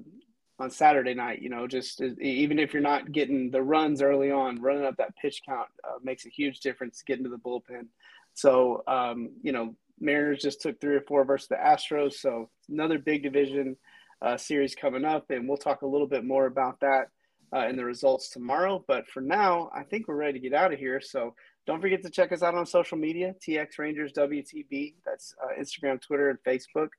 on 0.59 0.69
Saturday 0.69 1.13
night. 1.13 1.41
You 1.41 1.49
know, 1.49 1.67
just 1.67 2.01
even 2.01 2.59
if 2.59 2.73
you're 2.73 2.82
not 2.82 3.11
getting 3.11 3.51
the 3.51 3.61
runs 3.61 4.01
early 4.01 4.32
on, 4.32 4.61
running 4.61 4.86
up 4.86 4.97
that 4.97 5.15
pitch 5.15 5.41
count 5.45 5.69
uh, 5.84 5.97
makes 6.03 6.25
a 6.25 6.30
huge 6.30 6.59
difference 6.59 7.03
getting 7.05 7.23
to 7.23 7.30
the 7.30 7.38
bullpen. 7.38 7.88
So, 8.34 8.84
um, 8.88 9.32
you 9.41 9.51
know, 9.51 9.75
Mariners 9.99 10.41
just 10.41 10.61
took 10.61 10.79
three 10.79 10.95
or 10.95 11.01
four 11.01 11.25
versus 11.25 11.47
the 11.47 11.55
Astros. 11.55 12.13
So 12.13 12.49
another 12.69 12.99
big 12.99 13.23
division 13.23 13.77
uh, 14.21 14.37
series 14.37 14.75
coming 14.75 15.05
up, 15.05 15.29
and 15.29 15.47
we'll 15.47 15.57
talk 15.57 15.81
a 15.81 15.87
little 15.87 16.07
bit 16.07 16.23
more 16.23 16.45
about 16.45 16.79
that 16.81 17.09
uh, 17.55 17.67
in 17.67 17.75
the 17.75 17.85
results 17.85 18.29
tomorrow. 18.29 18.83
But 18.87 19.07
for 19.07 19.21
now, 19.21 19.69
I 19.73 19.83
think 19.83 20.07
we're 20.07 20.15
ready 20.15 20.39
to 20.39 20.49
get 20.49 20.53
out 20.53 20.73
of 20.73 20.79
here. 20.79 21.01
So 21.01 21.35
don't 21.65 21.81
forget 21.81 22.01
to 22.03 22.09
check 22.09 22.31
us 22.31 22.43
out 22.43 22.55
on 22.55 22.65
social 22.65 22.97
media, 22.97 23.35
TX 23.45 23.77
Rangers 23.77 24.13
WTB. 24.13 24.95
That's 25.05 25.33
uh, 25.43 25.61
Instagram, 25.61 26.01
Twitter, 26.01 26.29
and 26.29 26.39
Facebook. 26.47 26.89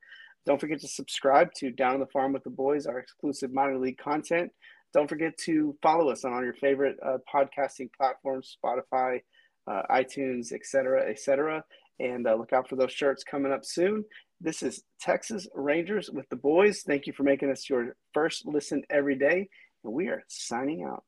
Don't 0.47 0.61
forget 0.61 0.81
to 0.81 0.89
subscribe 0.89 1.53
to 1.55 1.71
Down 1.71 1.95
on 1.95 2.01
the 2.01 2.07
Farm 2.07 2.33
with 2.33 2.45
the 2.45 2.51
Boys, 2.51 2.87
our 2.87 2.99
exclusive 2.99 3.53
minor 3.53 3.79
league 3.79 3.99
content. 3.99 4.51
Don't 4.95 5.09
forget 5.09 5.37
to 5.45 5.77
follow 5.83 6.11
us 6.11 6.25
on 6.25 6.33
all 6.33 6.43
your 6.43 6.55
favorite 6.55 6.97
uh, 7.05 7.19
podcasting 7.33 7.91
platforms, 7.93 8.57
Spotify, 8.65 9.21
uh, 9.67 9.83
iTunes, 9.91 10.53
etc., 10.53 11.11
etc. 11.11 11.63
And 12.01 12.27
uh, 12.27 12.35
look 12.35 12.53
out 12.53 12.69
for 12.69 12.77
those 12.77 12.93
shirts 12.93 13.25
coming 13.25 13.53
up 13.53 13.65
soon. 13.65 14.05
This 14.41 14.63
is 14.63 14.85
Texas 15.01 15.49
Rangers 15.55 16.11
with 16.13 16.29
the 16.29 16.37
Boys. 16.37 16.83
Thank 16.87 17.07
you 17.07 17.13
for 17.13 17.25
making 17.25 17.51
us 17.51 17.69
your 17.69 17.97
first 18.15 18.47
listen 18.47 18.83
every 18.89 19.17
day. 19.17 19.49
And 19.85 19.93
we 19.93 20.09
are 20.09 20.23
signing 20.29 20.85
out. 20.85 21.03